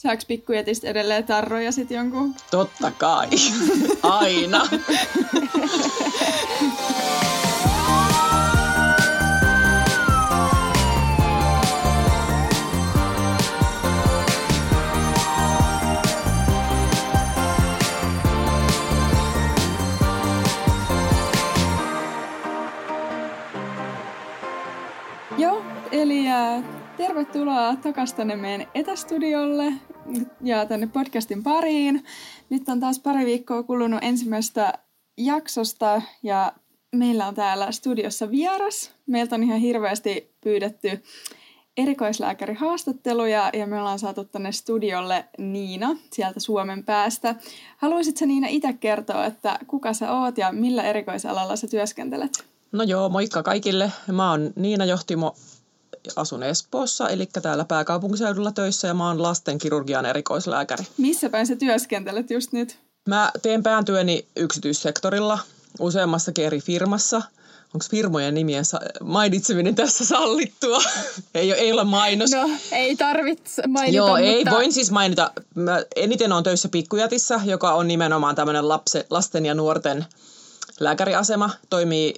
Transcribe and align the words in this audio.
Saaks 0.00 0.24
pikkujätistä 0.24 0.88
edelleen 0.88 1.24
tarroja 1.24 1.72
sit 1.72 1.90
jonkun? 1.90 2.34
Totta 2.50 2.90
kai. 2.90 3.28
Aina. 4.02 4.66
Joo, 25.38 25.64
eli 25.92 26.28
äh, 26.28 26.64
tervetuloa 27.10 27.76
takaisin 27.76 28.16
tänne 28.16 28.36
meidän 28.36 28.66
etästudiolle 28.74 29.72
ja 30.40 30.66
tänne 30.66 30.86
podcastin 30.86 31.42
pariin. 31.42 32.04
Nyt 32.50 32.68
on 32.68 32.80
taas 32.80 32.98
pari 32.98 33.26
viikkoa 33.26 33.62
kulunut 33.62 33.98
ensimmäisestä 34.02 34.72
jaksosta 35.16 36.02
ja 36.22 36.52
meillä 36.92 37.26
on 37.26 37.34
täällä 37.34 37.72
studiossa 37.72 38.30
vieras. 38.30 38.90
Meiltä 39.06 39.34
on 39.34 39.42
ihan 39.42 39.58
hirveästi 39.58 40.34
pyydetty 40.40 41.02
erikoislääkärihaastatteluja 41.76 43.50
ja 43.52 43.66
me 43.66 43.78
ollaan 43.78 43.98
saatu 43.98 44.24
tänne 44.24 44.52
studiolle 44.52 45.24
Niina 45.38 45.96
sieltä 46.12 46.40
Suomen 46.40 46.84
päästä. 46.84 47.34
Haluaisitko 47.76 48.26
Niina 48.26 48.46
itse 48.50 48.72
kertoa, 48.72 49.26
että 49.26 49.58
kuka 49.66 49.92
sä 49.92 50.12
oot 50.12 50.38
ja 50.38 50.52
millä 50.52 50.82
erikoisalalla 50.82 51.56
sä 51.56 51.66
työskentelet? 51.66 52.44
No 52.72 52.82
joo, 52.82 53.08
moikka 53.08 53.42
kaikille. 53.42 53.92
Mä 54.12 54.30
oon 54.30 54.52
Niina 54.56 54.84
Johtimo, 54.84 55.34
asun 56.16 56.42
Espoossa, 56.42 57.08
eli 57.08 57.26
täällä 57.42 57.64
pääkaupunkiseudulla 57.64 58.52
töissä 58.52 58.88
ja 58.88 58.94
mä 58.94 59.08
oon 59.08 59.22
lastenkirurgian 59.22 60.06
erikoislääkäri. 60.06 60.84
Missä 60.96 61.30
päin 61.30 61.46
sä 61.46 61.56
työskentelet 61.56 62.30
just 62.30 62.52
nyt? 62.52 62.78
Mä 63.08 63.30
teen 63.42 63.62
pääntyöni 63.62 64.26
yksityissektorilla 64.36 65.38
useammassakin 65.78 66.44
eri 66.44 66.60
firmassa. 66.60 67.22
Onko 67.74 67.86
firmojen 67.90 68.34
nimien 68.34 68.64
mainitseminen 69.02 69.74
tässä 69.74 70.04
sallittua? 70.04 70.82
ei, 71.34 71.52
ei 71.52 71.72
ole 71.72 71.84
mainos. 71.84 72.30
No, 72.30 72.50
ei 72.72 72.96
tarvitse 72.96 73.66
mainita, 73.66 73.96
Joo, 73.96 74.08
mutta... 74.08 74.20
ei, 74.20 74.44
voin 74.50 74.72
siis 74.72 74.90
mainita. 74.90 75.32
Mä 75.54 75.82
eniten 75.96 76.32
on 76.32 76.42
töissä 76.42 76.68
Pikkujätissä, 76.68 77.40
joka 77.44 77.72
on 77.72 77.88
nimenomaan 77.88 78.34
tämmöinen 78.34 78.68
lapse, 78.68 79.06
lasten 79.10 79.46
ja 79.46 79.54
nuorten 79.54 80.06
lääkäriasema. 80.80 81.50
Toimii 81.70 82.14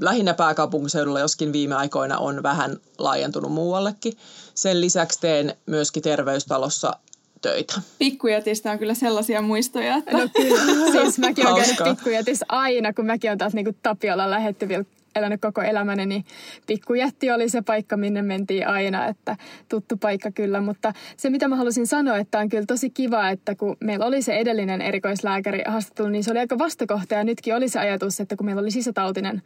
lähinnä 0.00 0.34
pääkaupunkiseudulla, 0.34 1.20
joskin 1.20 1.52
viime 1.52 1.74
aikoina 1.74 2.18
on 2.18 2.42
vähän 2.42 2.76
laajentunut 2.98 3.52
muuallekin. 3.52 4.12
Sen 4.54 4.80
lisäksi 4.80 5.20
teen 5.20 5.54
myöskin 5.66 6.02
terveystalossa 6.02 6.92
töitä. 7.40 7.80
Pikkujätistä 7.98 8.72
on 8.72 8.78
kyllä 8.78 8.94
sellaisia 8.94 9.42
muistoja, 9.42 9.96
että... 9.96 10.12
No 10.12 10.28
kyllä, 10.36 10.92
siis 10.92 11.18
mäkin 11.18 11.46
olen 11.46 11.76
käynyt 11.76 11.96
pikkujätissä 11.96 12.46
aina, 12.48 12.92
kun 12.92 13.06
mäkin 13.06 13.30
olen 13.30 13.38
taas 13.38 13.54
niin 13.54 13.76
Tapiolla 13.82 14.30
lähetty 14.30 14.68
vielä 14.68 14.84
elänyt 15.14 15.40
koko 15.40 15.62
elämäni, 15.62 16.06
niin 16.06 16.24
pikkujätti 16.66 17.30
oli 17.30 17.48
se 17.48 17.62
paikka, 17.62 17.96
minne 17.96 18.22
mentiin 18.22 18.68
aina, 18.68 19.06
että 19.06 19.36
tuttu 19.68 19.96
paikka 19.96 20.30
kyllä. 20.30 20.60
Mutta 20.60 20.92
se, 21.16 21.30
mitä 21.30 21.48
mä 21.48 21.56
halusin 21.56 21.86
sanoa, 21.86 22.16
että 22.16 22.38
on 22.38 22.48
kyllä 22.48 22.66
tosi 22.66 22.90
kiva, 22.90 23.30
että 23.30 23.54
kun 23.54 23.76
meillä 23.80 24.06
oli 24.06 24.22
se 24.22 24.34
edellinen 24.34 24.82
erikoislääkäri 24.82 25.62
haastattelu, 25.66 26.08
niin 26.08 26.24
se 26.24 26.30
oli 26.30 26.38
aika 26.38 26.58
vastakohta 26.58 27.14
ja 27.14 27.24
nytkin 27.24 27.54
oli 27.54 27.68
se 27.68 27.78
ajatus, 27.78 28.20
että 28.20 28.36
kun 28.36 28.46
meillä 28.46 28.60
oli 28.60 28.70
sisätautinen, 28.70 29.42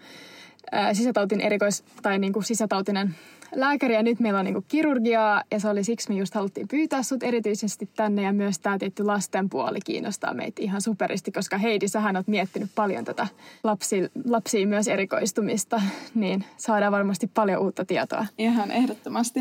ää, 0.72 0.94
sisätautin 0.94 1.40
erikois, 1.40 1.84
tai 2.02 2.18
niin 2.18 2.32
kuin 2.32 2.44
sisätautinen 2.44 3.14
lääkäri 3.54 3.94
ja 3.94 4.02
nyt 4.02 4.20
meillä 4.20 4.38
on 4.38 4.44
niin 4.44 4.54
kuin 4.54 4.64
kirurgiaa 4.68 5.42
ja 5.50 5.60
se 5.60 5.68
oli 5.68 5.84
siksi 5.84 6.08
me 6.08 6.18
just 6.18 6.34
haluttiin 6.34 6.68
pyytää 6.68 7.02
sut 7.02 7.22
erityisesti 7.22 7.88
tänne 7.96 8.22
ja 8.22 8.32
myös 8.32 8.58
tämä 8.58 8.78
tietty 8.78 9.04
lasten 9.04 9.50
puoli 9.50 9.78
kiinnostaa 9.84 10.34
meitä 10.34 10.62
ihan 10.62 10.80
superisti, 10.82 11.32
koska 11.32 11.58
Heidi, 11.58 11.88
sähän 11.88 12.16
oot 12.16 12.28
miettinyt 12.28 12.70
paljon 12.74 13.04
tätä 13.04 13.26
lapsi, 13.64 14.10
lapsiin 14.24 14.68
myös 14.68 14.88
erikoistumista, 14.88 15.82
niin 16.14 16.44
saadaan 16.56 16.92
varmasti 16.92 17.30
paljon 17.34 17.62
uutta 17.62 17.84
tietoa. 17.84 18.26
Ihan 18.38 18.70
ehdottomasti. 18.70 19.40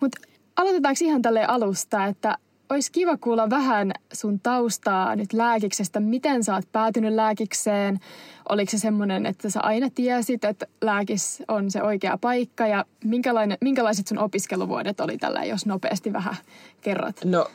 Mutta 0.00 0.20
aloitetaanko 0.56 0.98
ihan 1.04 1.22
tälle 1.22 1.44
alusta, 1.44 2.04
että 2.04 2.38
olisi 2.74 2.92
kiva 2.92 3.16
kuulla 3.16 3.50
vähän 3.50 3.92
sun 4.12 4.40
taustaa 4.40 5.16
nyt 5.16 5.32
lääkiksestä. 5.32 6.00
Miten 6.00 6.44
sä 6.44 6.54
oot 6.54 6.72
päätynyt 6.72 7.14
lääkikseen? 7.14 8.00
Oliko 8.48 8.70
se 8.70 8.78
semmoinen, 8.78 9.26
että 9.26 9.50
sä 9.50 9.60
aina 9.60 9.90
tiesit, 9.94 10.44
että 10.44 10.66
lääkis 10.80 11.42
on 11.48 11.70
se 11.70 11.82
oikea 11.82 12.18
paikka? 12.20 12.66
Ja 12.66 12.84
minkälainen, 13.04 13.58
minkälaiset 13.60 14.06
sun 14.06 14.18
opiskeluvuodet 14.18 15.00
oli 15.00 15.18
tällä, 15.18 15.44
jos 15.44 15.66
nopeasti 15.66 16.12
vähän 16.12 16.36
kerrot? 16.80 17.24
No 17.24 17.46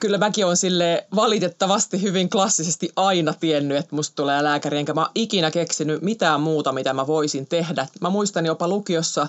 kyllä 0.00 0.18
mäkin 0.18 0.46
on 0.46 0.56
sille 0.56 1.06
valitettavasti 1.14 2.02
hyvin 2.02 2.30
klassisesti 2.30 2.90
aina 2.96 3.34
tiennyt, 3.34 3.78
että 3.78 3.96
musta 3.96 4.16
tulee 4.16 4.42
lääkäri, 4.42 4.78
enkä 4.78 4.94
mä 4.94 5.06
ikinä 5.14 5.50
keksinyt 5.50 6.02
mitään 6.02 6.40
muuta, 6.40 6.72
mitä 6.72 6.92
mä 6.92 7.06
voisin 7.06 7.46
tehdä. 7.46 7.86
Mä 8.00 8.10
muistan 8.10 8.46
jopa 8.46 8.68
lukiossa, 8.68 9.26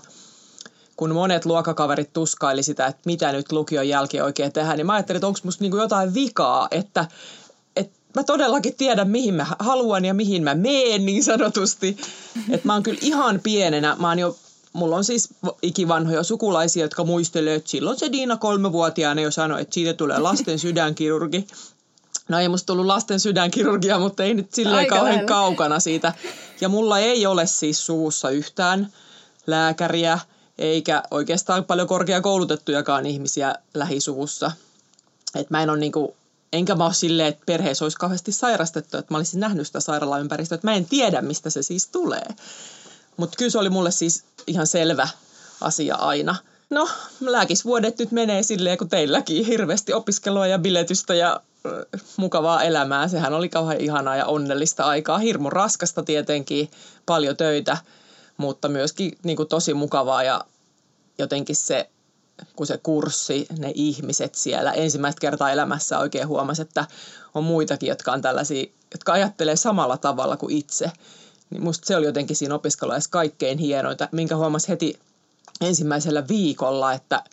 kun 0.97 1.13
monet 1.13 1.46
luokkakaverit 1.46 2.13
tuskaili 2.13 2.63
sitä, 2.63 2.85
että 2.85 3.02
mitä 3.06 3.31
nyt 3.31 3.52
lukion 3.52 3.88
jälkeen 3.88 4.24
oikein 4.24 4.53
tehdään, 4.53 4.78
niin 4.78 4.85
mä 4.85 4.94
ajattelin, 4.94 5.18
että 5.18 5.28
onko 5.28 5.40
musta 5.44 5.63
niinku 5.63 5.78
jotain 5.78 6.13
vikaa, 6.13 6.68
että, 6.72 7.06
että 7.75 8.00
mä 8.16 8.24
todellakin 8.24 8.75
tiedän, 8.75 9.09
mihin 9.09 9.34
mä 9.34 9.46
haluan 9.59 10.06
ja 10.06 10.13
mihin 10.13 10.44
mä 10.44 10.56
meen 10.56 11.06
niin 11.06 11.24
sanotusti. 11.24 11.97
Että 12.53 12.68
mä 12.68 12.74
oon 12.74 12.84
kyllä 12.84 13.00
ihan 13.02 13.40
pienenä, 13.44 13.96
mä 14.00 14.09
oon 14.09 14.19
jo 14.19 14.38
Mulla 14.74 14.96
on 14.96 15.03
siis 15.03 15.30
ikivanhoja 15.62 16.24
sukulaisia, 16.24 16.84
jotka 16.84 17.03
muistelee, 17.03 17.56
että 17.56 17.69
silloin 17.69 18.00
se 18.00 18.12
Diina 18.12 18.38
kolmevuotiaana 18.38 19.22
jo 19.22 19.31
sanoi, 19.31 19.62
että 19.62 19.74
siitä 19.74 19.94
tulee 19.94 20.19
lasten 20.19 20.59
sydänkirurgi. 20.59 21.47
No 22.30 22.40
ei 22.40 22.50
musta 22.50 22.66
tullut 22.66 22.86
lasten 22.86 23.19
sydänkirurgia, 23.19 24.00
mutta 24.00 24.24
ei 24.24 24.34
nyt 24.34 24.53
silleen 24.53 24.78
Aika 24.78 24.96
kauhean 24.96 25.13
lähellä. 25.13 25.28
kaukana 25.28 25.80
siitä. 25.80 26.13
Ja 26.62 26.69
mulla 26.69 27.00
ei 27.00 27.25
ole 27.25 27.47
siis 27.47 27.86
suvussa 27.86 28.30
yhtään 28.30 28.94
lääkäriä, 29.47 30.19
eikä 30.57 31.03
oikeastaan 31.12 31.66
paljon 31.66 31.88
korkeakoulutettujakaan 31.88 33.06
ihmisiä 33.06 33.56
lähisuvussa. 33.73 34.51
Et 35.35 35.50
mä 35.50 35.63
en 35.63 35.69
ole 35.69 35.78
niinku, 35.79 36.16
enkä 36.53 36.75
mä 36.75 36.85
ole 36.85 36.94
silleen, 36.94 37.29
että 37.29 37.44
perheessä 37.45 37.85
olisi 37.85 37.97
kauheasti 37.97 38.31
sairastettu, 38.31 38.97
että 38.97 39.13
mä 39.13 39.18
olisin 39.18 39.40
nähnyt 39.40 39.68
sitä 39.68 39.79
sairaalaympäristöä, 39.79 40.56
että 40.56 40.68
mä 40.68 40.75
en 40.75 40.85
tiedä, 40.85 41.22
mistä 41.22 41.50
se 41.50 41.63
siis 41.63 41.88
tulee. 41.88 42.28
Mutta 43.18 43.38
kyllä 43.38 43.51
se 43.51 43.59
oli 43.59 43.69
mulle 43.69 43.91
siis 43.91 44.23
ihan 44.47 44.68
selvä 44.68 45.07
asia 45.62 45.95
aina. 45.95 46.35
No, 46.69 46.89
lääkisvuodet 47.19 48.00
nyt 48.00 48.12
menee 48.12 48.44
silleen 48.44 48.78
kuin 48.78 48.89
teilläkin. 48.89 49.45
Hirveästi 49.45 49.94
opiskelua 49.94 50.47
ja 50.47 50.59
biletystä 50.59 51.13
ja 51.13 51.41
mukavaa 52.18 52.63
elämää. 52.63 53.07
Sehän 53.07 53.34
oli 53.34 53.50
kauhean 53.50 53.81
ihanaa 53.81 54.16
ja 54.16 54.25
onnellista 54.25 54.84
aikaa. 54.84 55.18
Hirmu 55.18 55.50
raskasta 55.50 56.03
tietenkin, 56.03 56.72
paljon 57.06 57.38
töitä, 57.38 57.78
mutta 58.38 58.70
myöskin 58.70 59.18
niin 59.24 59.38
kuin 59.38 59.50
tosi 59.50 59.74
mukavaa 59.74 60.24
ja 60.24 60.42
jotenkin 61.18 61.56
se, 61.56 61.90
kun 62.56 62.68
se 62.68 62.78
kurssi, 62.78 63.48
ne 63.59 63.72
ihmiset 63.75 64.36
siellä 64.36 64.72
ensimmäistä 64.72 65.20
kertaa 65.20 65.52
elämässä 65.52 66.00
oikein 66.00 66.28
huomasi, 66.28 66.62
että 66.62 66.86
on 67.34 67.44
muitakin, 67.44 67.90
jotka 67.90 68.12
on 68.12 68.22
tällaisia, 68.22 68.66
jotka 68.92 69.14
ajattelee 69.14 69.56
samalla 69.56 69.98
tavalla 69.98 70.38
kuin 70.38 70.56
itse. 70.56 70.92
Niin 71.50 71.64
musta 71.64 71.88
se 71.88 71.96
oli 71.96 72.06
jotenkin 72.06 72.36
siinä 72.36 72.56
opiskeluajassa 72.56 73.09
kaikkein 73.09 73.58
hienointa, 73.58 74.09
minkä 74.12 74.36
huomasi 74.36 74.68
heti 74.68 75.00
ensimmäisellä 75.62 76.28
viikolla, 76.28 76.94
että 76.94 77.24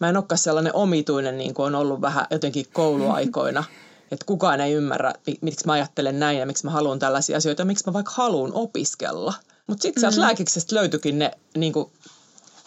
mä 0.00 0.08
en 0.08 0.16
olekaan 0.16 0.38
sellainen 0.38 0.74
omituinen, 0.74 1.38
niin 1.38 1.54
kuin 1.54 1.66
on 1.66 1.74
ollut 1.74 2.00
vähän 2.00 2.26
jotenkin 2.30 2.66
kouluaikoina. 2.72 3.64
Että 4.12 4.26
kukaan 4.26 4.60
ei 4.60 4.72
ymmärrä, 4.72 5.14
mi- 5.26 5.38
miksi 5.40 5.66
mä 5.66 5.72
ajattelen 5.72 6.20
näin 6.20 6.38
ja 6.38 6.46
miksi 6.46 6.64
mä 6.64 6.70
haluan 6.70 6.98
tällaisia 6.98 7.36
asioita, 7.36 7.64
miksi 7.64 7.84
mä 7.86 7.92
vaikka 7.92 8.12
haluan 8.14 8.52
opiskella. 8.54 9.34
Mutta 9.66 9.82
sitten 9.82 10.00
sieltä 10.00 10.16
mm. 10.16 10.20
lääkiksestä 10.20 10.74
löytyikin 10.74 11.18
ne 11.18 11.30
niin 11.56 11.72
kuin, 11.72 11.90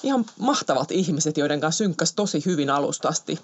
ihan 0.03 0.25
mahtavat 0.39 0.91
ihmiset, 0.91 1.37
joiden 1.37 1.59
kanssa 1.59 1.77
synkkäsi 1.77 2.15
tosi 2.15 2.43
hyvin 2.45 2.69
alusta 2.69 3.07
asti. 3.07 3.39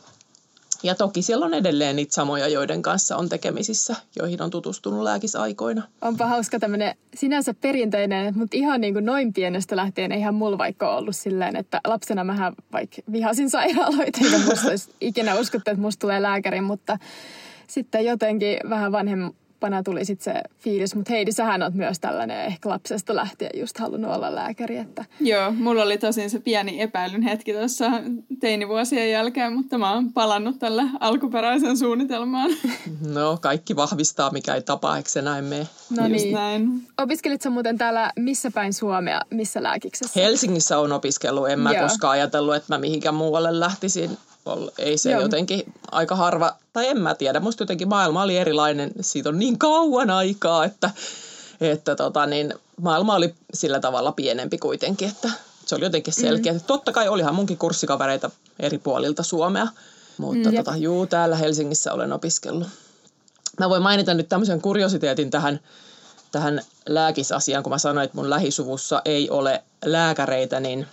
Ja 0.83 0.95
toki 0.95 1.21
siellä 1.21 1.45
on 1.45 1.53
edelleen 1.53 1.95
niitä 1.95 2.13
samoja, 2.13 2.47
joiden 2.47 2.81
kanssa 2.81 3.17
on 3.17 3.29
tekemisissä, 3.29 3.95
joihin 4.15 4.41
on 4.41 4.49
tutustunut 4.49 5.03
lääkisaikoina. 5.03 5.83
Onpa 6.01 6.27
hauska 6.27 6.59
tämmöinen 6.59 6.95
sinänsä 7.15 7.53
perinteinen, 7.53 8.37
mutta 8.37 8.57
ihan 8.57 8.81
niin 8.81 8.93
kuin 8.93 9.05
noin 9.05 9.33
pienestä 9.33 9.75
lähtien 9.75 10.11
eihän 10.11 10.35
mulla 10.35 10.57
vaikka 10.57 10.95
ollut 10.95 11.15
silleen, 11.15 11.55
että 11.55 11.81
lapsena 11.87 12.23
mähän 12.23 12.53
vaikka 12.71 12.97
vihasin 13.11 13.49
sairaaloita, 13.49 14.19
eikä 14.23 14.37
musta 14.37 14.67
olisi 14.67 14.91
ikinä 15.01 15.35
uskottu, 15.35 15.71
että 15.71 15.81
musta 15.81 15.99
tulee 15.99 16.21
lääkäri, 16.21 16.61
mutta 16.61 16.97
sitten 17.67 18.05
jotenkin 18.05 18.57
vähän 18.69 18.91
vanhempana 19.63 19.83
tuli 19.83 20.05
sitten 20.05 20.33
se 20.33 20.41
fiilis, 20.59 20.95
mutta 20.95 21.13
Heidi, 21.13 21.31
sähän 21.31 21.63
oot 21.63 21.73
myös 21.73 21.99
tällainen 21.99 22.45
ehkä 22.45 22.69
lapsesta 22.69 23.15
lähtien 23.15 23.51
just 23.59 23.77
halunnut 23.77 24.11
olla 24.15 24.35
lääkäri, 24.35 24.77
että 24.77 25.05
Joo, 25.19 25.51
mulla 25.51 25.83
oli 25.83 25.97
tosin 25.97 26.29
se 26.29 26.39
pieni 26.39 26.81
epäilyn 26.81 27.21
hetki 27.21 27.53
tuossa 27.53 27.91
teinivuosien 28.39 29.11
jälkeen, 29.11 29.53
mutta 29.53 29.77
mä 29.77 29.93
oon 29.93 30.13
palannut 30.13 30.59
tälle 30.59 30.83
alkuperäisen 30.99 31.77
suunnitelmaan. 31.77 32.51
No, 33.13 33.37
kaikki 33.41 33.75
vahvistaa, 33.75 34.31
mikä 34.31 34.55
ei 34.55 34.61
tapaa, 34.61 34.97
eikö 34.97 35.09
se 35.09 35.21
näin 35.21 35.45
mene? 35.45 35.67
no 35.97 36.07
Just 36.07 36.23
niin. 36.23 36.33
näin. 36.33 36.87
Opiskelit 36.97 37.41
sä 37.41 37.49
muuten 37.49 37.77
täällä 37.77 38.11
missä 38.19 38.51
päin 38.51 38.73
Suomea, 38.73 39.21
missä 39.29 39.63
lääkiksessä? 39.63 40.19
Helsingissä 40.19 40.79
on 40.79 40.91
opiskellut, 40.91 41.49
en 41.49 41.59
mä 41.59 41.71
Joo. 41.71 41.83
koskaan 41.83 42.11
ajatellut, 42.11 42.55
että 42.55 42.73
mä 42.73 42.77
mihinkään 42.77 43.15
muualle 43.15 43.59
lähtisin. 43.59 44.17
Ei 44.77 44.97
se 44.97 45.11
Joo. 45.11 45.21
jotenkin 45.21 45.73
aika 45.91 46.15
harva, 46.15 46.55
tai 46.73 46.87
en 46.87 47.01
mä 47.01 47.15
tiedä, 47.15 47.39
musta 47.39 47.63
jotenkin 47.63 47.87
maailma 47.87 48.23
oli 48.23 48.37
erilainen, 48.37 48.91
siitä 49.01 49.29
on 49.29 49.39
niin 49.39 49.59
kauan 49.59 50.09
aikaa, 50.09 50.65
että, 50.65 50.89
että 51.61 51.95
tota, 51.95 52.25
niin, 52.25 52.53
maailma 52.81 53.15
oli 53.15 53.35
sillä 53.53 53.79
tavalla 53.79 54.11
pienempi 54.11 54.57
kuitenkin, 54.57 55.09
että 55.09 55.29
se 55.65 55.75
oli 55.75 55.83
jotenkin 55.83 56.13
selkeä. 56.13 56.53
Mm. 56.53 56.61
Totta 56.67 56.91
kai 56.91 57.07
olihan 57.07 57.35
munkin 57.35 57.57
kurssikavereita 57.57 58.31
eri 58.59 58.77
puolilta 58.77 59.23
Suomea, 59.23 59.67
mutta 60.17 60.49
mm, 60.49 60.55
tota, 60.55 60.77
juu, 60.77 61.07
täällä 61.07 61.35
Helsingissä 61.35 61.93
olen 61.93 62.13
opiskellut. 62.13 62.67
Mä 63.59 63.69
voin 63.69 63.83
mainita 63.83 64.13
nyt 64.13 64.29
tämmöisen 64.29 64.61
kuriositeetin 64.61 65.29
tähän, 65.29 65.59
tähän 66.31 66.61
lääkisasiaan, 66.85 67.63
kun 67.63 67.71
mä 67.71 67.77
sanoin, 67.77 68.05
että 68.05 68.17
mun 68.17 68.29
lähisuvussa 68.29 69.01
ei 69.05 69.29
ole 69.29 69.63
lääkäreitä, 69.85 70.59
niin 70.59 70.87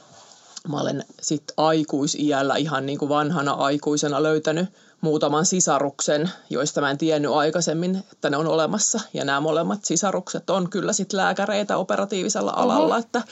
mä 0.69 0.81
olen 0.81 1.05
sitten 1.21 1.55
aikuisiällä 1.57 2.57
ihan 2.57 2.87
niin 2.87 2.99
kuin 2.99 3.09
vanhana 3.09 3.53
aikuisena 3.53 4.23
löytänyt 4.23 4.69
muutaman 5.01 5.47
sisaruksen, 5.47 6.31
joista 6.51 6.81
mä 6.81 6.91
en 6.91 6.99
tiennyt 6.99 7.31
aikaisemmin, 7.31 8.03
että 8.13 8.31
ne 8.31 8.37
on 8.37 8.47
olemassa. 8.47 9.01
Ja 9.15 9.25
nämä 9.25 9.41
molemmat 9.41 9.85
sisarukset 9.85 10.51
on 10.51 10.71
kyllä 10.71 10.93
sitten 10.93 11.17
lääkäreitä 11.17 11.77
operatiivisella 11.77 12.53
alalla, 12.57 12.95
Oho. 12.95 12.97
että 12.97 13.23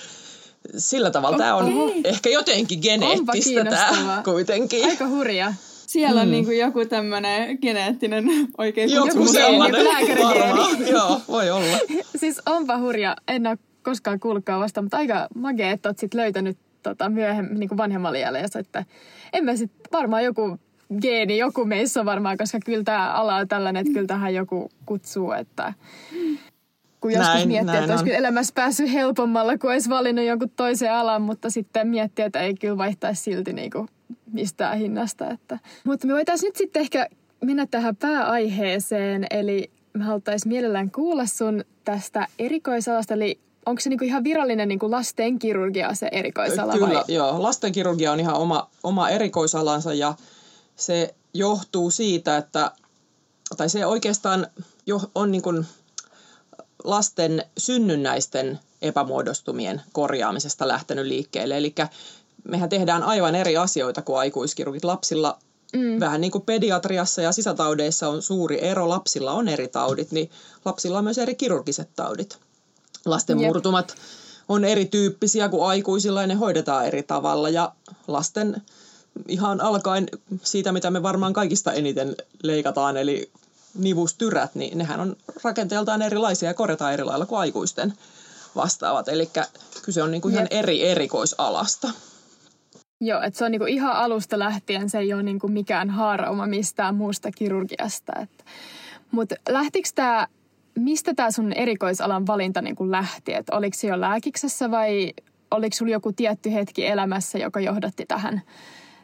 sillä 0.77 1.11
tavalla 1.11 1.39
tämä 1.39 1.55
on 1.55 1.73
ehkä 2.05 2.31
jotenkin 2.31 2.79
geneettistä 2.83 3.65
tämä 3.65 4.23
kuitenkin. 4.25 4.85
Aika 4.85 5.09
hurja. 5.09 5.55
Siellä 5.87 6.21
on 6.21 6.31
niinku 6.31 6.51
joku 6.51 6.85
tämmöinen 6.85 7.59
geneettinen 7.63 8.25
oikein 8.59 8.91
Joku 8.91 9.27
sellainen 9.27 9.85
lääkärigeeni. 9.85 10.91
Joo, 10.91 11.21
voi 11.29 11.51
olla. 11.51 11.79
Siis 12.17 12.41
onpa 12.47 12.79
hurja. 12.79 13.17
En 13.29 13.47
ole 13.47 13.59
koskaan 13.83 14.21
kuullutkaan 14.21 14.61
vasta, 14.61 14.83
mutta 14.83 14.97
aika 14.97 15.29
magea, 15.35 15.71
että 15.71 15.89
oot 15.89 15.99
sit 15.99 16.15
löytänyt 16.15 16.59
tota 16.83 17.09
myöhemmin 17.09 17.61
niin 17.61 17.77
vanhemmalla 17.77 18.19
iällä. 18.19 18.39
Ja 18.39 18.49
sä, 18.49 18.59
että 18.59 18.85
en 19.33 19.45
mä 19.45 19.57
sit 19.57 19.73
varmaan 19.93 20.25
joku 20.25 20.59
geeni, 21.01 21.39
joku 21.39 21.65
meissä 21.65 22.05
varmaan, 22.05 22.39
koska 22.39 22.59
kyllä 22.65 22.85
tämä 22.85 23.13
ala 23.13 23.37
on 23.37 23.49
tällainen, 23.49 23.81
että 23.81 23.93
kyllä 23.93 24.07
tähän 24.07 24.35
joku 24.35 24.71
kutsuu, 24.87 25.33
että 25.33 25.73
kun 27.01 27.13
joskus 27.13 27.35
Näin, 27.35 27.49
miettii, 27.49 27.67
näin 27.67 27.79
että 27.79 27.93
olisi 27.93 28.05
kyllä 28.05 28.19
elämässä 28.19 28.53
päässyt 28.55 28.93
helpommalla, 28.93 29.59
kun 29.59 29.71
olisi 29.71 29.91
valinnut 29.91 30.25
jonkun 30.25 30.51
toisen 30.57 30.93
alan, 30.93 31.23
mutta 31.23 31.51
sitten 31.51 31.89
miettii, 31.89 32.25
että 32.25 32.41
ei 32.41 32.55
kyllä 32.55 32.79
vaihtaisi 32.79 33.23
silti 33.23 33.53
niin 33.53 33.71
kuin 33.71 33.89
mistään 34.33 34.79
hinnasta. 34.79 35.31
Että. 35.31 35.59
Mutta 35.85 36.07
me 36.07 36.13
voitaisiin 36.13 36.49
nyt 36.49 36.57
sitten 36.57 36.83
ehkä 36.83 37.07
mennä 37.45 37.67
tähän 37.71 37.97
pääaiheeseen, 37.97 39.27
eli 39.31 39.71
me 39.93 40.05
haluttaisiin 40.05 40.53
mielellään 40.53 40.91
kuulla 40.91 41.27
sun 41.27 41.65
tästä 41.85 42.27
erikoisalasta, 42.39 43.15
eli 43.15 43.41
onko 43.69 43.81
se 43.81 43.91
niinku 43.91 44.05
ihan 44.05 44.25
virallinen 44.25 44.69
niinku 44.69 44.91
lastenkirurgia 44.91 45.95
se 45.95 46.09
erikoisala 46.13 46.73
Kyllä, 46.73 46.89
vai? 46.89 47.05
joo. 47.09 47.43
Lastenkirurgia 47.43 48.13
on 48.13 48.21
ihan 48.21 48.35
oma, 48.35 48.71
oma 48.83 49.09
erikoisalansa 49.09 49.95
ja 49.95 50.15
se 50.77 51.15
johtuu 51.35 51.91
siitä, 51.91 52.37
että, 52.37 52.71
tai 53.57 53.69
se 53.69 53.87
oikeastaan 53.87 54.47
jo, 54.87 55.01
on 55.15 55.33
niin 55.33 55.43
kuin 55.43 55.67
lasten 56.85 57.45
synnynnäisten 57.59 58.59
epämuodostumien 58.83 59.83
korjaamisesta 59.93 60.69
lähtenyt 60.69 61.07
liikkeelle. 61.07 61.57
Eli 61.57 61.75
mehän 62.45 62.69
tehdään 62.69 63.03
aivan 63.03 63.35
eri 63.35 63.57
asioita 63.57 64.03
kuin 64.03 64.19
aikuiskirurgit. 64.19 64.85
Lapsilla 64.85 65.39
Mm. 65.73 66.01
Vähän 66.01 66.21
niin 66.21 66.31
kuin 66.31 66.45
pediatriassa 66.45 67.23
ja 67.23 67.33
sisätaudeissa 67.33 68.09
on 68.09 68.23
suuri 68.23 68.65
ero. 68.65 68.89
Lapsilla 68.89 69.33
on 69.33 69.49
eri 69.49 69.69
taudit, 69.69 70.11
niin 70.11 70.31
lapsilla 70.65 70.99
on 70.99 71.05
myös 71.05 71.19
eri 71.19 71.35
kirurgiset 71.35 71.89
taudit. 71.97 72.39
Lasten 73.05 73.41
Jep. 73.41 73.47
murtumat 73.47 73.95
on 74.49 74.65
erityyppisiä 74.65 75.49
kuin 75.49 75.69
aikuisilla 75.69 76.21
ja 76.21 76.27
ne 76.27 76.35
hoidetaan 76.35 76.87
eri 76.87 77.03
tavalla. 77.03 77.49
Ja 77.49 77.73
lasten 78.07 78.63
ihan 79.29 79.61
alkaen 79.61 80.09
siitä, 80.43 80.73
mitä 80.73 80.91
me 80.91 81.03
varmaan 81.03 81.33
kaikista 81.33 81.73
eniten 81.73 82.17
leikataan, 82.43 82.97
eli 82.97 83.31
nivustyrät, 83.75 84.55
niin 84.55 84.79
nehän 84.79 85.01
on 85.01 85.17
rakenteeltaan 85.45 86.03
erilaisia 86.03 86.49
ja 86.49 86.55
korjataan 86.55 86.93
eri 86.93 87.05
lailla 87.05 87.27
kuin 87.27 87.39
aikuisten 87.39 87.95
vastaavat. 88.57 89.09
Eli 89.09 89.31
kyse 89.83 90.03
on 90.03 90.11
niin 90.11 90.23
kuin 90.23 90.35
ihan 90.35 90.45
Jep. 90.51 90.53
eri 90.63 90.87
erikoisalasta. 90.87 91.91
Joo, 93.01 93.23
että 93.23 93.39
se 93.39 93.45
on 93.45 93.51
niinku 93.51 93.67
ihan 93.67 93.93
alusta 93.93 94.39
lähtien, 94.39 94.91
se 94.91 94.99
ei 94.99 95.13
ole 95.13 95.23
niinku 95.23 95.49
mikään 95.49 95.91
haarauma 95.91 96.47
mistään 96.47 96.95
muusta 96.95 97.31
kirurgiasta. 97.31 98.13
Mutta 99.11 99.35
lähtikö 99.49 99.89
tämä, 99.95 100.27
mistä 100.79 101.15
tämä 101.15 101.31
sun 101.31 101.53
erikoisalan 101.53 102.27
valinta 102.27 102.63
niinku 102.63 102.91
lähti? 102.91 103.35
Et 103.35 103.51
oliko 103.51 103.77
se 103.77 103.87
jo 103.87 104.01
lääkiksessä 104.01 104.71
vai 104.71 105.13
oliko 105.51 105.77
sulla 105.77 105.93
joku 105.93 106.13
tietty 106.13 106.53
hetki 106.53 106.87
elämässä, 106.87 107.39
joka 107.39 107.61
johdatti 107.61 108.07
tähän 108.07 108.43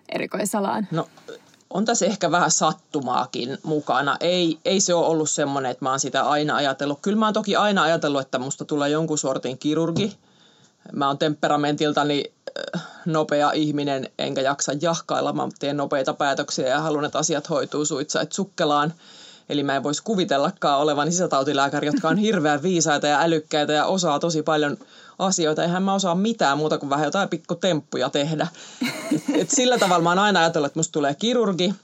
erikoisalaan? 0.09 0.89
No 0.91 1.09
on 1.71 1.85
tässä 1.85 2.07
ehkä 2.07 2.31
vähän 2.31 2.51
sattumaakin 2.51 3.59
mukana. 3.63 4.17
Ei, 4.21 4.59
ei 4.65 4.81
se 4.81 4.95
ole 4.95 5.07
ollut 5.07 5.31
semmoinen, 5.31 5.71
että 5.71 5.85
mä 5.85 5.91
oon 5.91 6.01
sitä 6.01 6.23
aina 6.23 6.57
ajatellut. 6.57 6.99
Kyllä 7.03 7.19
mä 7.19 7.27
oon 7.27 7.35
toki 7.35 7.57
aina 7.57 7.83
ajatellut, 7.83 8.21
että 8.21 8.39
musta 8.39 8.65
tulee 8.65 8.89
jonkun 8.89 9.19
sortin 9.19 9.59
kirurgi. 9.59 10.17
Mä 10.93 11.07
oon 11.07 11.19
temperamentiltani 11.19 12.33
äh, 12.75 12.83
nopea 13.05 13.53
ihminen, 13.53 14.11
enkä 14.19 14.41
jaksa 14.41 14.73
jahkailla. 14.81 15.33
Mä 15.33 15.49
teen 15.59 15.77
nopeita 15.77 16.15
päätöksiä 16.15 16.69
ja 16.69 16.81
haluan, 16.81 17.05
että 17.05 17.19
asiat 17.19 17.51
hoituu 17.51 17.85
suitsait 17.85 18.33
sukkelaan. 18.33 18.95
Eli 19.49 19.63
mä 19.63 19.77
en 19.77 19.83
voisi 19.83 20.03
kuvitellakaan 20.03 20.81
olevan 20.81 21.13
sisätautilääkäri, 21.13 21.87
jotka 21.87 22.09
on 22.09 22.17
hirveän 22.17 22.63
viisaita 22.63 23.07
ja 23.07 23.21
älykkäitä 23.21 23.73
ja 23.73 23.87
osaa 23.87 24.19
tosi 24.19 24.43
paljon 24.43 24.77
asioita. 25.19 25.63
Eihän 25.63 25.83
mä 25.83 25.95
osaa 25.95 26.15
mitään 26.15 26.59
muuta 26.59 26.79
kuin 26.79 26.91
vähän 26.91 27.05
jotain 27.05 27.29
pikku 27.29 27.55
temppuja 27.55 28.11
tehdä. 28.11 28.47
Et, 29.15 29.23
et 29.35 29.51
sillä 29.51 29.79
tavalla 29.79 30.03
mä 30.03 30.11
oon 30.11 30.19
aina 30.19 30.41
ajatellut, 30.41 30.67
että 30.67 30.79
musta 30.79 30.93
tulee 30.93 31.15
kirurgi, 31.15 31.75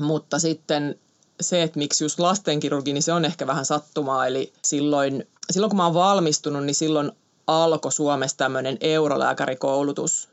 mutta 0.00 0.38
sitten 0.38 0.98
se, 1.40 1.62
että 1.62 1.78
miksi 1.78 2.04
just 2.04 2.18
lastenkirurgi, 2.18 2.92
niin 2.92 3.02
se 3.02 3.12
on 3.12 3.24
ehkä 3.24 3.46
vähän 3.46 3.64
sattumaa. 3.64 4.26
Eli 4.26 4.52
silloin, 4.62 5.28
silloin 5.50 5.70
kun 5.70 5.76
mä 5.76 5.84
oon 5.84 5.94
valmistunut, 5.94 6.64
niin 6.64 6.74
silloin 6.74 7.12
alkoi 7.46 7.92
Suomessa 7.92 8.36
tämmöinen 8.36 8.78
eurolääkärikoulutus. 8.80 10.28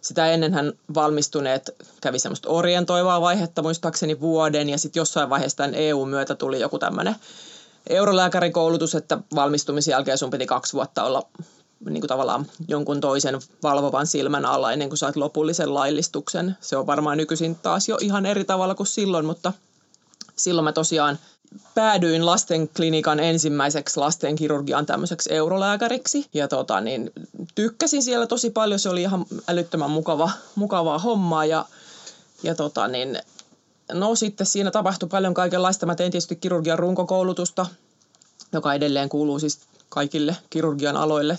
Sitä 0.00 0.26
ennenhän 0.26 0.72
valmistuneet 0.94 1.70
kävi 2.00 2.18
semmoista 2.18 2.48
orientoivaa 2.48 3.20
vaihetta 3.20 3.62
muistaakseni 3.62 4.20
vuoden 4.20 4.68
ja 4.68 4.78
sitten 4.78 5.00
jossain 5.00 5.30
vaiheessa 5.30 5.56
tämän 5.56 5.74
EU-myötä 5.74 6.34
tuli 6.34 6.60
joku 6.60 6.78
tämmöinen 6.78 7.16
eurolääkärikoulutus, 7.88 8.94
että 8.94 9.18
valmistumisen 9.34 9.92
jälkeen 9.92 10.18
sun 10.18 10.30
piti 10.30 10.46
kaksi 10.46 10.72
vuotta 10.72 11.04
olla 11.04 11.22
niin 11.84 12.00
kuin 12.00 12.08
tavallaan 12.08 12.46
jonkun 12.68 13.00
toisen 13.00 13.38
valvovan 13.62 14.06
silmän 14.06 14.44
alla 14.44 14.72
ennen 14.72 14.88
kuin 14.88 14.98
saat 14.98 15.16
lopullisen 15.16 15.74
laillistuksen. 15.74 16.56
Se 16.60 16.76
on 16.76 16.86
varmaan 16.86 17.16
nykyisin 17.16 17.54
taas 17.54 17.88
jo 17.88 17.98
ihan 18.00 18.26
eri 18.26 18.44
tavalla 18.44 18.74
kuin 18.74 18.86
silloin, 18.86 19.24
mutta 19.26 19.52
silloin 20.36 20.64
mä 20.64 20.72
tosiaan 20.72 21.18
päädyin 21.74 22.26
lastenklinikan 22.26 23.20
ensimmäiseksi 23.20 24.00
lastenkirurgian 24.00 24.86
tämmöiseksi 24.86 25.34
eurolääkäriksi. 25.34 26.26
Ja 26.34 26.48
tota, 26.48 26.80
niin, 26.80 27.12
tykkäsin 27.54 28.02
siellä 28.02 28.26
tosi 28.26 28.50
paljon, 28.50 28.80
se 28.80 28.88
oli 28.88 29.02
ihan 29.02 29.26
älyttömän 29.48 29.90
mukava, 29.90 30.30
mukavaa 30.54 30.98
hommaa. 30.98 31.44
Ja, 31.44 31.64
ja 32.42 32.54
tota, 32.54 32.88
niin, 32.88 33.18
no 33.92 34.14
sitten 34.14 34.46
siinä 34.46 34.70
tapahtui 34.70 35.08
paljon 35.08 35.34
kaikenlaista. 35.34 35.86
Mä 35.86 35.94
tein 35.94 36.12
tietysti 36.12 36.36
kirurgian 36.36 36.78
runkokoulutusta, 36.78 37.66
joka 38.52 38.74
edelleen 38.74 39.08
kuuluu 39.08 39.38
siis 39.38 39.58
kaikille 39.88 40.36
kirurgian 40.50 40.96
aloille. 40.96 41.38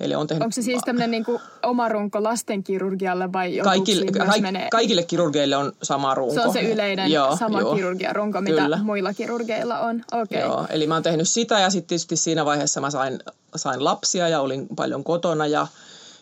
Eli 0.00 0.14
on 0.14 0.26
tehnyt 0.26 0.42
Onko 0.42 0.52
se 0.52 0.62
siis 0.62 0.82
tämmöinen 0.84 1.10
niinku 1.10 1.40
oma 1.62 1.88
runko 1.88 2.22
lastenkirurgialle 2.22 3.32
vai 3.32 3.56
joutuuko 3.56 3.76
kaikille, 3.76 4.26
kaik, 4.26 4.42
menee? 4.42 4.68
kaikille 4.70 5.02
kirurgeille 5.02 5.56
on 5.56 5.72
sama 5.82 6.14
runko. 6.14 6.34
Se 6.34 6.40
on 6.40 6.52
se 6.52 6.60
yleinen 6.60 7.10
Joo, 7.10 7.36
sama 7.36 7.60
joo. 7.60 7.74
kirurgian 7.74 8.16
runko, 8.16 8.40
mitä 8.40 8.62
Kyllä. 8.62 8.78
muilla 8.82 9.14
kirurgeilla 9.14 9.80
on. 9.80 10.04
Okei. 10.12 10.40
Joo, 10.40 10.66
eli 10.70 10.86
mä 10.86 10.94
oon 10.94 11.02
tehnyt 11.02 11.28
sitä 11.28 11.58
ja 11.58 11.70
sitten 11.70 11.88
tietysti 11.88 12.16
siinä 12.16 12.44
vaiheessa 12.44 12.80
mä 12.80 12.90
sain, 12.90 13.18
sain 13.56 13.84
lapsia 13.84 14.28
ja 14.28 14.40
olin 14.40 14.66
paljon 14.76 15.04
kotona 15.04 15.46
ja, 15.46 15.66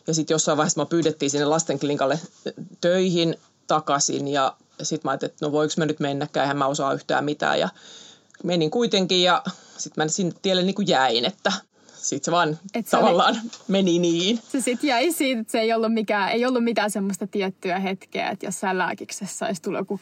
ja 0.07 0.15
sitten 0.15 0.35
jossain 0.35 0.59
vaiheessa 0.59 0.81
mä 0.81 0.87
pyydettiin 0.87 1.31
sinne 1.31 1.47
lastenklinikalle 1.47 2.21
töihin 2.81 3.37
takaisin 3.67 4.29
ja 4.29 4.57
sitten 4.83 5.09
mä 5.09 5.11
ajattelin, 5.11 5.33
että 5.33 5.47
no 5.47 5.53
voiko 5.53 5.75
mä 5.77 5.87
nyt 5.87 6.01
mennäkään, 6.01 6.45
eihän 6.45 6.57
mä 6.57 6.67
osaa 6.67 6.93
yhtään 6.93 7.25
mitään 7.25 7.61
ja 7.61 7.69
menin 8.45 8.71
kuitenkin 8.71 9.23
ja 9.23 9.43
sitten 9.79 10.05
mä 10.05 10.09
sinne 10.09 10.35
tielle 10.43 10.63
niin 10.63 10.75
kuin 10.75 10.89
jäin, 10.89 11.25
että 11.25 11.53
sitten 12.03 12.25
se 12.25 12.31
vaan 12.31 12.59
Et 12.75 12.87
se 12.87 12.97
oli- 12.97 13.03
tavallaan 13.03 13.37
meni 13.69 13.99
niin. 13.99 14.39
Se 14.49 14.61
sitten 14.61 14.89
jäi 14.89 15.13
siitä, 15.13 15.41
että 15.41 15.51
se 15.51 15.61
ei 15.61 15.73
ollut, 15.73 15.95
mikään, 15.95 16.29
ei 16.31 16.47
ollut 16.47 16.65
mitään 16.65 16.91
semmoista 16.91 17.27
tiettyä 17.27 17.79
hetkeä, 17.79 18.31
että 18.31 18.47
jossain 18.47 18.79
lääkiksessä 18.79 19.47
olisi 19.47 19.63
tullut 19.63 19.79
joku 19.81 20.01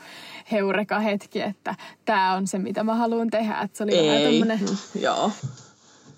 heureka 0.53 1.01
hetki, 1.01 1.41
että 1.41 1.75
tämä 2.05 2.35
on 2.35 2.47
se, 2.47 2.59
mitä 2.59 2.85
mä 2.85 2.95
haluan 2.95 3.31
tehdä. 3.31 3.61
Että 3.61 3.79
se 3.79 3.85
oli 3.85 3.93
vähän 3.93 4.17
Ei, 4.17 4.25
tommonen, 4.31 4.61
joo. 5.01 5.31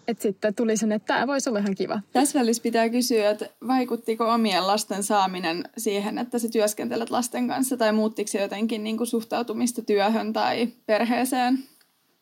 että 0.08 0.22
sitten 0.22 0.54
tuli 0.54 0.76
sen, 0.76 0.92
että 0.92 1.14
tämä 1.14 1.26
voisi 1.26 1.48
olla 1.48 1.58
ihan 1.58 1.74
kiva. 1.74 2.00
Tässä 2.12 2.38
välissä 2.40 2.62
pitää 2.62 2.88
kysyä, 2.88 3.30
että 3.30 3.46
vaikuttiko 3.66 4.32
omien 4.32 4.66
lasten 4.66 5.02
saaminen 5.02 5.64
siihen, 5.78 6.18
että 6.18 6.38
sä 6.38 6.48
työskentelet 6.48 7.10
lasten 7.10 7.48
kanssa, 7.48 7.76
tai 7.76 7.92
muuttiko 7.92 8.28
se 8.30 8.40
jotenkin 8.40 8.84
niin 8.84 8.96
kuin 8.96 9.06
suhtautumista 9.06 9.82
työhön 9.82 10.32
tai 10.32 10.68
perheeseen? 10.86 11.64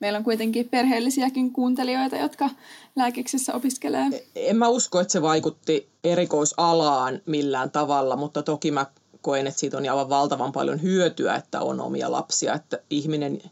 Meillä 0.01 0.17
on 0.17 0.25
kuitenkin 0.25 0.69
perheellisiäkin 0.69 1.53
kuuntelijoita, 1.53 2.17
jotka 2.17 2.51
lääkiksessä 2.97 3.55
opiskelee. 3.55 4.05
en 4.35 4.57
mä 4.57 4.69
usko, 4.69 5.01
että 5.01 5.13
se 5.13 5.23
vaikutti 5.23 5.89
erikoisalaan 6.05 7.21
millään 7.27 7.71
tavalla, 7.71 8.17
mutta 8.17 8.43
toki 8.43 8.71
mä 8.71 8.87
koen, 9.23 9.47
että 9.47 9.61
siitä 9.61 9.77
on 9.77 9.89
aivan 9.89 10.09
valtavan 10.09 10.53
paljon 10.53 10.83
hyötyä, 10.83 11.35
että 11.35 11.61
on 11.61 11.81
omia 11.81 12.13
lapsia. 12.13 12.55
Että 12.55 12.79
ihminen, 12.91 13.43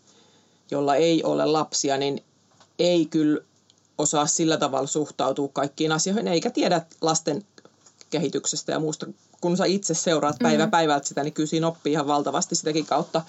jolla 0.70 0.96
ei 0.96 1.22
ole 1.22 1.46
lapsia, 1.46 1.96
niin 1.96 2.24
ei 2.78 3.06
kyllä 3.06 3.40
osaa 3.98 4.26
sillä 4.26 4.56
tavalla 4.56 4.86
suhtautua 4.86 5.48
kaikkiin 5.52 5.92
asioihin, 5.92 6.28
eikä 6.28 6.50
tiedä 6.50 6.82
lasten 7.00 7.44
kehityksestä 8.10 8.72
ja 8.72 8.80
muusta. 8.80 9.06
Kun 9.40 9.56
sä 9.56 9.64
itse 9.64 9.94
seuraat 9.94 10.36
päivä 10.42 10.66
mm. 10.66 10.70
päivältä 10.70 11.08
sitä, 11.08 11.22
niin 11.22 11.32
kyllä 11.32 11.48
siinä 11.48 11.66
oppii 11.66 11.92
ihan 11.92 12.06
valtavasti 12.06 12.54
sitäkin 12.54 12.86
kautta. 12.86 13.22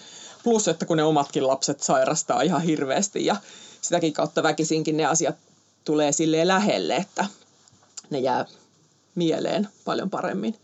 Plus, 0.47 0.67
että 0.67 0.85
kun 0.85 0.97
ne 0.97 1.03
omatkin 1.03 1.47
lapset 1.47 1.81
sairastaa 1.81 2.41
ihan 2.41 2.61
hirveästi 2.61 3.25
ja 3.25 3.35
sitäkin 3.81 4.13
kautta 4.13 4.43
väkisinkin 4.43 4.97
ne 4.97 5.05
asiat 5.05 5.35
tulee 5.85 6.11
sille 6.11 6.47
lähelle, 6.47 6.95
että 6.95 7.25
ne 8.09 8.19
jää 8.19 8.45
mieleen 9.15 9.67
paljon 9.85 10.09
paremmin. 10.09 10.55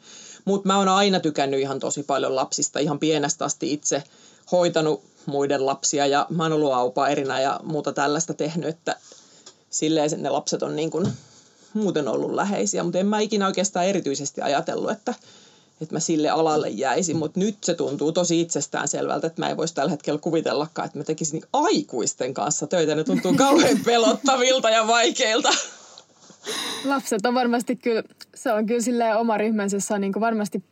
Mutta 0.45 0.67
mä 0.67 0.77
oon 0.77 0.87
aina 0.87 1.19
tykännyt 1.19 1.59
ihan 1.59 1.79
tosi 1.79 2.03
paljon 2.03 2.35
lapsista, 2.35 2.79
ihan 2.79 2.99
pienestä 2.99 3.45
asti 3.45 3.73
itse 3.73 4.03
hoitanut 4.51 5.03
muiden 5.25 5.65
lapsia 5.65 6.05
ja 6.05 6.27
mä 6.29 6.43
oon 6.43 6.53
ollut 6.53 6.73
erinä 7.11 7.41
ja 7.41 7.59
muuta 7.63 7.93
tällaista 7.93 8.33
tehnyt, 8.33 8.69
että 8.69 8.95
silleen 9.69 10.09
ne 10.17 10.29
lapset 10.29 10.63
on 10.63 10.75
niin 10.75 10.91
kuin 10.91 11.07
muuten 11.73 12.07
ollut 12.07 12.33
läheisiä, 12.33 12.83
mutta 12.83 12.99
en 12.99 13.07
mä 13.07 13.19
ikinä 13.19 13.47
oikeastaan 13.47 13.85
erityisesti 13.85 14.41
ajatellut, 14.41 14.91
että, 14.91 15.13
että 15.81 15.95
mä 15.95 15.99
sille 15.99 16.29
alalle 16.29 16.69
jäisin, 16.69 17.17
mutta 17.17 17.39
nyt 17.39 17.63
se 17.63 17.73
tuntuu 17.73 18.11
tosi 18.11 18.41
itsestään 18.41 18.87
selvältä, 18.87 19.27
että 19.27 19.41
mä 19.41 19.49
en 19.49 19.57
voisi 19.57 19.75
tällä 19.75 19.91
hetkellä 19.91 20.19
kuvitellakaan, 20.19 20.85
että 20.85 20.97
mä 20.97 21.03
tekisin 21.03 21.39
niin 21.39 21.49
aikuisten 21.53 22.33
kanssa 22.33 22.67
töitä. 22.67 22.95
Ne 22.95 23.03
tuntuu 23.03 23.33
kauhean 23.33 23.77
pelottavilta 23.85 24.69
ja 24.69 24.87
vaikeilta. 24.87 25.49
Lapset 26.85 27.25
on 27.25 27.33
varmasti 27.33 27.75
kyllä, 27.75 28.03
se 28.35 28.53
on 28.53 28.65
kyllä 28.65 28.81
silleen 28.81 29.17
oma 29.17 29.37
ryhmänsä, 29.37 29.79
se 29.79 29.93
on 29.93 30.01
niin 30.01 30.13
kuin 30.13 30.21
varmasti 30.21 30.63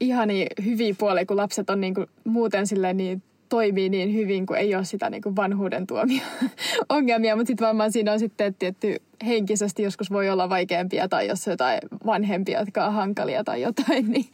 ihani 0.00 0.46
hyviä 0.64 0.94
puolia, 0.98 1.26
kun 1.26 1.36
lapset 1.36 1.70
on 1.70 1.80
niin 1.80 1.94
kuin 1.94 2.06
muuten 2.24 2.66
silleen 2.66 2.96
niin 2.96 3.22
toimii 3.48 3.88
niin 3.88 4.14
hyvin, 4.14 4.46
kun 4.46 4.56
ei 4.56 4.74
ole 4.74 4.84
sitä 4.84 5.10
niin 5.10 5.22
kuin 5.22 5.36
vanhuuden 5.36 5.86
tuomia 5.86 6.22
ongelmia. 6.88 7.36
Mutta 7.36 7.46
sitten 7.46 7.66
varmaan 7.66 7.92
siinä 7.92 8.12
on 8.12 8.18
sitten 8.18 8.54
tietty 8.54 8.96
henkisesti 9.26 9.82
joskus 9.82 10.10
voi 10.10 10.30
olla 10.30 10.48
vaikeampia 10.48 11.08
tai 11.08 11.28
jos 11.28 11.46
jotain 11.46 11.80
vanhempia, 12.06 12.60
jotka 12.60 12.86
on 12.86 12.94
hankalia 12.94 13.44
tai 13.44 13.62
jotain. 13.62 14.10
Niin, 14.10 14.32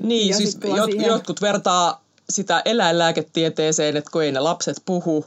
niin 0.00 0.36
siis 0.36 0.58
jot, 0.76 0.90
jotkut 1.06 1.40
vertaa 1.40 2.04
sitä 2.30 2.62
eläinlääketieteeseen, 2.64 3.96
että 3.96 4.10
kun 4.10 4.22
ei 4.22 4.32
ne 4.32 4.40
lapset 4.40 4.82
puhu 4.84 5.24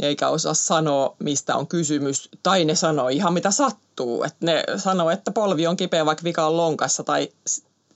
eikä 0.00 0.28
osaa 0.28 0.54
sanoa, 0.54 1.16
mistä 1.18 1.56
on 1.56 1.66
kysymys, 1.66 2.28
tai 2.42 2.64
ne 2.64 2.74
sanoo 2.74 3.08
ihan 3.08 3.32
mitä 3.32 3.50
sattuu. 3.50 4.24
Että 4.24 4.46
ne 4.46 4.64
sanoo, 4.76 5.10
että 5.10 5.30
polvi 5.30 5.66
on 5.66 5.76
kipeä, 5.76 6.06
vaikka 6.06 6.24
vika 6.24 6.46
on 6.46 6.56
lonkassa, 6.56 7.04
tai 7.04 7.28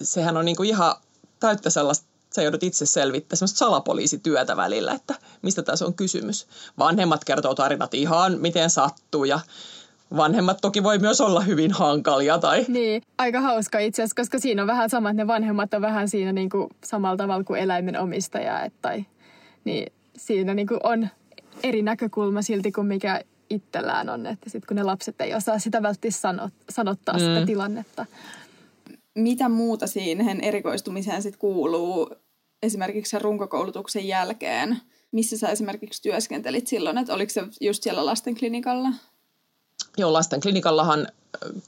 sehän 0.03 0.37
on 0.37 0.45
niinku 0.45 0.63
ihan 0.63 0.95
täyttä 1.41 1.71
sellaista 1.71 2.11
sä 2.35 2.43
joudut 2.43 2.63
itse 2.63 2.87
selvittämään 2.87 3.39
semmoista 3.39 3.59
salapoliisityötä 3.59 4.57
välillä, 4.57 4.93
että 4.93 5.15
mistä 5.43 5.63
tässä 5.63 5.87
on 5.87 5.95
kysymys. 5.95 6.47
Vanhemmat 6.79 7.25
kertoo 7.25 7.55
tarinat 7.55 7.95
ihan 7.95 8.39
miten 8.41 8.71
sattuu 8.71 9.25
ja 9.25 9.41
vanhemmat 10.17 10.59
toki 10.61 10.83
voi 10.83 10.99
myös 10.99 11.21
olla 11.21 11.41
hyvin 11.41 11.73
hankalia. 11.73 12.39
Tai... 12.39 12.65
Niin, 12.69 13.03
aika 13.19 13.41
hauska 13.41 13.79
itse 13.79 14.03
asiassa, 14.03 14.23
koska 14.23 14.39
siinä 14.39 14.63
on 14.63 14.69
vähän 14.69 14.91
sama, 14.91 15.11
että 15.11 15.23
ne 15.23 15.27
vanhemmat 15.27 15.75
on 15.75 15.83
vähän 15.83 16.09
siinä 16.09 16.33
niin 16.33 16.51
kuin 16.51 16.69
samalla 16.85 17.17
tavalla 17.17 17.45
kuin 17.45 17.61
eläimen 17.61 18.01
omistaja. 18.01 18.65
Että, 18.65 18.79
tai, 18.83 19.05
niin 19.65 19.93
siinä 20.17 20.55
niin 20.55 20.67
kuin 20.67 20.81
on 20.83 21.09
eri 21.63 21.83
näkökulma 21.83 22.43
silti 22.43 22.73
kuin 22.73 22.87
mikä 22.87 23.21
itsellään 23.51 24.09
on, 24.09 24.27
että 24.27 24.51
sitten 24.51 24.69
kun 24.69 24.77
ne 24.77 24.83
lapset 24.83 25.21
ei 25.21 25.35
osaa 25.35 25.59
sitä 25.59 25.83
välttämättä 25.83 26.51
sanottaa 26.71 27.15
mm. 27.15 27.21
sitä 27.21 27.47
tilannetta 27.47 28.07
mitä 29.15 29.49
muuta 29.49 29.87
siihen 29.87 30.41
erikoistumiseen 30.41 31.23
sitten 31.23 31.39
kuuluu 31.39 32.15
esimerkiksi 32.63 33.11
sen 33.11 33.21
runkokoulutuksen 33.21 34.09
jälkeen? 34.09 34.77
Missä 35.13 35.39
sä 35.39 35.49
esimerkiksi 35.49 36.03
työskentelit 36.03 36.67
silloin, 36.67 36.99
että 36.99 37.15
oliko 37.15 37.31
se 37.31 37.43
just 37.61 37.83
siellä 37.83 38.07
lastenklinikalla? 38.07 38.89
Joo, 39.99 40.13
lastenklinikallahan 40.13 41.09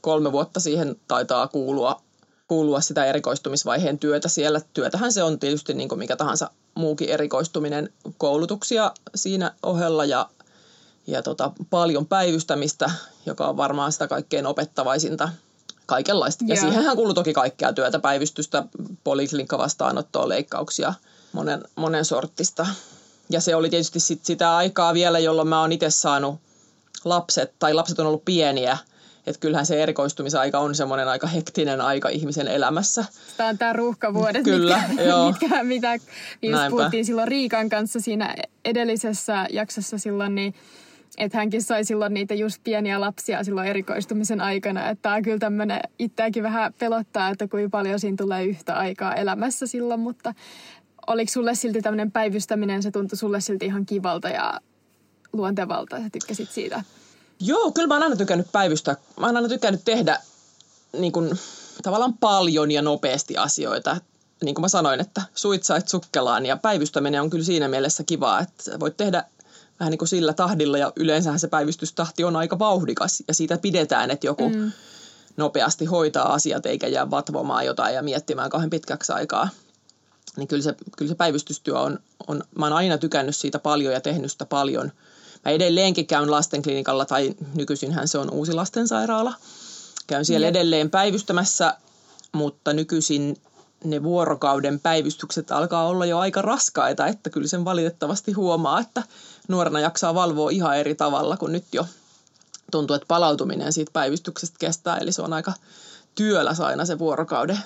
kolme 0.01 0.31
vuotta 0.31 0.59
siihen 0.59 0.95
taitaa 1.07 1.47
kuulua, 1.47 2.01
kuulua 2.47 2.81
sitä 2.81 3.05
erikoistumisvaiheen 3.05 3.99
työtä 3.99 4.27
siellä. 4.27 4.61
Työtähän 4.73 5.13
se 5.13 5.23
on 5.23 5.39
tietysti 5.39 5.73
niin 5.73 5.89
kuin 5.89 5.99
mikä 5.99 6.15
tahansa 6.15 6.49
muukin 6.75 7.09
erikoistuminen, 7.09 7.89
koulutuksia 8.17 8.91
siinä 9.15 9.51
ohella 9.63 10.05
ja, 10.05 10.29
ja 11.07 11.23
tota, 11.23 11.51
paljon 11.69 12.05
päivystämistä, 12.05 12.91
joka 13.25 13.47
on 13.47 13.57
varmaan 13.57 13.91
sitä 13.91 14.07
kaikkein 14.07 14.45
opettavaisinta 14.45 15.29
kaikenlaista. 15.85 16.45
Ja 16.47 16.55
siihenhän 16.55 16.95
kuuluu 16.95 17.13
toki 17.13 17.33
kaikkea 17.33 17.73
työtä, 17.73 17.99
päivystystä, 17.99 18.63
poliklinikkavastaanottoa, 19.03 20.29
leikkauksia, 20.29 20.93
monen, 21.33 21.63
monen 21.75 22.05
sorttista. 22.05 22.67
Ja 23.29 23.41
se 23.41 23.55
oli 23.55 23.69
tietysti 23.69 23.99
sit 23.99 24.25
sitä 24.25 24.55
aikaa 24.55 24.93
vielä, 24.93 25.19
jolloin 25.19 25.47
mä 25.47 25.61
oon 25.61 25.71
itse 25.71 25.89
saanut 25.89 26.35
lapset, 27.05 27.53
tai 27.59 27.73
lapset 27.73 27.99
on 27.99 28.07
ollut 28.07 28.25
pieniä, 28.25 28.77
että 29.27 29.39
kyllähän 29.39 29.65
se 29.65 29.83
erikoistumisaika 29.83 30.59
on 30.59 30.75
semmoinen 30.75 31.07
aika 31.07 31.27
hektinen 31.27 31.81
aika 31.81 32.09
ihmisen 32.09 32.47
elämässä. 32.47 33.05
Tämä 33.37 33.49
on 33.49 33.57
tämä 33.57 33.73
ruuhkavuodet, 33.73 34.43
Kyllä, 34.43 34.83
mitkä, 34.87 35.03
joo. 35.09 35.27
mitkä, 35.27 35.63
mitä 35.63 35.95
just 36.41 36.69
puhuttiin 36.69 37.05
silloin 37.05 37.27
Riikan 37.27 37.69
kanssa 37.69 37.99
siinä 37.99 38.35
edellisessä 38.65 39.47
jaksossa 39.49 39.97
silloin, 39.97 40.35
niin 40.35 40.53
että 41.17 41.37
hänkin 41.37 41.61
sai 41.61 41.83
silloin 41.83 42.13
niitä 42.13 42.33
just 42.33 42.63
pieniä 42.63 43.01
lapsia 43.01 43.43
silloin 43.43 43.67
erikoistumisen 43.67 44.41
aikana. 44.41 44.89
Että 44.89 45.01
tämä 45.01 45.21
kyllä 45.21 45.39
tämmöinen 45.39 45.79
itseäkin 45.99 46.43
vähän 46.43 46.73
pelottaa, 46.79 47.29
että 47.29 47.47
kuinka 47.47 47.69
paljon 47.69 47.99
siinä 47.99 48.17
tulee 48.17 48.45
yhtä 48.45 48.75
aikaa 48.75 49.15
elämässä 49.15 49.67
silloin, 49.67 49.99
mutta 49.99 50.33
oliko 51.07 51.31
sulle 51.31 51.55
silti 51.55 51.81
tämmöinen 51.81 52.11
päivystäminen, 52.11 52.83
se 52.83 52.91
tuntui 52.91 53.17
sulle 53.17 53.41
silti 53.41 53.65
ihan 53.65 53.85
kivalta 53.85 54.29
ja 54.29 54.59
luontevalta, 55.33 55.97
ja 55.97 56.09
tykkäsit 56.09 56.51
siitä? 56.51 56.83
Joo, 57.39 57.71
kyllä 57.71 57.87
mä 57.87 57.93
oon 57.93 58.03
aina 58.03 58.15
tykännyt 58.15 58.51
päivystää. 58.51 58.95
Mä 59.19 59.25
oon 59.25 59.35
aina 59.35 59.49
tykännyt 59.49 59.81
tehdä 59.85 60.19
niin 60.93 61.11
kuin, 61.11 61.39
tavallaan 61.83 62.17
paljon 62.17 62.71
ja 62.71 62.81
nopeasti 62.81 63.37
asioita. 63.37 63.97
Niin 64.43 64.55
kuin 64.55 64.61
mä 64.61 64.67
sanoin, 64.67 64.99
että 64.99 65.21
suitsait 65.35 65.87
sukkelaan 65.87 66.45
ja 66.45 66.57
päivystäminen 66.57 67.21
on 67.21 67.29
kyllä 67.29 67.45
siinä 67.45 67.67
mielessä 67.67 68.03
kivaa, 68.03 68.39
että 68.39 68.79
voit 68.79 68.97
tehdä 68.97 69.23
vähän 69.79 69.91
niin 69.91 69.99
kuin 69.99 70.09
sillä 70.09 70.33
tahdilla 70.33 70.77
ja 70.77 70.93
yleensähän 70.95 71.39
se 71.39 71.47
päivystystahti 71.47 72.23
on 72.23 72.35
aika 72.35 72.59
vauhdikas 72.59 73.23
ja 73.27 73.33
siitä 73.33 73.57
pidetään, 73.57 74.11
että 74.11 74.27
joku 74.27 74.49
mm. 74.49 74.71
nopeasti 75.37 75.85
hoitaa 75.85 76.33
asiat 76.33 76.65
eikä 76.65 76.87
jää 76.87 77.11
vatvomaan 77.11 77.65
jotain 77.65 77.95
ja 77.95 78.03
miettimään 78.03 78.49
kauhean 78.49 78.69
pitkäksi 78.69 79.11
aikaa. 79.11 79.49
Niin 80.37 80.47
kyllä 80.47 80.63
se, 80.63 80.75
kyllä 80.97 81.09
se 81.09 81.15
päivystystyö 81.15 81.79
on, 81.79 81.99
on, 82.27 82.43
mä 82.57 82.65
oon 82.65 82.73
aina 82.73 82.97
tykännyt 82.97 83.35
siitä 83.35 83.59
paljon 83.59 83.93
ja 83.93 84.01
tehnyt 84.01 84.31
sitä 84.31 84.45
paljon. 84.45 84.91
Mä 85.45 85.51
edelleenkin 85.51 86.07
käyn 86.07 86.31
lastenklinikalla 86.31 87.05
tai 87.05 87.35
nykyisinhän 87.55 88.07
se 88.07 88.17
on 88.17 88.31
uusi 88.31 88.53
lastensairaala. 88.53 89.33
Käyn 90.07 90.25
siellä 90.25 90.47
mm. 90.47 90.49
edelleen 90.49 90.89
päivystämässä, 90.89 91.77
mutta 92.31 92.73
nykyisin 92.73 93.37
ne 93.83 94.03
vuorokauden 94.03 94.79
päivystykset 94.79 95.51
alkaa 95.51 95.87
olla 95.87 96.05
jo 96.05 96.19
aika 96.19 96.41
raskaita, 96.41 97.07
että 97.07 97.29
kyllä 97.29 97.47
sen 97.47 97.65
valitettavasti 97.65 98.31
huomaa, 98.31 98.79
että 98.79 99.03
nuorena 99.47 99.79
jaksaa 99.79 100.15
valvoa 100.15 100.49
ihan 100.49 100.77
eri 100.77 100.95
tavalla 100.95 101.37
kuin 101.37 101.51
nyt 101.51 101.65
jo 101.73 101.85
tuntuu, 102.71 102.95
että 102.95 103.07
palautuminen 103.07 103.73
siitä 103.73 103.91
päivystyksestä 103.91 104.55
kestää, 104.59 104.97
eli 104.97 105.11
se 105.11 105.21
on 105.21 105.33
aika 105.33 105.53
työläs 106.15 106.59
aina 106.59 106.85
se 106.85 106.99
vuorokauden 106.99 107.59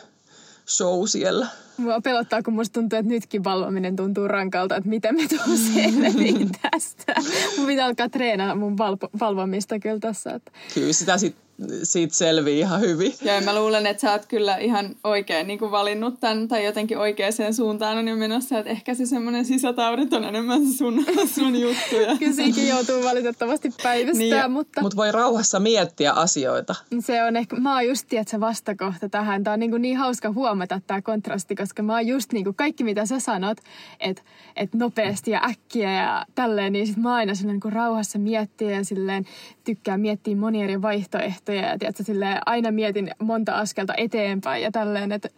show 0.67 1.07
siellä. 1.07 1.47
Mua 1.77 2.01
pelottaa, 2.01 2.43
kun 2.43 2.53
musta 2.53 2.73
tuntuu, 2.73 2.99
että 2.99 3.11
nytkin 3.11 3.43
valvominen 3.43 3.95
tuntuu 3.95 4.27
rankalta, 4.27 4.75
että 4.75 4.89
miten 4.89 5.15
me 5.15 5.27
tuun 5.27 5.57
selviin 5.57 6.49
tästä. 6.71 7.15
Mun 7.57 7.67
pitää 7.67 7.85
alkaa 7.85 8.09
treenaa 8.09 8.55
mun 8.55 8.77
valvo- 8.77 9.09
valvomista 9.19 9.79
kyllä 9.79 9.99
tässä. 9.99 10.33
Että. 10.33 10.51
Kyllä 10.73 10.93
sitä 10.93 11.17
sitten 11.17 11.47
siitä 11.83 12.15
selvii 12.15 12.59
ihan 12.59 12.81
hyvin. 12.81 13.13
Ja 13.21 13.41
mä 13.41 13.55
luulen, 13.55 13.87
että 13.87 14.01
sä 14.01 14.11
oot 14.11 14.25
kyllä 14.25 14.57
ihan 14.57 14.95
oikein 15.03 15.47
niin 15.47 15.59
kuin 15.59 15.71
valinnut 15.71 16.19
tämän 16.19 16.47
tai 16.47 16.65
jotenkin 16.65 16.97
oikeaan 16.97 17.53
suuntaan 17.55 17.97
on 17.97 18.07
jo 18.07 18.15
menossa, 18.15 18.59
että 18.59 18.71
ehkä 18.71 18.93
se 18.93 19.05
semmoinen 19.05 19.45
sisätaudit 19.45 20.13
on 20.13 20.23
enemmän 20.23 20.67
sun, 20.77 21.05
sun 21.35 21.55
juttuja. 21.55 22.17
kyllä 22.19 22.33
siinkin 22.33 22.67
joutuu 22.67 23.03
valitettavasti 23.03 23.71
päivystämään, 23.83 24.41
niin, 24.41 24.51
mutta... 24.51 24.81
Mutta 24.81 24.95
voi 24.95 25.11
rauhassa 25.11 25.59
miettiä 25.59 26.11
asioita. 26.11 26.75
Se 26.99 27.23
on 27.23 27.35
ehkä, 27.35 27.55
mä 27.55 27.73
oon 27.73 27.87
just 27.87 28.07
se 28.27 28.39
vastakohta 28.39 29.09
tähän. 29.09 29.43
Tämä 29.43 29.53
on 29.53 29.59
niin, 29.59 29.71
kuin 29.71 29.81
niin 29.81 29.97
hauska 29.97 30.31
huomata 30.31 30.81
tämä 30.87 31.01
kontrasti, 31.01 31.55
koska 31.55 31.66
mä 31.81 31.93
oon 31.93 32.07
just 32.07 32.33
niin 32.33 32.43
kuin 32.43 32.55
kaikki 32.55 32.83
mitä 32.83 33.05
sä 33.05 33.19
sanot, 33.19 33.57
että 33.99 34.21
et 34.55 34.73
nopeasti 34.73 35.31
ja 35.31 35.45
äkkiä 35.45 35.91
ja 35.91 36.25
tälleen, 36.35 36.73
niin 36.73 36.87
sit 36.87 36.97
mä 36.97 37.15
aina 37.15 37.33
niin 37.43 37.59
kuin 37.59 37.73
rauhassa 37.73 38.19
miettiä 38.19 38.71
ja 38.71 38.85
silleen 38.85 39.25
tykkää 39.63 39.97
miettiä 39.97 40.35
monia 40.35 40.63
eri 40.63 40.81
vaihtoehtoja 40.81 41.61
ja 41.61 41.79
tiedätkö, 41.79 42.03
silleen, 42.03 42.39
aina 42.45 42.71
mietin 42.71 43.11
monta 43.19 43.55
askelta 43.55 43.93
eteenpäin 43.97 44.63
ja 44.63 44.71
tälleen, 44.71 45.11
että 45.11 45.29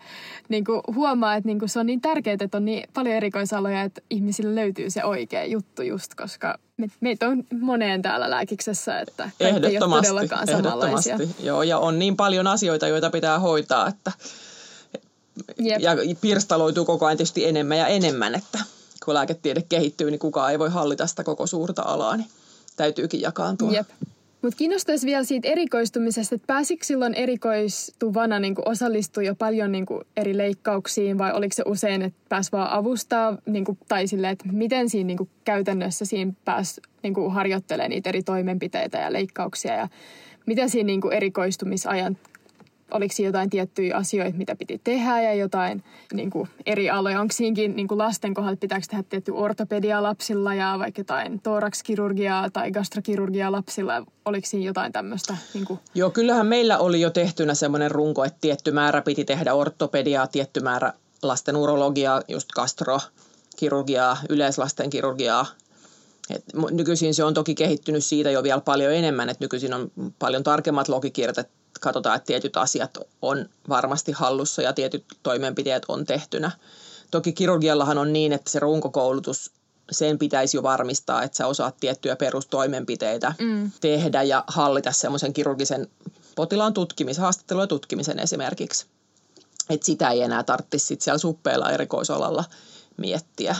niin 0.50 0.65
kuin 0.65 0.81
huomaa, 0.95 1.36
että 1.36 1.48
niin 1.48 1.59
kuin 1.59 1.69
se 1.69 1.79
on 1.79 1.86
niin 1.86 2.01
tärkeää, 2.01 2.38
että 2.39 2.57
on 2.57 2.65
niin 2.65 2.89
paljon 2.93 3.15
erikoisaloja, 3.15 3.81
että 3.81 4.01
ihmisille 4.09 4.55
löytyy 4.55 4.89
se 4.89 5.03
oikea 5.03 5.45
juttu 5.45 5.81
just, 5.81 6.15
koska 6.15 6.59
me, 6.77 6.88
meitä 7.00 7.27
on 7.27 7.43
moneen 7.59 8.01
täällä 8.01 8.29
lääkiksessä, 8.29 9.00
että 9.00 9.29
kaikki 9.39 9.67
ei 9.67 9.77
ole 9.77 9.89
todellakaan 9.89 10.48
samanlaisia. 10.48 11.17
Joo, 11.43 11.63
ja 11.63 11.77
on 11.77 12.00
niin 12.00 12.15
paljon 12.15 12.48
asioita, 12.48 12.88
joita 12.88 13.09
pitää 13.09 13.39
hoitaa, 13.39 13.88
että 13.88 14.12
Jep. 15.60 15.81
ja 15.81 15.98
pirstaloituu 16.22 16.86
koko 16.86 17.05
ajan 17.05 17.17
tietysti 17.17 17.46
enemmän 17.46 17.77
ja 17.77 17.88
enemmän, 17.88 18.36
että 18.36 18.60
kun 19.05 19.13
lääketiede 19.13 19.63
kehittyy, 19.69 20.12
niin 20.12 20.19
kukaan 20.19 20.51
ei 20.51 20.60
voi 20.60 20.69
hallita 20.69 21.08
sitä 21.08 21.24
koko 21.24 21.48
suurta 21.48 21.81
alaa, 21.81 22.17
niin 22.17 22.29
täytyykin 22.75 23.22
jakaantua. 23.22 23.72
Jep. 23.72 23.88
Mutta 24.41 24.58
kiinnostaisi 24.58 25.05
vielä 25.05 25.24
siitä 25.24 25.48
erikoistumisesta, 25.48 26.36
että 26.36 26.48
pääsikö 26.48 26.86
silloin 26.86 27.13
erikoistuvana 27.13 28.39
niin 28.39 28.55
osallistua 28.65 29.24
jo 29.24 29.36
paljon 29.36 29.72
niin 29.72 29.86
eri 30.17 30.38
leikkauksiin 30.38 31.17
vai 31.17 31.34
oliko 31.34 31.55
se 31.55 31.63
usein, 31.65 32.01
että 32.01 32.19
pääsi 32.29 32.51
vaan 32.51 32.72
avustaa 32.72 33.38
niin 33.46 33.65
kuin, 33.65 33.77
tai 33.88 34.08
silleen, 34.08 34.34
että 34.34 34.46
miten 34.51 34.89
siinä 34.89 35.08
niin 35.08 35.29
käytännössä 35.43 36.05
siinä 36.05 36.34
pääsi 36.46 36.81
niin 37.03 37.31
harjoittelemaan 37.31 37.89
niitä 37.89 38.10
eri 38.10 38.24
toimenpiteitä 38.24 38.98
ja 38.98 39.13
leikkauksia 39.13 39.74
ja 39.74 39.88
mitä 40.46 40.67
siinä 40.67 40.88
niin 40.88 41.13
erikoistumisajan 41.13 42.17
oliko 42.91 43.13
jotain 43.24 43.50
tiettyjä 43.50 43.98
asioita, 43.98 44.38
mitä 44.38 44.55
piti 44.55 44.81
tehdä 44.84 45.22
ja 45.22 45.34
jotain 45.34 45.84
niin 46.13 46.29
kuin 46.29 46.50
eri 46.65 46.89
aloja. 46.89 47.22
Onko 47.22 47.34
siinäkin 47.34 47.75
niin 47.75 47.88
kuin 47.88 47.98
lasten 47.98 48.34
kohdalla, 48.34 48.58
pitääkö 48.58 48.86
tehdä 48.89 49.03
tietty 49.03 49.31
ortopedia 49.31 50.03
lapsilla 50.03 50.53
ja 50.53 50.75
vaikka 50.79 51.00
jotain 51.00 51.41
thoraxkirurgiaa 51.41 52.50
tai 52.50 52.72
gastrokirurgiaa 52.72 53.51
lapsilla? 53.51 54.05
Oliko 54.25 54.48
siinä 54.48 54.65
jotain 54.65 54.91
tämmöistä? 54.91 55.38
Niin 55.53 55.65
kuin? 55.65 55.79
Joo, 55.96 56.10
kyllähän 56.10 56.48
meillä 56.48 56.77
oli 56.77 57.01
jo 57.01 57.10
tehtynä 57.10 57.53
semmoinen 57.53 57.91
runko, 57.91 58.25
että 58.25 58.38
tietty 58.41 58.72
määrä 58.72 59.01
piti 59.01 59.25
tehdä 59.25 59.53
ortopediaa, 59.53 60.27
tietty 60.27 60.60
määrä 60.60 60.93
lasten 61.24 61.55
urologiaa, 61.55 62.22
just 62.27 62.50
gastrokirurgiaa, 62.51 64.17
yleislasten 64.29 64.89
kirurgiaa, 64.89 65.46
et 66.29 66.43
nykyisin 66.72 67.13
se 67.13 67.24
on 67.24 67.34
toki 67.34 67.55
kehittynyt 67.55 68.03
siitä 68.03 68.31
jo 68.31 68.43
vielä 68.43 68.62
paljon 68.62 68.93
enemmän, 68.93 69.29
että 69.29 69.43
nykyisin 69.43 69.74
on 69.74 69.91
paljon 70.19 70.43
tarkemmat 70.43 70.88
logikirjat, 70.88 71.50
katsotaan, 71.79 72.15
että 72.15 72.25
tietyt 72.25 72.57
asiat 72.57 72.98
on 73.21 73.50
varmasti 73.69 74.12
hallussa 74.12 74.62
ja 74.62 74.74
tietyt 74.74 75.05
toimenpiteet 75.24 75.83
on 75.88 76.05
tehtynä. 76.05 76.51
Toki 77.12 77.33
kirurgiallahan 77.33 77.98
on 77.98 78.13
niin, 78.13 78.33
että 78.33 78.51
se 78.51 78.59
runkokoulutus, 78.59 79.51
sen 79.91 80.19
pitäisi 80.19 80.57
jo 80.57 80.63
varmistaa, 80.63 81.24
että 81.24 81.38
sä 81.38 81.48
osaat 81.48 81.77
tiettyjä 81.79 82.15
perustoimenpiteitä 82.15 83.33
mm. 83.39 83.71
tehdä 83.81 84.24
ja 84.24 84.43
hallita 84.48 84.91
semmoisen 84.91 85.33
kirurgisen 85.33 85.88
potilaan 86.36 86.74
tutkimisen, 86.74 87.21
haastattelun 87.21 87.63
ja 87.63 87.67
tutkimisen 87.67 88.19
esimerkiksi. 88.19 88.86
Että 89.69 89.86
sitä 89.86 90.09
ei 90.09 90.21
enää 90.21 90.43
tarvitsisi 90.43 90.86
sit 90.86 91.01
siellä 91.01 91.17
suppeilla 91.17 91.71
erikoisalalla 91.71 92.43
miettiä. 92.98 93.55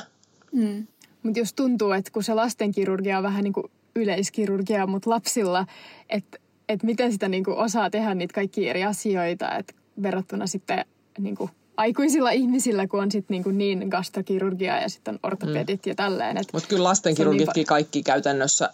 Mm. 0.52 0.88
Mutta 1.24 1.40
jos 1.40 1.54
tuntuu, 1.54 1.92
että 1.92 2.12
kun 2.12 2.24
se 2.24 2.34
lastenkirurgia 2.34 3.18
on 3.18 3.24
vähän 3.24 3.44
niin 3.44 3.54
kuin 3.54 3.72
yleiskirurgia, 3.96 4.88
mutta 4.88 5.10
lapsilla, 5.10 5.66
että 6.10 6.38
että 6.70 6.86
miten 6.86 7.12
sitä 7.12 7.30
niin 7.30 7.44
kuin 7.44 7.58
osaa 7.58 7.90
tehdä 7.90 8.16
niitä 8.16 8.34
kaikki 8.34 8.70
eri 8.70 8.84
asioita, 8.84 9.56
että 9.56 9.74
verrattuna 10.02 10.48
sitten 10.48 10.86
niin 11.20 11.36
kuin 11.36 11.50
aikuisilla 11.78 12.32
ihmisillä, 12.32 12.88
kun 12.88 13.02
on 13.02 13.12
sitten 13.12 13.42
niin, 13.42 13.80
niin 13.80 13.90
gastrokirurgia 13.90 14.82
ja 14.82 14.90
sitten 14.90 15.20
ortopedit 15.24 15.86
mm. 15.86 15.90
ja 15.90 15.96
tälleen. 15.96 16.38
Mutta 16.54 16.70
kyllä 16.70 16.84
lastenkirurgitkin 16.84 17.54
niin 17.56 17.66
kaikki 17.66 18.04
käytännössä, 18.04 18.70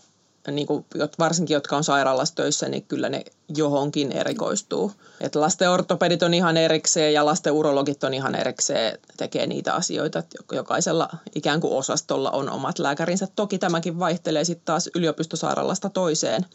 niin 0.52 0.68
kuin, 0.68 0.86
varsinkin 1.20 1.54
jotka 1.54 1.78
on 1.78 1.84
sairaalassa 1.84 2.36
töissä, 2.36 2.70
niin 2.70 2.84
kyllä 2.84 3.10
ne 3.10 3.24
johonkin 3.56 4.12
erikoistuu. 4.12 4.92
Et 5.22 5.36
lasten 5.36 5.70
ortopedit 5.70 6.24
on 6.24 6.34
ihan 6.34 6.58
erikseen 6.58 7.14
ja 7.14 7.26
lasten 7.26 7.54
urologit 7.54 8.04
on 8.04 8.14
ihan 8.14 8.36
erikseen, 8.36 9.00
tekee 9.18 9.48
niitä 9.48 9.74
asioita. 9.74 10.20
Et 10.20 10.36
jokaisella 10.52 11.10
ikään 11.36 11.62
kuin 11.62 11.74
osastolla 11.74 12.32
on 12.32 12.50
omat 12.50 12.80
lääkärinsä. 12.80 13.28
Toki 13.36 13.58
tämäkin 13.58 14.00
vaihtelee 14.00 14.44
sitten 14.44 14.66
taas 14.66 14.90
yliopistosairaalasta 14.96 15.90
toiseen 15.90 16.46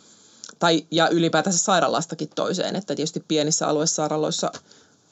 tai, 0.58 0.86
ja 0.90 1.08
ylipäätänsä 1.08 1.58
sairaalastakin 1.58 2.30
toiseen. 2.34 2.76
Että 2.76 2.96
tietysti 2.96 3.24
pienissä 3.28 3.66
aluesairaaloissa 3.68 4.52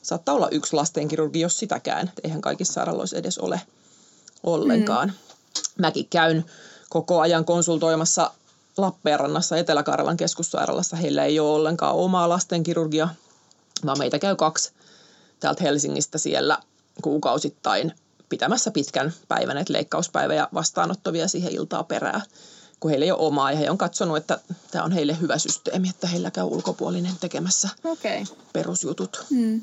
saattaa 0.02 0.35
olla 0.35 0.49
yksi 0.49 0.76
lastenkirurgi, 0.76 1.40
jos 1.40 1.59
sitäkään. 1.59 2.09
Että 2.09 2.21
eihän 2.25 2.40
kaikissa 2.40 2.73
sairaaloissa 2.73 3.16
edes 3.16 3.38
ole 3.38 3.61
ollenkaan. 4.42 5.09
Mm. 5.09 5.14
Mäkin 5.78 6.09
käyn 6.11 6.45
koko 6.88 7.21
ajan 7.21 7.45
konsultoimassa 7.45 8.30
Lappeenrannassa 8.76 9.56
Etelä-Karjalan 9.56 10.17
keskussairaalassa. 10.17 10.97
Heillä 10.97 11.25
ei 11.25 11.41
ole 11.41 11.50
ollenkaan 11.50 11.95
omaa 11.95 12.28
lastenkirurgia, 12.28 13.08
vaan 13.86 13.99
meitä 13.99 14.19
käy 14.19 14.36
kaksi 14.36 14.73
täältä 15.41 15.65
Helsingistä 15.65 16.19
siellä 16.19 16.58
kuukausittain 17.02 17.93
pitämässä 18.28 18.71
pitkän 18.71 19.13
päivän, 19.28 19.58
että 19.58 19.73
leikkauspäivä 19.73 20.34
ja 20.34 20.49
vastaanottavia 20.54 21.28
siihen 21.28 21.52
iltaa 21.52 21.84
perään 21.84 22.23
kun 22.80 22.91
heillä 22.91 23.04
ei 23.04 23.12
ole 23.12 23.26
omaa 23.26 23.52
ja 23.52 23.58
he 23.58 23.71
on 23.71 23.78
katsonut, 23.78 24.17
että 24.17 24.41
tämä 24.71 24.84
on 24.84 24.93
heille 24.93 25.17
hyvä 25.21 25.38
systeemi, 25.38 25.88
että 25.88 26.06
heillä 26.06 26.30
käy 26.30 26.45
ulkopuolinen 26.45 27.12
tekemässä 27.21 27.69
okay. 27.84 28.25
perusjutut. 28.52 29.26
Hmm. 29.30 29.60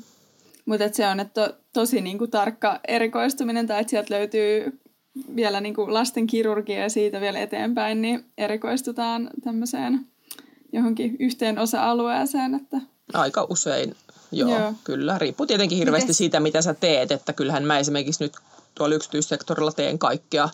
Mutta 0.66 0.84
se 0.92 1.08
on 1.08 1.20
että 1.20 1.48
to, 1.48 1.56
tosi 1.72 2.00
niinku 2.00 2.26
tarkka 2.26 2.80
erikoistuminen 2.88 3.66
tai 3.66 3.80
että 3.80 3.90
sieltä 3.90 4.14
löytyy 4.14 4.80
vielä 5.36 5.60
niinku 5.60 5.94
lasten 5.94 6.26
kirurgia 6.26 6.78
ja 6.78 6.90
siitä 6.90 7.20
vielä 7.20 7.38
eteenpäin, 7.38 8.02
niin 8.02 8.24
erikoistutaan 8.38 9.30
tämmöiseen 9.44 10.06
johonkin 10.72 11.16
yhteen 11.18 11.58
osa-alueeseen. 11.58 12.54
Että... 12.54 12.80
Aika 13.14 13.46
usein, 13.50 13.94
joo, 14.32 14.50
joo. 14.50 14.74
kyllä. 14.84 15.18
Riippuu 15.18 15.46
tietenkin 15.46 15.78
hirveästi 15.78 16.06
Mites? 16.06 16.18
siitä, 16.18 16.40
mitä 16.40 16.62
sä 16.62 16.74
teet. 16.74 17.12
Että 17.12 17.32
kyllähän 17.32 17.64
mä 17.64 17.78
esimerkiksi 17.78 18.24
nyt 18.24 18.32
tuolla 18.74 18.94
yksityissektorilla 18.94 19.72
teen 19.72 19.98
kaikkea 19.98 20.48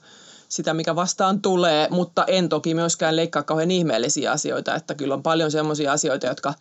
sitä, 0.52 0.74
mikä 0.74 0.96
vastaan 0.96 1.42
tulee, 1.42 1.88
mutta 1.90 2.24
en 2.24 2.48
toki 2.48 2.74
myöskään 2.74 3.16
leikkaa 3.16 3.42
kauhean 3.42 3.70
ihmeellisiä 3.70 4.32
asioita, 4.32 4.74
että 4.74 4.94
kyllä 4.94 5.14
on 5.14 5.22
paljon 5.22 5.50
sellaisia 5.50 5.92
asioita, 5.92 6.26
jotka 6.26 6.54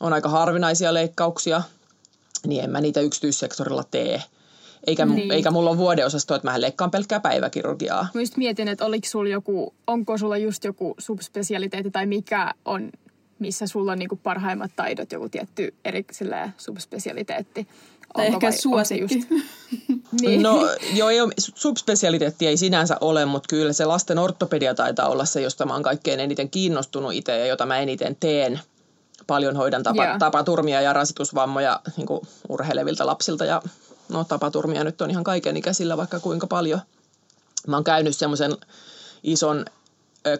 on 0.00 0.12
aika 0.12 0.28
harvinaisia 0.28 0.94
leikkauksia, 0.94 1.62
niin 2.46 2.64
en 2.64 2.70
mä 2.70 2.80
niitä 2.80 3.00
yksityissektorilla 3.00 3.84
tee. 3.90 4.22
Eikä, 4.86 5.06
niin. 5.06 5.32
eikä 5.32 5.50
mulla 5.50 5.70
ole 5.70 5.78
vuodeosasto, 5.78 6.34
että 6.34 6.50
mä 6.50 6.60
leikkaan 6.60 6.90
pelkkää 6.90 7.20
päiväkirurgiaa. 7.20 8.08
Mä 8.14 8.20
just 8.20 8.36
mietin, 8.36 8.68
että 8.68 8.84
oliko 8.84 9.08
sulla 9.08 9.30
joku, 9.30 9.74
onko 9.86 10.18
sulla 10.18 10.36
just 10.36 10.64
joku 10.64 10.94
subspesialiteetti 10.98 11.90
tai 11.90 12.06
mikä 12.06 12.54
on, 12.64 12.92
missä 13.38 13.66
sulla 13.66 13.92
on 13.92 13.98
niinku 13.98 14.16
parhaimmat 14.16 14.70
taidot, 14.76 15.12
joku 15.12 15.28
tietty 15.28 15.74
eri 15.84 16.06
subspesialiteetti. 16.56 17.68
Tai 18.16 18.26
ehkä 18.26 18.52
suosikki. 18.52 19.14
Just... 19.14 19.28
niin. 20.20 20.42
No 20.42 20.68
joo, 20.94 21.08
ei 21.08 21.20
ole, 21.20 21.32
subspesialiteetti 21.36 22.46
ei 22.46 22.56
sinänsä 22.56 22.96
ole, 23.00 23.24
mutta 23.24 23.46
kyllä 23.48 23.72
se 23.72 23.84
lasten 23.84 24.18
ortopedia 24.18 24.74
taitaa 24.74 25.08
olla 25.08 25.24
se, 25.24 25.40
josta 25.40 25.66
mä 25.66 25.72
oon 25.72 25.82
kaikkein 25.82 26.20
eniten 26.20 26.50
kiinnostunut 26.50 27.12
itse 27.12 27.38
ja 27.38 27.46
jota 27.46 27.66
mä 27.66 27.78
eniten 27.78 28.16
teen. 28.20 28.60
Paljon 29.26 29.56
hoidan 29.56 29.82
tapa, 29.82 30.04
yeah. 30.04 30.18
tapaturmia 30.18 30.80
ja 30.80 30.92
rasitusvammoja 30.92 31.80
niin 31.96 32.08
urheilevilta 32.48 33.06
lapsilta 33.06 33.44
ja 33.44 33.62
no 34.08 34.24
tapaturmia 34.24 34.84
nyt 34.84 35.00
on 35.00 35.10
ihan 35.10 35.24
kaiken 35.24 35.56
ikäisillä 35.56 35.96
vaikka 35.96 36.20
kuinka 36.20 36.46
paljon. 36.46 36.80
Mä 37.66 37.76
oon 37.76 37.84
käynyt 37.84 38.16
semmoisen 38.16 38.56
ison 39.22 39.64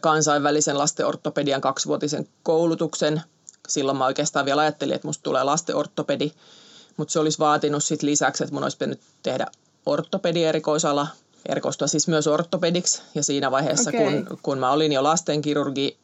kansainvälisen 0.01 0.79
lastenortopedian 0.79 1.61
kaksivuotisen 1.61 2.29
koulutuksen. 2.43 3.23
Silloin 3.69 3.99
mä 3.99 4.07
oikeastaan 4.07 4.47
vielä 4.47 4.63
ajattelin, 4.63 4.95
että 4.95 5.09
musta 5.09 5.23
tulee 5.23 5.43
lastenortopedi 5.43 6.33
mutta 6.97 7.13
se 7.13 7.19
olisi 7.19 7.39
vaatinut 7.39 7.85
sit 7.85 8.03
lisäksi, 8.03 8.45
että 8.45 8.55
mun 8.55 8.63
olisi 8.63 8.77
pitänyt 8.77 9.01
tehdä 9.23 9.47
ortopedi-erikoisala, 9.87 11.07
erikoistua 11.49 11.87
siis 11.87 12.09
myös 12.09 12.27
ortopediksi. 12.27 13.03
Ja 13.15 13.23
siinä 13.23 13.51
vaiheessa, 13.51 13.91
okay. 13.91 14.01
kun, 14.05 14.39
kun 14.43 14.59
mä 14.59 14.71
olin 14.71 14.93
jo 14.93 15.03
lastenkirurgi, 15.03 15.97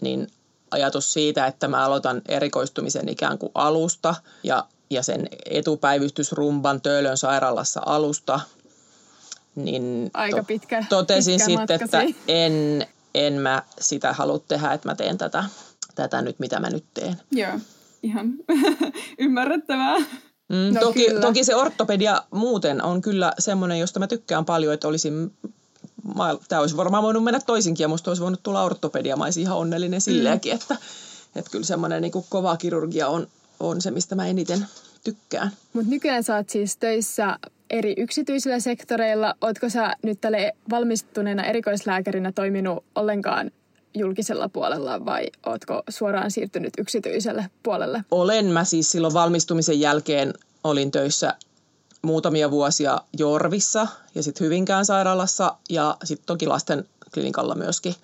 niin 0.00 0.28
ajatus 0.70 1.12
siitä, 1.12 1.46
että 1.46 1.68
mä 1.68 1.84
aloitan 1.84 2.22
erikoistumisen 2.28 3.08
ikään 3.08 3.38
kuin 3.38 3.52
alusta 3.54 4.14
ja, 4.42 4.64
ja 4.90 5.02
sen 5.02 5.28
etupäivystysrumban 5.50 6.80
Töölön 6.80 7.16
sairaalassa 7.16 7.82
alusta, 7.86 8.40
niin 9.54 10.10
Aika 10.14 10.42
pitkä, 10.42 10.84
totesin 10.88 11.40
pitkä 11.46 11.58
sitten, 11.58 11.84
että 11.84 12.02
en, 12.28 12.86
en 13.14 13.32
mä 13.32 13.62
sitä 13.80 14.12
halua 14.12 14.38
tehdä, 14.48 14.72
että 14.72 14.88
mä 14.88 14.94
teen 14.94 15.18
tätä, 15.18 15.44
tätä 15.94 16.22
nyt, 16.22 16.38
mitä 16.38 16.60
mä 16.60 16.70
nyt 16.70 16.84
teen. 16.94 17.20
Joo, 17.30 17.52
ihan 18.02 18.34
ymmärrettävää. 19.18 19.96
Mm, 20.48 20.74
no 20.74 20.80
toki, 20.80 21.06
toki 21.20 21.44
se 21.44 21.54
ortopedia 21.54 22.22
muuten 22.30 22.82
on 22.82 23.02
kyllä 23.02 23.32
semmoinen, 23.38 23.78
josta 23.78 24.00
mä 24.00 24.06
tykkään 24.06 24.44
paljon, 24.44 24.74
että 24.74 24.88
olisin, 24.88 25.32
tämä 26.48 26.60
olisi 26.60 26.76
varmaan 26.76 27.02
voinut 27.02 27.24
mennä 27.24 27.40
toisinkin 27.46 27.84
ja 27.84 27.88
musta 27.88 28.10
olisi 28.10 28.22
voinut 28.22 28.42
tulla 28.42 28.62
ortopedia, 28.62 29.16
mä 29.16 29.24
olisin 29.24 29.42
ihan 29.42 29.56
onnellinen 29.56 30.00
silleenkin, 30.00 30.52
mm. 30.52 30.56
että, 30.56 30.76
että 31.36 31.50
kyllä 31.50 31.64
semmoinen 31.64 32.02
niin 32.02 32.12
kova 32.28 32.56
kirurgia 32.56 33.08
on, 33.08 33.26
on 33.60 33.80
se, 33.80 33.90
mistä 33.90 34.14
mä 34.14 34.26
eniten 34.26 34.66
tykkään. 35.04 35.50
Mutta 35.72 35.90
nykyään 35.90 36.22
sä 36.22 36.36
oot 36.36 36.50
siis 36.50 36.76
töissä 36.76 37.38
eri 37.70 37.94
yksityisillä 37.96 38.60
sektoreilla. 38.60 39.34
Ootko 39.40 39.68
sä 39.68 39.92
nyt 40.02 40.20
tälle 40.20 40.52
valmistuneena 40.70 41.44
erikoislääkärinä 41.44 42.32
toiminut 42.32 42.84
ollenkaan 42.94 43.50
julkisella 43.98 44.48
puolella 44.48 45.04
vai 45.04 45.26
ootko 45.46 45.82
suoraan 45.88 46.30
siirtynyt 46.30 46.72
yksityiselle 46.78 47.50
puolelle? 47.62 48.04
Olen. 48.10 48.46
Mä 48.46 48.64
siis 48.64 48.90
silloin 48.90 49.14
valmistumisen 49.14 49.80
jälkeen 49.80 50.34
olin 50.64 50.90
töissä 50.90 51.34
muutamia 52.02 52.50
vuosia 52.50 53.00
Jorvissa 53.18 53.86
ja 54.14 54.22
sitten 54.22 54.44
Hyvinkään 54.44 54.84
sairaalassa 54.84 55.56
ja 55.70 55.96
sitten 56.04 56.26
toki 56.26 56.46
lasten 56.46 56.88
klinikalla 57.14 57.54
myöskin 57.54 57.94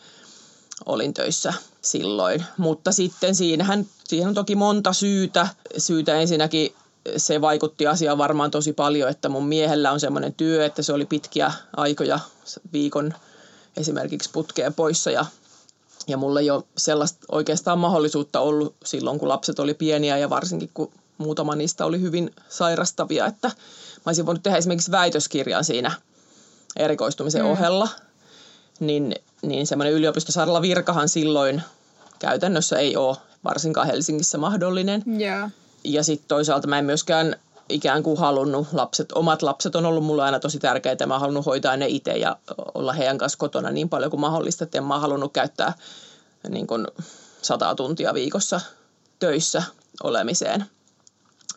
olin 0.87 1.15
töissä 1.15 1.53
silloin. 1.83 2.45
Mutta 2.57 2.93
sitten 2.93 3.35
siinähän, 3.35 3.87
siihen 4.05 4.29
on 4.29 4.35
toki 4.35 4.57
monta 4.57 4.93
syytä. 4.93 5.49
Syytä 5.79 6.15
ensinnäkin 6.15 6.75
se 7.17 7.41
vaikutti 7.41 7.87
asiaan 7.87 8.19
varmaan 8.19 8.51
tosi 8.51 8.73
paljon, 8.73 9.11
että 9.11 9.29
mun 9.29 9.47
miehellä 9.47 9.93
on 9.93 10.01
semmoinen 10.01 10.35
työ, 10.35 10.65
että 10.65 10.83
se 10.83 10.93
oli 10.93 11.07
pitkiä 11.07 11.53
aikoja 11.77 12.19
viikon 12.73 13.15
esimerkiksi 13.77 14.31
putkeen 14.33 14.75
poissa 14.75 15.11
ja, 15.11 15.27
ja 16.07 16.17
mulla 16.17 16.41
ei 16.41 16.51
ole 16.51 16.65
sellaista 16.79 17.19
oikeastaan 17.33 17.79
mahdollisuutta 17.79 18.41
ollut 18.41 18.75
silloin, 18.85 19.19
kun 19.19 19.29
lapset 19.29 19.59
oli 19.59 19.75
pieniä 19.75 20.19
ja 20.19 20.31
varsinkin 20.31 20.71
kun 20.75 20.93
muutama 21.19 21.55
niistä 21.57 21.85
oli 21.85 22.01
hyvin 22.01 22.31
sairastavia, 22.49 23.27
että 23.27 23.49
mä 23.49 24.03
olisin 24.07 24.27
voinut 24.27 24.43
tehdä 24.43 24.59
esimerkiksi 24.59 24.91
väitöskirjan 24.91 25.65
siinä 25.65 25.93
erikoistumisen 26.77 27.43
mm. 27.43 27.51
ohella, 27.51 27.89
niin, 28.81 29.15
niin 29.43 29.67
semmoinen 29.67 29.93
yliopistosairaala 29.93 30.63
virkahan 30.63 31.09
silloin 31.09 31.63
käytännössä 32.19 32.79
ei 32.79 32.97
ole 32.97 33.17
varsinkaan 33.45 33.87
Helsingissä 33.87 34.39
mahdollinen. 34.39 35.03
Yeah. 35.21 35.51
Ja 35.85 36.03
sitten 36.03 36.29
toisaalta 36.29 36.69
mä 36.69 36.79
en 36.79 36.85
myöskään 36.85 37.37
ikään 37.69 38.03
kuin 38.03 38.19
halunnut 38.19 38.73
lapset, 38.73 39.13
omat 39.13 39.43
lapset 39.43 39.77
on 39.77 39.87
ollut 39.87 40.05
mulle 40.05 40.23
aina 40.23 40.41
tosi 40.41 40.59
tärkeitä. 40.59 41.07
Mä 41.07 41.15
oon 41.15 41.21
halunnut 41.21 41.47
hoitaa 41.47 41.77
ne 41.77 41.87
itse 41.89 42.13
ja 42.13 42.37
olla 42.75 42.93
heidän 42.93 43.19
kanssa 43.19 43.39
kotona 43.39 43.71
niin 43.71 43.89
paljon 43.89 44.11
kuin 44.11 44.21
mahdollista. 44.21 44.65
Että 44.65 44.79
en 44.79 44.85
mä 44.85 44.99
halunnut 44.99 45.33
käyttää 45.33 45.73
niin 46.49 46.67
kuin 46.67 46.87
sata 47.43 47.75
tuntia 47.75 48.15
viikossa 48.15 48.61
töissä 49.19 49.63
olemiseen 50.03 50.65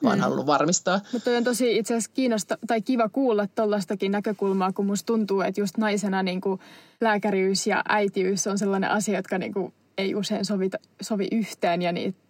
vaan 0.04 0.18
mm. 0.18 0.22
halunnut 0.22 0.46
varmistaa. 0.46 1.02
Mutta 1.12 1.32
on 1.32 1.44
tosi 1.44 1.78
itse 1.78 1.94
asiassa 1.94 2.12
kiinnosta, 2.14 2.58
tai 2.68 2.82
kiva 2.82 3.10
kuulla 3.10 3.48
tuollaistakin 3.48 4.12
näkökulmaa, 4.12 4.72
kun 4.72 4.86
musta 4.86 5.06
tuntuu, 5.06 5.42
että 5.42 5.62
just 5.62 5.78
naisena 5.78 6.24
niin 6.24 6.42
kuin 6.42 6.60
lääkäriys 7.02 7.68
ja 7.68 7.84
äitiys 7.90 8.48
on 8.48 8.58
sellainen 8.58 8.92
asia, 8.92 9.16
jotka 9.16 9.38
niin 9.38 9.54
kuin 9.54 9.74
ei 9.98 10.16
usein 10.16 10.46
sovi, 10.46 10.70
sovi 11.02 11.28
yhteen 11.32 11.82
ja 11.82 11.92
niitä 11.92 12.25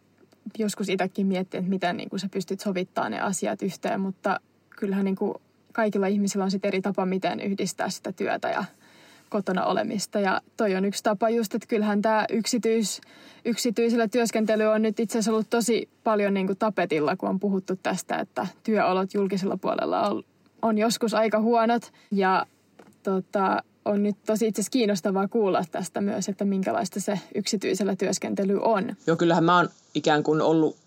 joskus 0.58 0.90
itsekin 0.90 1.28
miettii, 1.28 1.58
että 1.58 1.70
miten 1.70 1.98
niin 1.98 2.10
kuin 2.10 2.20
sä 2.20 2.30
pystyt 2.32 2.60
sovittamaan 2.60 3.12
ne 3.12 3.20
asiat 3.20 3.62
yhteen, 3.62 4.00
mutta 4.02 4.40
kyllähän 4.70 5.06
niin 5.06 5.16
kuin 5.16 5.34
kaikilla 5.74 6.08
ihmisillä 6.08 6.46
on 6.46 6.52
sitten 6.52 6.68
eri 6.68 6.82
tapa, 6.82 7.06
miten 7.06 7.40
yhdistää 7.40 7.90
sitä 7.90 8.12
työtä 8.12 8.50
ja 8.50 8.66
kotona 9.30 9.66
olemista. 9.66 10.20
Ja 10.20 10.42
toi 10.58 10.76
on 10.76 10.86
yksi 10.86 11.04
tapa 11.04 11.30
just, 11.30 11.56
että 11.56 11.68
kyllähän 11.68 12.02
tämä 12.02 12.26
yksityis, 12.30 13.02
yksityisellä 13.46 14.08
työskentely 14.08 14.64
on 14.64 14.82
nyt 14.82 15.00
itse 15.00 15.18
asiassa 15.18 15.32
ollut 15.32 15.50
tosi 15.50 15.90
paljon 16.04 16.34
niin 16.34 16.48
kuin 16.48 16.58
tapetilla, 16.58 17.16
kun 17.16 17.30
on 17.30 17.40
puhuttu 17.40 17.76
tästä, 17.84 18.18
että 18.18 18.48
työolot 18.64 19.14
julkisella 19.14 19.58
puolella 19.58 20.10
on, 20.10 20.24
on 20.62 20.78
joskus 20.78 21.14
aika 21.14 21.40
huonot. 21.40 21.92
Ja 22.12 22.46
tota, 23.04 23.64
on 23.86 24.04
nyt 24.04 24.15
tosi 24.26 24.48
itse 24.48 24.62
asiassa 24.62 24.71
kiinnostavaa 24.71 25.28
kuulla 25.28 25.63
tästä 25.71 26.02
myös, 26.02 26.30
että 26.30 26.45
minkälaista 26.45 27.00
se 27.00 27.19
yksityisellä 27.36 27.95
työskentely 27.95 28.60
on. 28.62 28.95
Joo, 29.08 29.15
kyllähän 29.15 29.43
mä 29.43 29.58
oon 29.58 29.69
ikään 29.95 30.24
kuin 30.24 30.41
ollut 30.41 30.78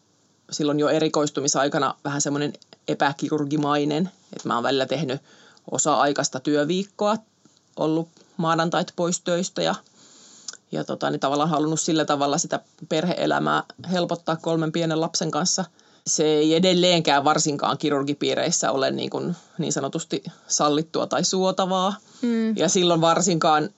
silloin 0.51 0.81
jo 0.81 0.89
erikoistumisaikana 0.89 1.95
vähän 2.05 2.21
semmoinen 2.21 2.53
epäkirurgimainen, 2.89 4.11
että 4.33 4.49
mä 4.49 4.55
oon 4.55 4.63
välillä 4.63 4.87
tehnyt 4.87 5.23
osa-aikaista 5.71 6.41
työviikkoa, 6.41 7.17
ollut 7.77 8.09
maanantait 8.37 8.93
pois 8.97 9.21
töistä 9.21 9.63
ja, 9.63 9.75
ja 10.73 10.85
tota, 10.85 11.11
niin 11.11 11.21
tavallaan 11.21 11.51
halunnut 11.51 11.81
sillä 11.81 12.05
tavalla 12.05 12.39
sitä 12.39 12.61
perheelämää 12.89 13.63
helpottaa 13.93 14.37
kolmen 14.37 14.73
pienen 14.73 15.01
lapsen 15.01 15.31
kanssa. 15.31 15.65
Se 16.09 16.25
ei 16.25 16.55
edelleenkään 16.55 17.25
varsinkaan 17.25 17.79
kirurgipiireissä 17.79 18.73
ole 18.73 18.91
niin, 18.91 19.11
kuin 19.11 19.37
niin 19.59 19.73
sanotusti 19.73 20.23
sallittua 20.47 21.07
tai 21.07 21.25
suotavaa. 21.25 21.95
Mm. 22.23 22.57
Ja 22.57 22.69
silloin 22.69 23.01
varsinkaan, 23.01 23.69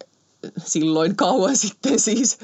silloin 0.65 1.17
kauan 1.17 1.57
sitten 1.67 2.01
siis, 2.01 2.39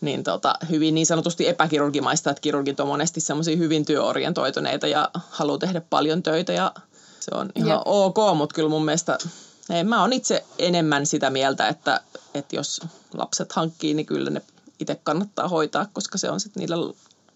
niin 0.00 0.24
tota, 0.24 0.54
hyvin 0.70 0.94
niin 0.94 1.06
sanotusti 1.06 1.48
epäkirurgimaista, 1.48 2.30
että 2.30 2.40
kirurgit 2.40 2.80
on 2.80 2.88
monesti 2.88 3.20
semmoisia 3.20 3.56
hyvin 3.56 3.84
työorientoituneita 3.84 4.86
ja 4.86 5.10
haluaa 5.14 5.58
tehdä 5.58 5.80
paljon 5.80 6.22
töitä 6.22 6.52
ja 6.52 6.72
se 7.20 7.30
on 7.34 7.50
ihan 7.54 7.70
Jep. 7.70 7.80
ok, 7.84 8.16
mutta 8.36 8.54
kyllä 8.54 8.68
mun 8.68 8.84
mielestä 8.84 9.18
ei, 9.70 9.84
mä 9.84 10.00
oon 10.00 10.12
itse 10.12 10.44
enemmän 10.58 11.06
sitä 11.06 11.30
mieltä, 11.30 11.68
että, 11.68 12.00
että 12.34 12.56
jos 12.56 12.80
lapset 13.14 13.52
hankkii, 13.52 13.94
niin 13.94 14.06
kyllä 14.06 14.30
ne 14.30 14.42
itse 14.80 14.94
kannattaa 14.94 15.48
hoitaa, 15.48 15.86
koska 15.92 16.18
se 16.18 16.30
on 16.30 16.40
sitten 16.40 16.60
niille 16.60 16.94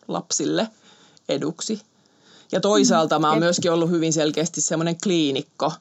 lapsille 0.09 0.69
eduksi. 1.29 1.81
Ja 2.53 2.61
toisaalta 2.61 3.19
mä 3.19 3.31
oon 3.31 3.39
myöskin 3.39 3.73
ollut 3.73 3.91
hyvin 3.91 4.13
selkeästi 4.13 4.61
semmoinen 4.61 4.97
kliinikko, 5.03 5.73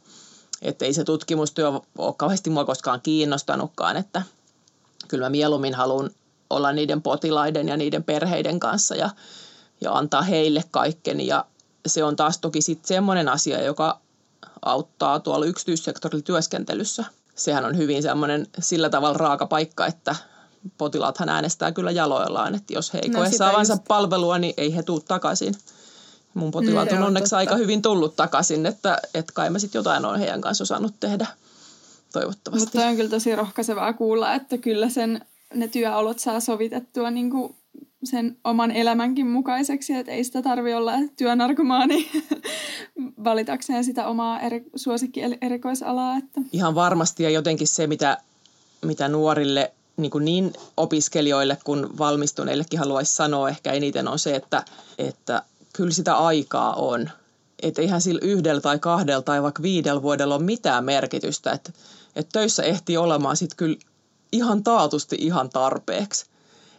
että 0.61 0.85
ei 0.85 0.93
se 0.93 1.03
tutkimustyö 1.03 1.81
ole 1.97 2.13
kauheasti 2.17 2.49
mua 2.49 2.65
koskaan 2.65 3.01
kiinnostanutkaan, 3.01 3.97
että 3.97 4.21
kyllä 5.07 5.25
mä 5.25 5.29
mieluummin 5.29 5.73
haluan 5.75 6.09
olla 6.49 6.73
niiden 6.73 7.01
potilaiden 7.01 7.67
ja 7.67 7.77
niiden 7.77 8.03
perheiden 8.03 8.59
kanssa 8.59 8.95
ja, 8.95 9.09
ja 9.81 9.93
antaa 9.93 10.21
heille 10.21 10.63
kaikkeni. 10.71 11.27
Ja 11.27 11.45
se 11.87 12.03
on 12.03 12.15
taas 12.15 12.37
toki 12.37 12.61
sitten 12.61 12.87
semmoinen 12.87 13.29
asia, 13.29 13.63
joka 13.63 13.99
auttaa 14.61 15.19
tuolla 15.19 15.45
yksityissektorilla 15.45 16.23
työskentelyssä. 16.23 17.05
Sehän 17.35 17.65
on 17.65 17.77
hyvin 17.77 18.01
semmoinen 18.01 18.47
sillä 18.59 18.89
tavalla 18.89 19.17
raaka 19.17 19.45
paikka, 19.45 19.87
että 19.87 20.15
potilaathan 20.77 21.29
äänestää 21.29 21.71
kyllä 21.71 21.91
jaloillaan, 21.91 22.55
että 22.55 22.73
jos 22.73 22.93
he 22.93 22.99
ei 23.03 23.09
no, 23.09 23.19
koe 23.19 23.31
saavansa 23.31 23.73
just... 23.73 23.83
palvelua, 23.87 24.37
niin 24.37 24.53
ei 24.57 24.75
he 24.75 24.83
tule 24.83 25.01
takaisin. 25.07 25.55
Mun 26.35 26.51
potilaat 26.51 26.91
on 26.91 27.03
onneksi 27.03 27.29
totta. 27.29 27.37
aika 27.37 27.55
hyvin 27.55 27.81
tullut 27.81 28.15
takaisin, 28.15 28.65
että, 28.65 28.97
että 29.13 29.33
kai 29.33 29.49
mä 29.49 29.59
sitten 29.59 29.79
jotain 29.79 30.05
on 30.05 30.19
heidän 30.19 30.41
kanssa 30.41 30.63
osannut 30.63 30.93
tehdä 30.99 31.27
toivottavasti. 32.13 32.65
Mutta 32.65 32.87
on 32.87 32.95
kyllä 32.95 33.09
tosi 33.09 33.35
rohkaisevaa 33.35 33.93
kuulla, 33.93 34.33
että 34.33 34.57
kyllä 34.57 34.89
sen, 34.89 35.25
ne 35.53 35.67
työolot 35.67 36.19
saa 36.19 36.39
sovitettua 36.39 37.11
niin 37.11 37.31
kuin 37.31 37.55
sen 38.03 38.37
oman 38.43 38.71
elämänkin 38.71 39.27
mukaiseksi, 39.27 39.93
että 39.93 40.11
ei 40.11 40.23
sitä 40.23 40.41
tarvi 40.41 40.73
olla 40.73 40.93
työnarkomaani 41.17 42.11
valitakseen 43.23 43.83
sitä 43.83 44.07
omaa 44.07 44.39
eri, 44.39 44.63
suosikki 44.75 45.21
erikoisalaa. 45.41 46.17
Että. 46.17 46.41
Ihan 46.51 46.75
varmasti 46.75 47.23
ja 47.23 47.29
jotenkin 47.29 47.67
se, 47.67 47.87
mitä, 47.87 48.17
mitä 48.85 49.07
nuorille 49.07 49.71
niin, 49.97 50.11
kuin 50.11 50.25
niin 50.25 50.53
opiskelijoille 50.77 51.57
kuin 51.63 51.97
valmistuneillekin 51.97 52.79
haluaisi 52.79 53.15
sanoa 53.15 53.49
ehkä 53.49 53.71
eniten 53.71 54.07
on 54.07 54.19
se, 54.19 54.35
että, 54.35 54.65
että 54.97 55.43
kyllä 55.77 55.91
sitä 55.91 56.17
aikaa 56.17 56.73
on. 56.73 57.09
Että 57.61 57.81
eihän 57.81 58.01
sillä 58.01 58.19
yhdellä 58.23 58.61
tai 58.61 58.79
kahdella 58.79 59.21
tai 59.21 59.43
vaikka 59.43 59.63
viidellä 59.63 60.01
vuodella 60.01 60.35
ole 60.35 60.43
mitään 60.43 60.85
merkitystä. 60.85 61.51
Että, 61.51 61.71
että 62.15 62.29
töissä 62.33 62.63
ehtii 62.63 62.97
olemaan 62.97 63.37
sitten 63.37 63.57
kyllä 63.57 63.77
ihan 64.31 64.63
taatusti 64.63 65.15
ihan 65.19 65.49
tarpeeksi. 65.49 66.25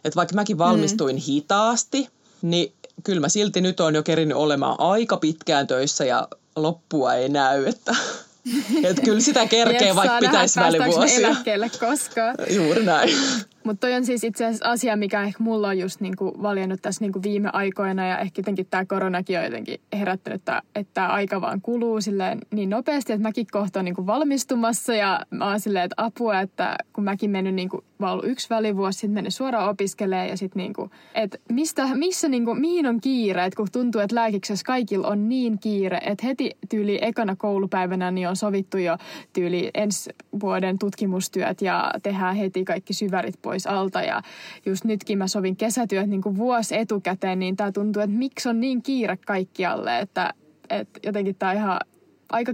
Että 0.03 0.15
vaikka 0.15 0.35
mäkin 0.35 0.57
valmistuin 0.57 1.15
mm. 1.15 1.21
hitaasti, 1.21 2.09
niin 2.41 2.73
kyllä 3.03 3.21
mä 3.21 3.29
silti 3.29 3.61
nyt 3.61 3.79
on 3.79 3.95
jo 3.95 4.03
kerinyt 4.03 4.37
olemaan 4.37 4.79
aika 4.79 5.17
pitkään 5.17 5.67
töissä 5.67 6.05
ja 6.05 6.27
loppua 6.55 7.13
ei 7.13 7.29
näy, 7.29 7.65
että 7.65 7.95
että 8.83 9.01
kyllä 9.01 9.19
sitä 9.19 9.47
kerkee, 9.47 9.95
vaikka 9.95 10.17
pitäisi 10.19 10.59
välivuosia. 10.59 11.27
eläkkeelle 11.27 11.71
koskaan. 11.79 12.35
Juuri 12.49 12.83
näin. 12.83 13.09
Mutta 13.67 13.87
toi 13.87 13.95
on 13.95 14.05
siis 14.05 14.23
itse 14.23 14.45
asiassa 14.45 14.69
asia, 14.69 14.95
mikä 14.95 15.23
ehkä 15.23 15.43
mulla 15.43 15.67
on 15.67 15.79
just 15.79 16.01
niinku 16.01 16.33
valjennut 16.41 16.81
tässä 16.81 17.03
niinku 17.03 17.23
viime 17.23 17.49
aikoina 17.53 18.07
ja 18.07 18.19
ehkä 18.19 18.39
jotenkin 18.39 18.65
tämä 18.69 18.85
koronakin 18.85 19.37
on 19.37 19.43
jotenkin 19.43 19.81
herättänyt, 19.93 20.41
että 20.75 20.93
tämä 20.93 21.07
aika 21.07 21.41
vaan 21.41 21.61
kuluu 21.61 22.01
silleen 22.01 22.39
niin 22.53 22.69
nopeasti, 22.69 23.13
että 23.13 23.27
mäkin 23.27 23.45
kohta 23.51 23.79
on 23.79 23.85
niinku 23.85 24.07
valmistumassa 24.07 24.93
ja 24.93 25.19
mä 25.29 25.49
oon 25.49 25.59
silleen, 25.59 25.85
että 25.85 25.95
apua, 25.97 26.39
että 26.39 26.75
kun 26.93 27.03
mäkin 27.03 27.31
mennyt 27.31 27.55
niinku, 27.55 27.83
vaan 27.99 28.13
ollut 28.13 28.25
yksi 28.25 28.49
välivuosi, 28.49 28.99
sitten 28.99 29.13
mennyt 29.13 29.33
suoraan 29.33 29.69
opiskelemaan 29.69 30.29
ja 30.29 30.37
sitten 30.37 30.59
niinku, 30.59 30.89
että 31.15 31.37
mistä, 31.51 31.95
missä 31.95 32.27
niinku, 32.27 32.55
mihin 32.55 32.87
on 32.87 33.01
kiire, 33.01 33.45
että 33.45 33.57
kun 33.57 33.67
tuntuu, 33.71 34.01
että 34.01 34.15
lääkiksessä 34.15 34.65
kaikilla 34.65 35.07
on 35.07 35.29
niin 35.29 35.59
kiire, 35.59 35.97
että 35.97 36.25
heti 36.25 36.57
tyyli 36.69 36.99
ekana 37.01 37.35
koulupäivänä 37.35 38.11
niin 38.11 38.29
on 38.29 38.35
sovittu 38.35 38.77
jo 38.77 38.97
tyyli 39.33 39.71
ensi 39.73 40.09
vuoden 40.39 40.79
tutkimustyöt 40.79 41.61
ja 41.61 41.91
tehdään 42.03 42.35
heti 42.35 42.65
kaikki 42.65 42.93
syvärit 42.93 43.35
pois 43.41 43.56
pois 43.57 43.67
alta. 43.67 44.01
Ja 44.01 44.21
just 44.65 44.83
nytkin 44.83 45.17
mä 45.17 45.27
sovin 45.27 45.55
kesätyöt 45.55 46.09
niin 46.09 46.21
kuin 46.21 46.37
vuosi 46.37 46.75
etukäteen, 46.75 47.39
niin 47.39 47.55
tämä 47.55 47.71
tuntuu, 47.71 48.01
että 48.01 48.17
miksi 48.17 48.49
on 48.49 48.59
niin 48.59 48.83
kiire 48.83 49.17
kaikkialle, 49.17 49.99
että, 49.99 50.33
että 50.69 50.99
jotenkin 51.03 51.35
tämä 51.35 51.53
ihan 51.53 51.79
aika 52.29 52.53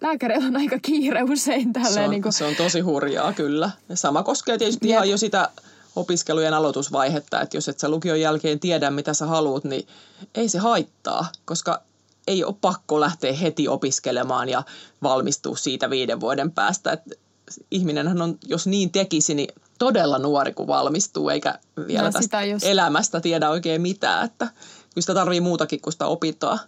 lääkäreillä 0.00 0.46
on 0.46 0.56
aika 0.56 0.78
kiire 0.78 1.22
usein 1.22 1.72
tälleen. 1.72 1.94
Se 1.94 2.00
on, 2.00 2.10
niin 2.10 2.22
kuin... 2.22 2.32
se 2.32 2.44
on 2.44 2.56
tosi 2.56 2.80
hurjaa 2.80 3.32
kyllä. 3.32 3.70
Ja 3.88 3.96
sama 3.96 4.22
koskee 4.22 4.58
tietysti 4.58 4.88
Jep. 4.88 4.94
ihan 4.94 5.10
jo 5.10 5.16
sitä 5.16 5.48
opiskelujen 5.96 6.54
aloitusvaihetta, 6.54 7.40
että 7.40 7.56
jos 7.56 7.68
et 7.68 7.78
sä 7.78 7.88
lukion 7.88 8.20
jälkeen 8.20 8.60
tiedä, 8.60 8.90
mitä 8.90 9.14
sä 9.14 9.26
haluat, 9.26 9.64
niin 9.64 9.86
ei 10.34 10.48
se 10.48 10.58
haittaa, 10.58 11.26
koska 11.44 11.82
ei 12.26 12.44
ole 12.44 12.54
pakko 12.60 13.00
lähteä 13.00 13.32
heti 13.32 13.68
opiskelemaan 13.68 14.48
ja 14.48 14.62
valmistua 15.02 15.56
siitä 15.56 15.90
viiden 15.90 16.20
vuoden 16.20 16.50
päästä. 16.50 16.92
Et 16.92 17.00
ihminenhän 17.70 18.22
on, 18.22 18.38
jos 18.46 18.66
niin 18.66 18.90
tekisi, 18.90 19.34
niin 19.34 19.54
todella 19.78 20.18
nuori, 20.18 20.52
kun 20.52 20.66
valmistuu, 20.66 21.28
eikä 21.28 21.58
vielä 21.86 22.02
no, 22.02 22.12
tästä 22.12 22.44
just... 22.44 22.66
elämästä 22.66 23.20
tiedä 23.20 23.50
oikein 23.50 23.82
mitään. 23.82 24.24
Että 24.24 24.44
kyllä 24.46 25.02
sitä 25.02 25.14
tarvii 25.14 25.40
muutakin 25.40 25.80
kuin 25.80 25.92
sitä 25.92 26.06
opintoa 26.06 26.58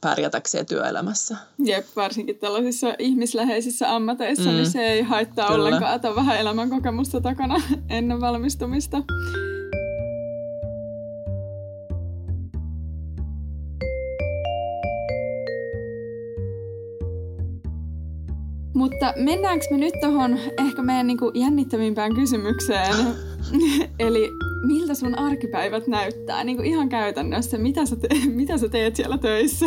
pärjätäkseen 0.00 0.66
työelämässä. 0.66 1.36
Jep, 1.58 1.86
varsinkin 1.96 2.38
tällaisissa 2.38 2.94
ihmisläheisissä 2.98 3.94
ammateissa, 3.94 4.50
mm. 4.50 4.56
niin 4.56 4.70
se 4.70 4.86
ei 4.86 5.02
haittaa 5.02 5.48
Kyllä. 5.48 5.64
ollenkaan, 5.64 5.96
että 5.96 6.14
vähän 6.14 6.38
elämänkokemusta 6.38 7.20
takana 7.20 7.62
ennen 7.88 8.20
valmistumista. 8.20 9.02
Mutta 18.90 19.12
mennäänkö 19.16 19.66
me 19.70 19.76
nyt 19.76 19.94
tuohon 20.00 20.38
ehkä 20.58 20.82
meidän 20.82 21.06
niinku 21.06 21.30
jännittävimpään 21.34 22.14
kysymykseen? 22.14 22.96
Eli 23.98 24.30
miltä 24.66 24.94
sun 24.94 25.18
arkipäivät 25.18 25.86
näyttää 25.86 26.44
niinku 26.44 26.62
ihan 26.62 26.88
käytännössä? 26.88 27.58
Mitä 27.58 27.86
sä, 27.86 27.96
te- 27.96 28.08
mitä 28.26 28.58
sä 28.58 28.68
teet 28.68 28.96
siellä 28.96 29.18
töissä? 29.18 29.66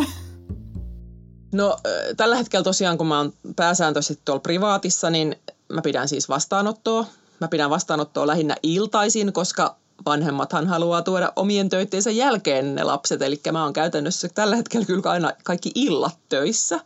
No 1.52 1.76
tällä 2.16 2.36
hetkellä 2.36 2.64
tosiaan, 2.64 2.98
kun 2.98 3.06
mä 3.06 3.18
oon 3.18 3.32
pääsääntöisesti 3.56 4.22
tuolla 4.24 4.40
privaatissa, 4.40 5.10
niin 5.10 5.36
mä 5.72 5.82
pidän 5.82 6.08
siis 6.08 6.28
vastaanottoa. 6.28 7.06
Mä 7.40 7.48
pidän 7.48 7.70
vastaanottoa 7.70 8.26
lähinnä 8.26 8.56
iltaisin, 8.62 9.32
koska 9.32 9.76
vanhemmathan 10.06 10.66
haluaa 10.66 11.02
tuoda 11.02 11.32
omien 11.36 11.68
töitteensä 11.68 12.10
jälkeen 12.10 12.74
ne 12.74 12.84
lapset. 12.84 13.22
Eli 13.22 13.40
mä 13.52 13.64
oon 13.64 13.72
käytännössä 13.72 14.28
tällä 14.34 14.56
hetkellä 14.56 14.86
kyllä 14.86 15.10
aina 15.10 15.32
kaikki 15.44 15.70
illat 15.74 16.18
töissä. 16.28 16.80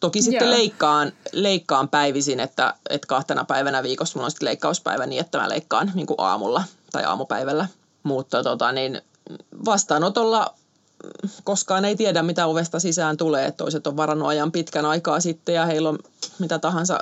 Toki 0.00 0.22
sitten 0.22 0.50
leikkaan, 0.50 1.12
leikkaan 1.32 1.88
päivisin, 1.88 2.40
että, 2.40 2.74
että 2.90 3.06
kahtena 3.06 3.44
päivänä 3.44 3.82
viikossa 3.82 4.18
mulla 4.18 4.24
on 4.24 4.30
sitten 4.30 4.46
leikkauspäivä 4.46 5.06
niin, 5.06 5.20
että 5.20 5.38
mä 5.38 5.48
leikkaan 5.48 5.92
niin 5.94 6.06
kuin 6.06 6.20
aamulla 6.20 6.64
tai 6.92 7.04
aamupäivällä. 7.04 7.68
Mutta 8.02 8.42
tota, 8.42 8.72
niin 8.72 9.02
vastaanotolla 9.64 10.54
koskaan 11.44 11.84
ei 11.84 11.96
tiedä, 11.96 12.22
mitä 12.22 12.46
ovesta 12.46 12.80
sisään 12.80 13.16
tulee. 13.16 13.52
Toiset 13.52 13.86
on 13.86 13.96
varannut 13.96 14.28
ajan 14.28 14.52
pitkän 14.52 14.84
aikaa 14.84 15.20
sitten 15.20 15.54
ja 15.54 15.66
heillä 15.66 15.88
on 15.88 15.98
mitä 16.38 16.58
tahansa, 16.58 16.98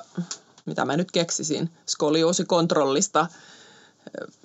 mitä 0.66 0.84
mä 0.84 0.96
nyt 0.96 1.10
keksisin, 1.12 1.70
skolioosikontrollista 1.86 3.26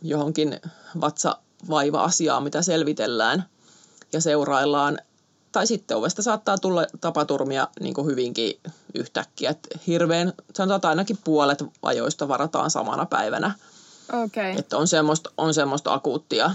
johonkin 0.02 0.62
vatsavaiva-asiaan, 1.02 2.44
mitä 2.44 2.62
selvitellään 2.62 3.46
ja 4.14 4.22
seuraillaan. 4.22 4.98
Tai 5.52 5.68
sitten 5.68 5.98
ovesta 5.98 6.22
saattaa 6.22 6.58
tulla 6.58 6.86
tapaturmia 7.02 7.68
niin 7.80 7.94
kuin 7.94 8.08
hyvinkin 8.08 8.60
yhtäkkiä. 8.96 9.50
Et 9.50 9.68
hirveän, 9.88 10.34
sanotaan, 10.56 10.78
että 10.78 10.90
ainakin 10.90 11.18
puolet 11.24 11.64
ajoista 11.82 12.28
varataan 12.28 12.72
samana 12.72 13.06
päivänä. 13.06 13.52
Okay. 14.24 14.52
Että 14.58 14.78
on 14.78 14.88
semmoista, 14.88 15.32
on 15.38 15.54
semmoista 15.54 15.94
akuuttia 15.94 16.52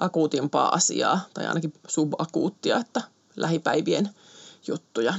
akuutimpaa 0.00 0.74
asiaa, 0.74 1.20
tai 1.34 1.46
ainakin 1.46 1.72
subakuuttia, 1.88 2.76
että 2.76 3.02
lähipäivien 3.36 4.08
juttuja. 4.66 5.14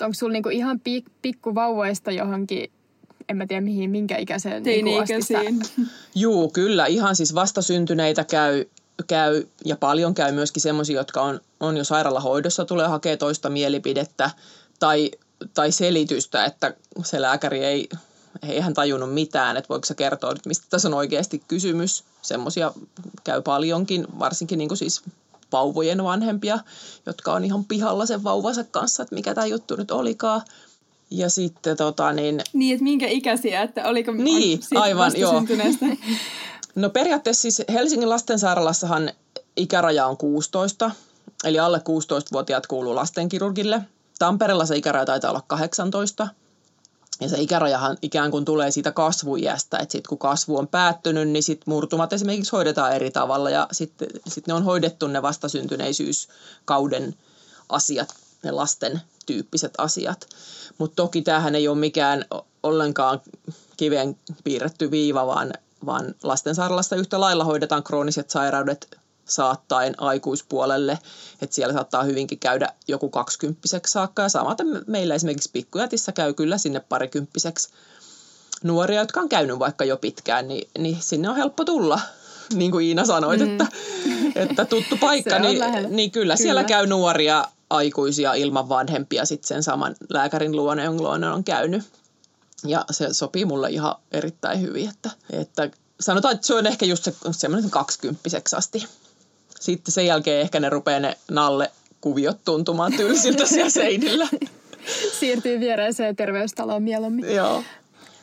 Onko 0.00 0.14
sulla 0.14 0.32
niinku 0.32 0.48
ihan 0.48 0.80
pik- 0.88 1.10
pikkuvauvoista 1.22 2.10
johonkin, 2.10 2.72
en 3.28 3.36
mä 3.36 3.46
tiedä 3.46 3.60
mihin, 3.60 3.90
minkä 3.90 4.16
ikäiseen 4.16 4.62
Teini-ikäisiin. 4.62 5.40
Niinku 5.40 5.66
Juu, 6.14 6.50
kyllä. 6.50 6.86
Ihan 6.86 7.16
siis 7.16 7.34
vastasyntyneitä 7.34 8.24
käy, 8.24 8.64
käy 9.02 9.44
ja 9.64 9.76
paljon 9.76 10.14
käy 10.14 10.32
myöskin 10.32 10.62
semmoisia, 10.62 11.00
jotka 11.00 11.22
on, 11.22 11.40
on 11.60 11.76
jo 11.76 11.84
sairaalahoidossa, 11.84 12.64
tulee 12.64 12.86
hakea 12.86 13.16
toista 13.16 13.50
mielipidettä 13.50 14.30
tai, 14.78 15.10
tai 15.54 15.72
selitystä, 15.72 16.44
että 16.44 16.74
se 17.04 17.20
lääkäri 17.20 17.64
ei 17.64 17.88
he 18.46 18.52
eihän 18.52 18.74
tajunnut 18.74 19.14
mitään, 19.14 19.56
että 19.56 19.68
voiko 19.68 19.86
se 19.86 19.94
kertoa 19.94 20.30
että 20.30 20.48
mistä 20.48 20.66
tässä 20.70 20.88
on 20.88 20.94
oikeasti 20.94 21.42
kysymys. 21.48 22.04
Semmoisia 22.22 22.72
käy 23.24 23.42
paljonkin, 23.42 24.06
varsinkin 24.18 24.58
niin 24.58 24.68
kuin 24.68 24.78
siis 24.78 25.02
vauvojen 25.52 26.04
vanhempia, 26.04 26.58
jotka 27.06 27.32
on 27.32 27.44
ihan 27.44 27.64
pihalla 27.64 28.06
sen 28.06 28.24
vauvansa 28.24 28.64
kanssa, 28.64 29.02
että 29.02 29.14
mikä 29.14 29.34
tämä 29.34 29.46
juttu 29.46 29.76
nyt 29.76 29.90
olikaan. 29.90 30.42
Ja 31.10 31.30
sitten 31.30 31.76
tota 31.76 32.12
niin... 32.12 32.40
Niin, 32.52 32.74
että 32.74 32.84
minkä 32.84 33.06
ikäisiä, 33.06 33.62
että 33.62 33.88
oliko 33.88 34.12
niin, 34.12 34.60
aivan, 34.74 35.12
joo. 35.16 35.32
No 36.74 36.90
periaatteessa 36.90 37.42
siis 37.42 37.62
Helsingin 37.68 38.08
lastensairaalassahan 38.08 39.10
ikäraja 39.56 40.06
on 40.06 40.16
16, 40.16 40.90
eli 41.44 41.58
alle 41.58 41.78
16-vuotiaat 41.78 42.66
kuuluu 42.66 42.94
lastenkirurgille. 42.94 43.82
Tampereella 44.18 44.66
se 44.66 44.76
ikäraja 44.76 45.06
taitaa 45.06 45.30
olla 45.30 45.42
18. 45.46 46.28
Ja 47.20 47.28
se 47.28 47.40
ikärajahan 47.40 47.98
ikään 48.02 48.30
kuin 48.30 48.44
tulee 48.44 48.70
siitä 48.70 48.92
kasvuiästä, 48.92 49.78
että 49.78 49.92
sitten 49.92 50.08
kun 50.08 50.18
kasvu 50.18 50.58
on 50.58 50.68
päättynyt, 50.68 51.28
niin 51.28 51.42
sitten 51.42 51.72
murtumat 51.72 52.12
esimerkiksi 52.12 52.52
hoidetaan 52.52 52.92
eri 52.92 53.10
tavalla 53.10 53.50
ja 53.50 53.68
sitten 53.72 54.08
sit 54.28 54.46
ne 54.46 54.54
on 54.54 54.64
hoidettu 54.64 55.06
ne 55.06 55.22
vastasyntyneisyys-kauden 55.22 57.14
asiat, 57.68 58.14
ne 58.42 58.50
lasten 58.50 59.00
tyyppiset 59.26 59.72
asiat. 59.78 60.26
Mutta 60.78 60.96
toki 60.96 61.22
tämähän 61.22 61.54
ei 61.54 61.68
ole 61.68 61.78
mikään 61.78 62.24
ollenkaan 62.62 63.20
kiveen 63.76 64.16
piirretty 64.44 64.90
viiva, 64.90 65.26
vaan, 65.26 65.52
vaan 65.86 66.14
lastensairaalassa 66.22 66.96
yhtä 66.96 67.20
lailla 67.20 67.44
hoidetaan 67.44 67.82
krooniset 67.82 68.30
sairaudet 68.30 68.98
saattaen 69.24 69.94
aikuispuolelle, 69.98 70.98
että 71.42 71.54
siellä 71.54 71.74
saattaa 71.74 72.02
hyvinkin 72.02 72.38
käydä 72.38 72.68
joku 72.88 73.08
kaksikymppiseksi 73.08 73.92
saakka 73.92 74.22
ja 74.22 74.28
samaten 74.28 74.66
meillä 74.86 75.14
esimerkiksi 75.14 75.50
pikkujätissä 75.52 76.12
käy 76.12 76.34
kyllä 76.34 76.58
sinne 76.58 76.80
parikymppiseksi 76.80 77.68
nuoria, 78.62 79.00
jotka 79.00 79.20
on 79.20 79.28
käynyt 79.28 79.58
vaikka 79.58 79.84
jo 79.84 79.96
pitkään, 79.96 80.48
niin, 80.48 80.68
niin 80.78 80.96
sinne 81.00 81.28
on 81.28 81.36
helppo 81.36 81.64
tulla, 81.64 82.00
niin 82.54 82.70
kuin 82.70 82.86
Iina 82.86 83.04
sanoit, 83.04 83.40
mm. 83.40 83.50
että, 83.50 83.66
että 84.34 84.64
tuttu 84.64 84.96
paikka, 85.06 85.38
niin, 85.38 85.60
niin 85.88 86.10
kyllä, 86.10 86.10
kyllä 86.10 86.36
siellä 86.36 86.64
käy 86.64 86.86
nuoria 86.86 87.44
aikuisia 87.70 88.34
ilman 88.34 88.68
vanhempia 88.68 89.24
sitten 89.24 89.48
sen 89.48 89.62
saman 89.62 89.96
lääkärin 90.08 90.56
luonne, 90.56 90.84
jonka 90.84 91.08
on 91.08 91.44
käynyt. 91.44 91.99
Ja 92.66 92.84
se 92.90 93.12
sopii 93.12 93.44
mulle 93.44 93.70
ihan 93.70 93.94
erittäin 94.12 94.60
hyvin, 94.60 94.88
että, 94.88 95.10
että 95.30 95.70
sanotaan, 96.00 96.34
että 96.34 96.46
se 96.46 96.54
on 96.54 96.66
ehkä 96.66 96.86
just 96.86 97.04
se, 97.04 97.14
semmoinen 97.30 97.70
kaksikymppiseksi 97.70 98.56
asti 98.56 98.86
sitten 99.60 99.92
sen 99.92 100.06
jälkeen 100.06 100.40
ehkä 100.40 100.60
ne 100.60 100.68
rupeaa 100.68 101.00
ne 101.00 101.16
nalle 101.30 101.70
kuviot 102.00 102.44
tuntumaan 102.44 102.92
tylsiltä 102.92 103.46
siellä 103.46 103.70
seinillä. 103.80 104.28
Siirtyy 105.18 105.60
viereiseen 105.60 106.16
terveystaloon 106.16 106.82
mieluummin. 106.82 107.34
Joo. 107.34 107.62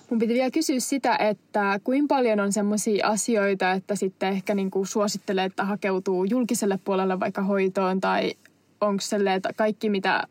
Mun 0.09 0.19
piti 0.19 0.33
vielä 0.33 0.51
kysyä 0.51 0.79
sitä, 0.79 1.15
että 1.15 1.79
kuinka 1.83 2.15
paljon 2.15 2.39
on 2.39 2.53
semmoisia 2.53 3.07
asioita, 3.07 3.71
että 3.71 3.95
sitten 3.95 4.29
ehkä 4.29 4.55
niinku 4.55 4.85
suosittelee, 4.85 5.45
että 5.45 5.65
hakeutuu 5.65 6.23
julkiselle 6.23 6.79
puolelle 6.83 7.19
vaikka 7.19 7.41
hoitoon 7.41 8.01
tai 8.01 8.33
onko 8.81 9.01
se, 9.01 9.17
että 9.35 9.53
kaikki 9.55 9.89
mitä 9.89 10.23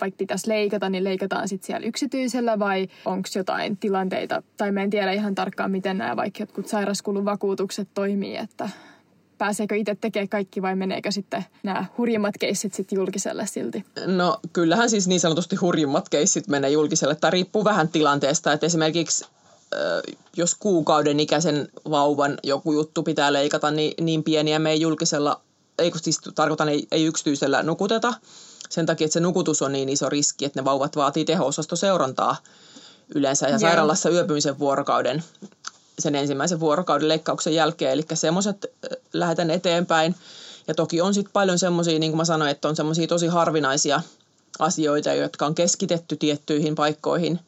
vaikka 0.00 0.18
pitäisi 0.18 0.48
leikata, 0.48 0.90
niin 0.90 1.04
leikataan 1.04 1.48
sitten 1.48 1.66
siellä 1.66 1.86
yksityisellä 1.86 2.58
vai 2.58 2.88
onko 3.04 3.28
jotain 3.34 3.76
tilanteita, 3.76 4.42
tai 4.56 4.72
mä 4.72 4.82
en 4.82 4.90
tiedä 4.90 5.12
ihan 5.12 5.34
tarkkaan, 5.34 5.70
miten 5.70 5.98
nämä 5.98 6.16
vaikka 6.16 6.42
jotkut 6.42 6.68
sairaskuluvakuutukset 6.68 7.88
toimii, 7.94 8.36
että 8.36 8.68
pääseekö 9.38 9.76
itse 9.76 9.94
tekemään 9.94 10.28
kaikki 10.28 10.62
vai 10.62 10.76
meneekö 10.76 11.10
sitten 11.10 11.44
nämä 11.62 11.84
hurjimmat 11.98 12.34
keissit 12.40 12.74
sitten 12.74 12.96
julkiselle 12.96 13.46
silti? 13.46 13.84
No 14.06 14.38
kyllähän 14.52 14.90
siis 14.90 15.08
niin 15.08 15.20
sanotusti 15.20 15.56
hurjimmat 15.56 16.08
keissit 16.08 16.48
menee 16.48 16.70
julkiselle. 16.70 17.14
Tämä 17.14 17.30
riippuu 17.30 17.64
vähän 17.64 17.88
tilanteesta, 17.88 18.52
että 18.52 18.66
esimerkiksi 18.66 19.24
jos 20.36 20.54
kuukauden 20.54 21.20
ikäisen 21.20 21.68
vauvan 21.90 22.38
joku 22.42 22.72
juttu 22.72 23.02
pitää 23.02 23.32
leikata, 23.32 23.70
niin, 23.70 24.04
niin 24.04 24.24
pieniä 24.24 24.58
me 24.58 24.70
ei 24.70 24.80
julkisella, 24.80 25.40
ei 25.78 25.92
siis 25.96 26.20
tarkoitan, 26.34 26.68
ei, 26.68 26.86
ei 26.90 27.04
yksityisellä 27.04 27.62
nukuteta. 27.62 28.14
Sen 28.68 28.86
takia, 28.86 29.04
että 29.04 29.12
se 29.12 29.20
nukutus 29.20 29.62
on 29.62 29.72
niin 29.72 29.88
iso 29.88 30.08
riski, 30.08 30.44
että 30.44 30.60
ne 30.60 30.64
vauvat 30.64 30.96
vaatii 30.96 31.24
teho-osastoseurantaa 31.24 32.36
yleensä 33.14 33.48
ja 33.48 33.58
sairaalassa 33.58 34.10
yöpymisen 34.10 34.58
vuorokauden 34.58 35.24
sen 35.98 36.14
ensimmäisen 36.14 36.60
vuorokauden 36.60 37.08
leikkauksen 37.08 37.54
jälkeen. 37.54 37.92
Eli 37.92 38.04
semmoiset 38.14 38.66
lähetän 39.12 39.50
eteenpäin. 39.50 40.14
Ja 40.68 40.74
toki 40.74 41.00
on 41.00 41.14
sitten 41.14 41.32
paljon 41.32 41.58
semmoisia, 41.58 41.98
niin 41.98 42.12
kuin 42.12 42.16
mä 42.16 42.24
sanoin, 42.24 42.50
että 42.50 42.68
on 42.68 42.76
semmoisia 42.76 43.06
tosi 43.06 43.26
harvinaisia 43.26 44.00
asioita, 44.58 45.12
jotka 45.12 45.46
on 45.46 45.54
keskitetty 45.54 46.16
tiettyihin 46.16 46.74
paikkoihin, 46.74 47.40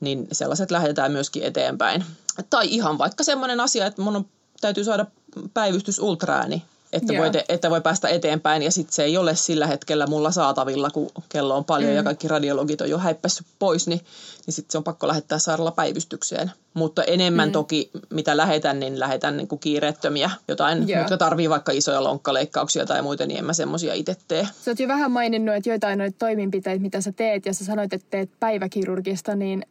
niin 0.00 0.28
sellaiset 0.32 0.70
lähetetään 0.70 1.12
myöskin 1.12 1.42
eteenpäin. 1.42 2.04
Tai 2.50 2.66
ihan 2.68 2.98
vaikka 2.98 3.24
semmoinen 3.24 3.60
asia, 3.60 3.86
että 3.86 4.02
mun 4.02 4.16
on, 4.16 4.26
täytyy 4.60 4.84
saada 4.84 5.06
päivystys 5.54 5.98
ultraääni 5.98 6.62
että, 6.92 7.12
voi, 7.18 7.30
että 7.48 7.70
voi 7.70 7.80
päästä 7.80 8.08
eteenpäin 8.08 8.62
ja 8.62 8.70
sitten 8.70 8.92
se 8.92 9.04
ei 9.04 9.16
ole 9.16 9.36
sillä 9.36 9.66
hetkellä 9.66 10.06
mulla 10.06 10.30
saatavilla, 10.30 10.90
kun 10.90 11.10
kello 11.28 11.56
on 11.56 11.64
paljon 11.64 11.90
mm. 11.90 11.96
ja 11.96 12.02
kaikki 12.02 12.28
radiologit 12.28 12.80
on 12.80 12.90
jo 12.90 12.98
häippässyt 12.98 13.46
pois, 13.58 13.86
niin, 13.86 14.00
niin 14.46 14.54
sitten 14.54 14.72
se 14.72 14.78
on 14.78 14.84
pakko 14.84 15.08
lähettää 15.08 15.38
päivystykseen. 15.76 16.50
Mutta 16.74 17.04
enemmän 17.04 17.48
mm. 17.48 17.52
toki, 17.52 17.90
mitä 18.10 18.36
lähetän, 18.36 18.80
niin 18.80 19.00
lähetän 19.00 19.36
niin 19.36 19.48
kuin 19.48 19.58
kiireettömiä 19.58 20.30
jotain, 20.48 20.88
yeah. 20.88 21.00
jotka 21.00 21.16
tarvii 21.16 21.50
vaikka 21.50 21.72
isoja 21.72 22.04
lonkkaleikkauksia 22.04 22.86
tai 22.86 23.02
muita, 23.02 23.26
niin 23.26 23.38
en 23.38 23.44
mä 23.44 23.52
semmoisia 23.52 23.94
itse 23.94 24.16
tee. 24.28 24.48
Sä 24.64 24.70
oot 24.70 24.80
jo 24.80 24.88
vähän 24.88 25.10
maininnut, 25.10 25.54
että 25.54 25.70
joitain 25.70 25.98
noita 25.98 26.16
toimenpiteitä, 26.18 26.82
mitä 26.82 27.00
sä 27.00 27.12
teet, 27.12 27.46
ja 27.46 27.54
sä 27.54 27.64
sanoit, 27.64 27.92
että 27.92 28.06
teet 28.10 28.30
päiväkirurgista, 28.40 29.36
niin 29.36 29.66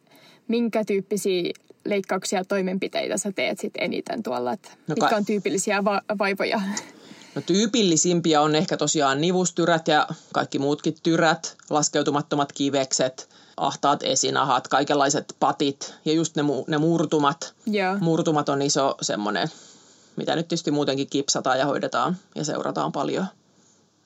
minkä 0.47 0.85
tyyppisiä 0.85 1.53
leikkauksia 1.85 2.39
ja 2.39 2.45
toimenpiteitä 2.45 3.17
sä 3.17 3.31
teet 3.31 3.59
sitten 3.59 3.83
eniten 3.83 4.23
tuolla? 4.23 4.53
Että 4.53 4.69
no 4.87 4.95
mitkä 4.99 5.15
on 5.15 5.25
tyypillisiä 5.25 5.83
va- 5.83 6.01
vaivoja? 6.19 6.61
No 7.35 7.41
tyypillisimpiä 7.41 8.41
on 8.41 8.55
ehkä 8.55 8.77
tosiaan 8.77 9.21
nivustyrät 9.21 9.87
ja 9.87 10.07
kaikki 10.33 10.59
muutkin 10.59 10.95
tyrät, 11.03 11.55
laskeutumattomat 11.69 12.51
kivekset, 12.51 13.29
ahtaat 13.57 14.03
esinahat, 14.03 14.67
kaikenlaiset 14.67 15.35
patit 15.39 15.95
ja 16.05 16.13
just 16.13 16.35
ne, 16.35 16.43
ne 16.67 16.77
murtumat. 16.77 17.53
Yeah. 17.73 18.01
Murtumat 18.01 18.49
on 18.49 18.61
iso 18.61 18.95
semmoinen, 19.01 19.47
mitä 20.15 20.35
nyt 20.35 20.47
tietysti 20.47 20.71
muutenkin 20.71 21.07
kipsataan 21.09 21.59
ja 21.59 21.65
hoidetaan 21.65 22.17
ja 22.35 22.43
seurataan 22.45 22.91
paljon. 22.91 23.25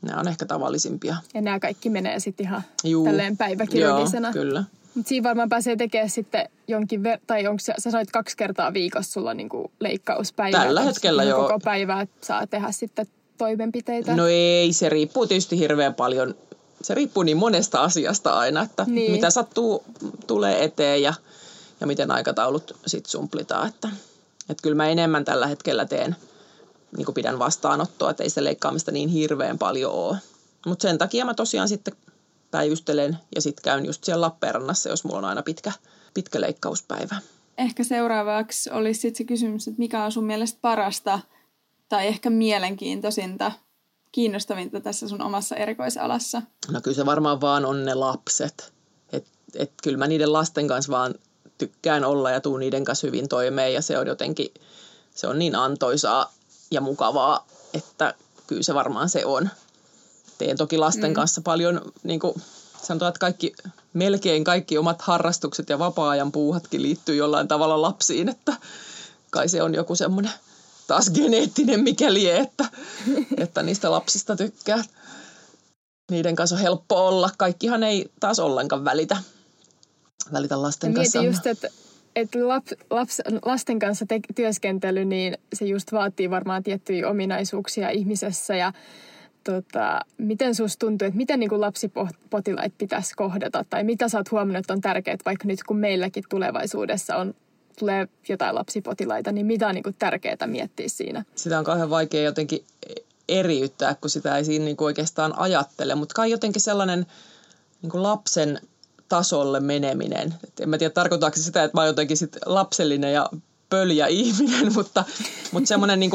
Nämä 0.02 0.20
on 0.20 0.28
ehkä 0.28 0.46
tavallisimpia. 0.46 1.16
Ja 1.34 1.42
nämä 1.42 1.60
kaikki 1.60 1.90
menee 1.90 2.20
sitten 2.20 2.46
ihan 2.46 2.64
Juu. 2.84 3.06
tälleen 3.06 3.38
päiväkirurgisena. 3.38 4.28
Joo, 4.28 4.34
kyllä. 4.34 4.64
Mutta 4.96 5.10
siinä 5.10 5.30
varmaan 5.30 5.50
pääsee 5.50 5.76
tekemään 5.76 6.10
sitten 6.10 6.50
jonkin, 6.68 7.02
ver- 7.02 7.22
tai 7.28 7.48
onko 7.48 7.60
sä, 7.60 7.74
sä 7.78 7.92
sanoit 7.92 8.12
kaksi 8.12 8.38
kertaa 8.38 8.74
viikossa 8.74 9.12
sulla 9.12 9.34
niinku 9.34 9.72
leikkauspäivä? 9.80 10.58
Tällä 10.58 10.82
hetkellä 10.82 11.24
joo. 11.24 11.42
Koko 11.42 11.60
päivää 11.60 12.08
saa 12.22 12.48
tehdä 12.48 12.72
sitten 12.72 13.06
toimenpiteitä. 13.40 14.16
No 14.16 14.28
ei, 14.28 14.74
se 14.74 14.90
riippuu 14.90 15.28
tietysti 15.28 15.60
hirveän 15.60 15.94
paljon. 15.96 16.36
Se 16.82 16.96
riippuu 16.96 17.24
niin 17.24 17.38
monesta 17.38 17.82
asiasta 17.82 18.34
aina, 18.34 18.62
että 18.62 18.86
Niin. 18.88 19.12
mitä 19.12 19.30
sattuu, 19.30 19.84
tulee 20.28 20.64
eteen 20.64 21.02
ja, 21.02 21.14
ja 21.82 21.88
miten 21.88 22.12
aikataulut 22.12 22.78
sitten 22.88 23.12
sumplitaan. 23.12 23.68
Että, 23.68 23.90
että 24.50 24.64
kyllä 24.64 24.76
mä 24.76 24.90
enemmän 24.90 25.26
tällä 25.26 25.48
hetkellä 25.48 25.86
teen, 25.86 26.16
niin 26.98 27.06
kuin 27.06 27.16
pidän 27.16 27.40
vastaanottoa, 27.40 28.12
että 28.12 28.24
ei 28.24 28.30
se 28.30 28.44
leikkaamista 28.44 28.92
niin 28.92 29.10
hirveän 29.10 29.58
paljon 29.58 29.92
ole. 29.94 30.18
Mutta 30.66 30.82
sen 30.82 30.98
takia 30.98 31.26
mä 31.26 31.34
tosiaan 31.34 31.68
sitten 31.68 31.94
päivystelen 32.52 33.18
ja 33.36 33.42
sitten 33.42 33.64
käyn 33.64 33.86
just 33.86 34.04
siellä 34.04 34.22
Lappeenrannassa, 34.22 34.90
jos 34.90 35.04
mulla 35.04 35.18
on 35.18 35.26
aina 35.26 35.42
pitkä, 35.42 35.72
pitkä 36.14 36.42
leikkauspäivä. 36.42 37.16
Ehkä 37.58 37.84
seuraavaksi 37.84 38.70
olisi 38.72 39.02
sitten 39.02 39.18
se 39.18 39.24
kysymys, 39.24 39.68
että 39.68 39.80
mikä 39.80 40.04
on 40.04 40.12
sun 40.12 40.24
mielestä 40.24 40.60
parasta 40.62 41.20
tai 41.90 42.08
ehkä 42.08 42.30
mielenkiintoisinta, 42.30 43.52
kiinnostavinta 44.12 44.82
tässä 44.82 45.08
sun 45.08 45.22
omassa 45.22 45.56
erikoisalassa? 45.56 46.42
No 46.72 46.82
kyllä 46.82 46.96
se 46.96 47.06
varmaan 47.06 47.42
vaan 47.42 47.66
on 47.66 47.86
ne 47.86 47.94
lapset. 47.94 48.74
Et, 49.14 49.28
et 49.56 49.72
kyllä 49.84 49.98
mä 49.98 50.08
niiden 50.08 50.34
lasten 50.34 50.68
kanssa 50.68 50.92
vaan 50.92 51.16
tykkään 51.58 52.06
olla 52.06 52.32
ja 52.32 52.42
tuun 52.42 52.60
niiden 52.60 52.84
kanssa 52.84 53.08
hyvin 53.08 53.30
toimeen 53.30 53.74
ja 53.74 53.82
se 53.82 53.98
on 53.98 54.08
jotenkin, 54.08 54.54
se 55.16 55.28
on 55.28 55.40
niin 55.40 55.56
antoisaa 55.56 56.34
ja 56.72 56.82
mukavaa, 56.82 57.48
että 57.74 58.14
kyllä 58.48 58.64
se 58.64 58.74
varmaan 58.74 59.10
se 59.10 59.26
on. 59.26 59.50
Teen 60.38 60.58
toki 60.58 60.78
lasten 60.78 61.12
mm. 61.12 61.14
kanssa 61.14 61.42
paljon, 61.42 61.82
niin 62.04 62.20
kuin 62.20 62.34
sanotaan, 62.82 63.10
että 63.10 63.20
kaikki, 63.20 63.54
melkein 63.94 64.44
kaikki 64.44 64.78
omat 64.78 65.02
harrastukset 65.02 65.70
ja 65.70 65.80
vapaa-ajan 65.80 66.32
puuhatkin 66.32 66.82
liittyy 66.82 67.16
jollain 67.16 67.48
tavalla 67.48 67.82
lapsiin, 67.82 68.30
että 68.30 68.54
kai 69.30 69.50
se 69.50 69.64
on 69.64 69.74
joku 69.74 69.96
semmoinen 69.96 70.32
taas 70.90 71.10
geneettinen 71.10 71.80
mikäli, 71.80 72.30
että, 72.30 72.66
että 73.38 73.64
niistä 73.64 73.92
lapsista 73.92 74.36
tykkää 74.36 74.84
niiden 76.12 76.36
kanssa 76.36 76.56
on 76.56 76.62
helppo 76.62 77.08
olla. 77.08 77.30
Kaikkihan 77.38 77.84
ei 77.84 78.12
taas 78.20 78.40
ollenkaan 78.40 78.86
välitä, 78.86 79.18
välitä 80.34 80.62
lasten 80.62 80.94
kanssa. 80.94 81.20
mieti 81.20 81.34
just, 81.34 81.48
että 81.48 81.70
että 82.16 82.48
lap, 82.48 82.64
laps, 82.90 83.22
lasten 83.46 83.80
kanssa 83.80 84.06
te, 84.06 84.20
työskentely, 84.36 85.06
niin 85.06 85.38
se 85.54 85.66
just 85.66 85.92
vaatii 85.92 86.30
varmaan 86.30 86.64
tiettyjä 86.64 87.10
ominaisuuksia 87.10 87.90
ihmisessä 87.90 88.56
ja 88.56 88.74
tota, 89.44 90.00
miten 90.18 90.56
susta 90.56 90.86
tuntuu, 90.86 91.06
että 91.06 91.18
miten 91.18 91.40
niin 91.40 91.50
kuin 91.50 91.62
pitäisi 92.78 93.16
kohdata 93.16 93.66
tai 93.70 93.84
mitä 93.84 94.10
sä 94.10 94.18
oot 94.18 94.32
huomannut, 94.32 94.60
että 94.60 94.74
on 94.74 94.82
tärkeää, 94.82 95.18
vaikka 95.26 95.48
nyt 95.48 95.64
kun 95.64 95.78
meilläkin 95.78 96.24
tulevaisuudessa 96.30 97.16
on 97.16 97.34
tulee 97.80 98.08
jotain 98.30 98.56
lapsipotilaita, 98.56 99.32
niin 99.32 99.46
mitä 99.46 99.68
on 99.68 99.76
niin 99.76 99.84
kuin 99.84 99.96
tärkeää 100.00 100.48
miettiä 100.48 100.90
siinä? 100.90 101.26
Sitä 101.36 101.60
on 101.60 101.66
kauhean 101.66 101.90
vaikea 101.90 102.24
jotenkin 102.24 102.66
eriyttää, 103.30 103.96
kun 103.96 104.10
sitä 104.10 104.38
ei 104.38 104.46
siinä 104.46 104.66
niin 104.66 104.78
kuin 104.78 104.86
oikeastaan 104.86 105.40
ajattele, 105.40 105.96
mutta 105.96 106.14
kai 106.14 106.32
jotenkin 106.32 106.62
sellainen 106.62 107.06
niin 107.82 107.92
kuin 107.92 108.04
lapsen 108.04 108.62
tasolle 109.10 109.60
meneminen. 109.60 110.36
Et 110.44 110.60
en 110.60 110.70
mä 110.70 110.78
tiedä, 110.78 110.94
tarkoittaako 110.94 111.38
se 111.38 111.44
sitä, 111.44 111.64
että 111.64 111.78
mä 111.78 111.82
oon 111.82 111.88
jotenkin 111.88 112.18
sit 112.18 112.38
lapsellinen 112.46 113.14
ja 113.14 113.30
pöljä 113.70 114.08
ihminen, 114.08 114.74
mutta, 114.78 115.04
mutta 115.52 115.68
semmoinen 115.68 116.00
niin 116.00 116.12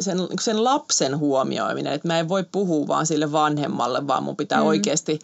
sen, 0.00 0.18
sen 0.40 0.64
lapsen 0.64 1.18
huomioiminen, 1.18 1.92
että 1.92 2.08
mä 2.08 2.18
en 2.18 2.28
voi 2.28 2.44
puhua 2.52 2.88
vaan 2.88 3.06
sille 3.06 3.32
vanhemmalle, 3.32 4.06
vaan 4.06 4.22
mun 4.22 4.36
pitää 4.36 4.60
mm. 4.60 4.66
oikeasti 4.66 5.18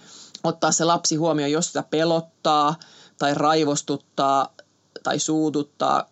ottaa 0.44 0.72
se 0.72 0.84
lapsi 0.84 1.16
huomioon, 1.16 1.52
jos 1.52 1.66
sitä 1.66 1.84
pelottaa 1.90 2.74
tai 3.18 3.34
raivostuttaa 3.34 4.53
tai 5.04 5.18
suututtaa, 5.18 6.06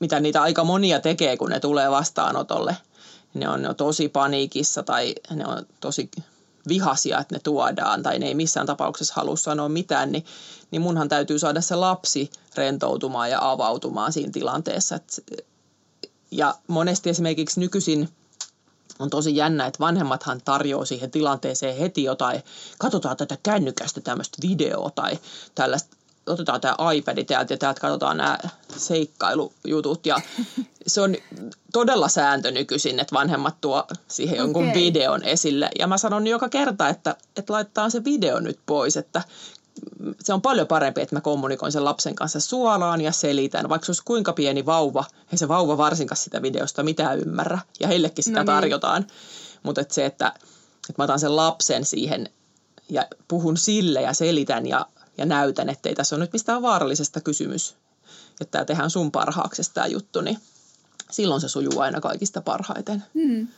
mitä 0.00 0.20
niitä 0.20 0.42
aika 0.42 0.64
monia 0.64 1.00
tekee, 1.00 1.36
kun 1.36 1.50
ne 1.50 1.60
tulee 1.60 1.90
vastaanotolle. 1.90 2.76
Ne 3.34 3.48
on, 3.48 3.62
ne 3.62 3.68
on 3.68 3.76
tosi 3.76 4.08
paniikissa 4.08 4.82
tai 4.82 5.14
ne 5.30 5.46
on 5.46 5.66
tosi 5.80 6.10
vihasia, 6.68 7.18
että 7.18 7.34
ne 7.34 7.40
tuodaan 7.44 8.02
tai 8.02 8.18
ne 8.18 8.26
ei 8.26 8.34
missään 8.34 8.66
tapauksessa 8.66 9.14
halua 9.16 9.36
sanoa 9.36 9.68
mitään, 9.68 10.12
niin, 10.12 10.24
niin 10.70 10.82
munhan 10.82 11.08
täytyy 11.08 11.38
saada 11.38 11.60
se 11.60 11.74
lapsi 11.74 12.30
rentoutumaan 12.54 13.30
ja 13.30 13.50
avautumaan 13.50 14.12
siinä 14.12 14.32
tilanteessa. 14.32 14.96
Et, 14.96 15.24
ja 16.30 16.54
monesti 16.68 17.10
esimerkiksi 17.10 17.60
nykyisin 17.60 18.08
on 18.98 19.10
tosi 19.10 19.36
jännä, 19.36 19.66
että 19.66 19.80
vanhemmathan 19.80 20.40
tarjoaa 20.44 20.84
siihen 20.84 21.10
tilanteeseen 21.10 21.76
heti 21.76 22.04
jotain, 22.04 22.42
katsotaan 22.78 23.16
tätä 23.16 23.38
kännykästä 23.42 24.00
tämmöistä 24.00 24.38
videoa 24.48 24.90
tai 24.90 25.18
tällaista 25.54 25.96
otetaan 26.26 26.60
tämä 26.60 26.76
iPad 26.94 27.24
täältä 27.24 27.54
ja 27.54 27.58
täältä 27.58 27.80
katsotaan 27.80 28.16
nämä 28.16 28.38
seikkailujutut. 28.76 30.06
Ja 30.06 30.20
se 30.86 31.00
on 31.00 31.16
todella 31.72 32.08
sääntö 32.08 32.50
nykyisin, 32.50 33.00
että 33.00 33.14
vanhemmat 33.14 33.60
tuo 33.60 33.84
siihen 34.08 34.36
jonkun 34.38 34.68
okay. 34.68 34.74
videon 34.74 35.22
esille. 35.22 35.70
Ja 35.78 35.86
mä 35.86 35.98
sanon 35.98 36.26
joka 36.26 36.48
kerta, 36.48 36.88
että, 36.88 37.16
että 37.36 37.52
laittaa 37.52 37.90
se 37.90 38.04
video 38.04 38.40
nyt 38.40 38.58
pois, 38.66 38.96
että 38.96 39.22
se 40.20 40.32
on 40.32 40.42
paljon 40.42 40.66
parempi, 40.66 41.00
että 41.00 41.16
mä 41.16 41.20
kommunikoin 41.20 41.72
sen 41.72 41.84
lapsen 41.84 42.14
kanssa 42.14 42.40
suoraan 42.40 43.00
ja 43.00 43.12
selitän. 43.12 43.68
Vaikka 43.68 43.86
se 43.86 43.90
olisi 43.90 44.02
kuinka 44.04 44.32
pieni 44.32 44.66
vauva, 44.66 45.04
ei 45.32 45.38
se 45.38 45.48
vauva 45.48 45.76
varsinkaan 45.76 46.16
sitä 46.16 46.42
videosta 46.42 46.82
mitään 46.82 47.18
ymmärrä. 47.18 47.58
Ja 47.80 47.88
heillekin 47.88 48.24
sitä 48.24 48.36
no 48.36 48.42
niin. 48.42 48.46
tarjotaan. 48.46 49.06
Mutta 49.62 49.84
se, 49.88 50.06
että, 50.06 50.32
että 50.88 50.94
mä 50.98 51.04
otan 51.04 51.20
sen 51.20 51.36
lapsen 51.36 51.84
siihen 51.84 52.28
ja 52.88 53.06
puhun 53.28 53.56
sille 53.56 54.02
ja 54.02 54.12
selitän 54.12 54.66
ja 54.66 54.86
ja 55.22 55.26
näytän, 55.26 55.68
että 55.68 55.88
ei 55.88 55.94
tässä 55.94 56.16
ole 56.16 56.24
nyt 56.24 56.32
mistään 56.32 56.62
vaarallisesta 56.62 57.20
kysymys, 57.20 57.74
että 58.40 58.50
tämä 58.50 58.64
tehdään 58.64 58.90
sun 58.90 59.12
parhaaksi 59.12 59.62
tämä 59.74 59.86
juttu, 59.86 60.20
niin 60.20 60.38
silloin 61.10 61.40
se 61.40 61.48
sujuu 61.48 61.80
aina 61.80 62.00
kaikista 62.00 62.40
parhaiten. 62.40 63.04
Hmm. 63.14 63.48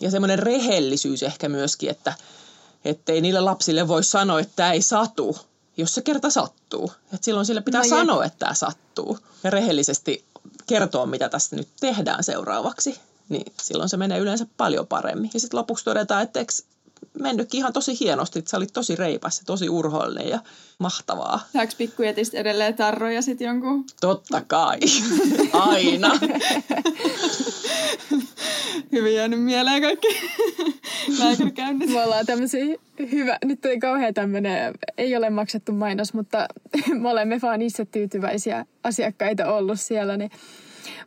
Ja 0.00 0.10
semmoinen 0.10 0.38
rehellisyys 0.38 1.22
ehkä 1.22 1.48
myöskin, 1.48 1.90
että 2.84 3.12
ei 3.12 3.20
niille 3.20 3.40
lapsille 3.40 3.88
voi 3.88 4.04
sanoa, 4.04 4.40
että 4.40 4.52
tämä 4.56 4.72
ei 4.72 4.82
satu, 4.82 5.36
jos 5.76 5.94
se 5.94 6.02
kerta 6.02 6.30
sattuu. 6.30 6.92
Että 7.04 7.24
silloin 7.24 7.46
sille 7.46 7.60
pitää 7.60 7.82
no, 7.82 7.88
sanoa, 7.88 8.24
että 8.24 8.38
tämä 8.38 8.54
sattuu. 8.54 9.18
Ja 9.44 9.50
rehellisesti 9.50 10.24
kertoa, 10.66 11.06
mitä 11.06 11.28
tässä 11.28 11.56
nyt 11.56 11.68
tehdään 11.80 12.24
seuraavaksi. 12.24 13.00
Niin 13.28 13.52
silloin 13.62 13.88
se 13.88 13.96
menee 13.96 14.18
yleensä 14.18 14.46
paljon 14.56 14.86
paremmin. 14.86 15.30
Ja 15.34 15.40
sitten 15.40 15.58
lopuksi 15.58 15.84
todetaan, 15.84 16.22
että 16.22 16.40
mennytkin 17.18 17.58
ihan 17.58 17.72
tosi 17.72 18.00
hienosti, 18.00 18.38
että 18.38 18.50
sä 18.50 18.56
olit 18.56 18.72
tosi 18.72 18.96
reipas 18.96 19.38
ja 19.38 19.44
tosi 19.46 19.68
urhollinen 19.68 20.28
ja 20.28 20.38
mahtavaa. 20.78 21.40
Saako 21.52 21.72
pikkujätistä 21.78 22.38
edelleen 22.38 22.74
tarroja 22.74 23.22
sitten 23.22 23.46
jonkun? 23.46 23.84
Totta 24.00 24.40
kai, 24.40 24.78
aina. 25.52 26.10
Hyvin 28.92 29.14
jäänyt 29.14 29.42
mieleen 29.42 29.82
kaikki 29.82 30.08
lääkärikäynnit. 31.18 31.90
Me 31.90 32.02
ollaan 32.04 32.26
tämmöisiä 32.26 32.64
hyvä, 33.12 33.38
nyt 33.44 33.64
ei 33.64 33.78
kauhean 33.78 34.14
tämmöinen, 34.14 34.74
ei 34.98 35.16
ole 35.16 35.30
maksettu 35.30 35.72
mainos, 35.72 36.14
mutta 36.14 36.48
me 37.00 37.08
olemme 37.08 37.40
vaan 37.42 37.62
itse 37.62 37.84
tyytyväisiä 37.84 38.66
asiakkaita 38.84 39.54
ollut 39.54 39.80
siellä. 39.80 40.16
Niin. 40.16 40.30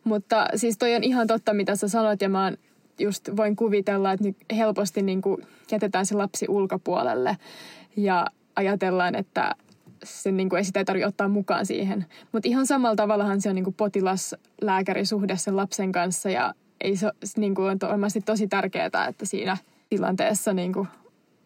Mutta 0.04 0.48
siis 0.56 0.78
toi 0.78 0.96
on 0.96 1.04
ihan 1.04 1.28
totta, 1.28 1.54
mitä 1.54 1.76
sä 1.76 1.88
sanoit 1.88 2.22
ja 2.22 2.30
mä 2.30 2.44
oon 2.44 2.58
just 3.00 3.30
voin 3.38 3.56
kuvitella, 3.56 4.12
että 4.12 4.56
helposti 4.56 5.02
niin 5.02 5.22
kuin 5.22 5.48
jätetään 5.72 6.06
se 6.06 6.16
lapsi 6.16 6.46
ulkopuolelle 6.50 7.38
ja 7.96 8.28
ajatellaan, 8.56 9.16
että 9.16 9.56
sen 10.04 10.38
niin 10.38 10.50
kuin 10.50 10.58
ei 10.58 10.64
sitä 10.64 10.86
tarvitse 10.86 11.08
ottaa 11.08 11.28
mukaan 11.28 11.66
siihen. 11.66 12.06
Mutta 12.32 12.50
ihan 12.50 12.68
samalla 12.68 12.96
tavallahan 12.96 13.42
se 13.42 13.50
on 13.50 13.56
niin 13.56 13.64
kuin 13.64 13.76
potilas-lääkärisuhde 13.78 15.38
sen 15.38 15.58
lapsen 15.58 15.92
kanssa 15.92 16.30
ja 16.30 16.54
ei 16.82 16.96
se, 16.96 17.12
niin 17.38 17.56
kuin 17.56 17.70
on 17.70 17.78
varmasti 17.82 18.22
tosi 18.22 18.48
tärkeää, 18.48 19.08
että 19.10 19.26
siinä 19.26 19.58
tilanteessa 19.90 20.54
niin 20.54 20.74
kuin 20.74 20.88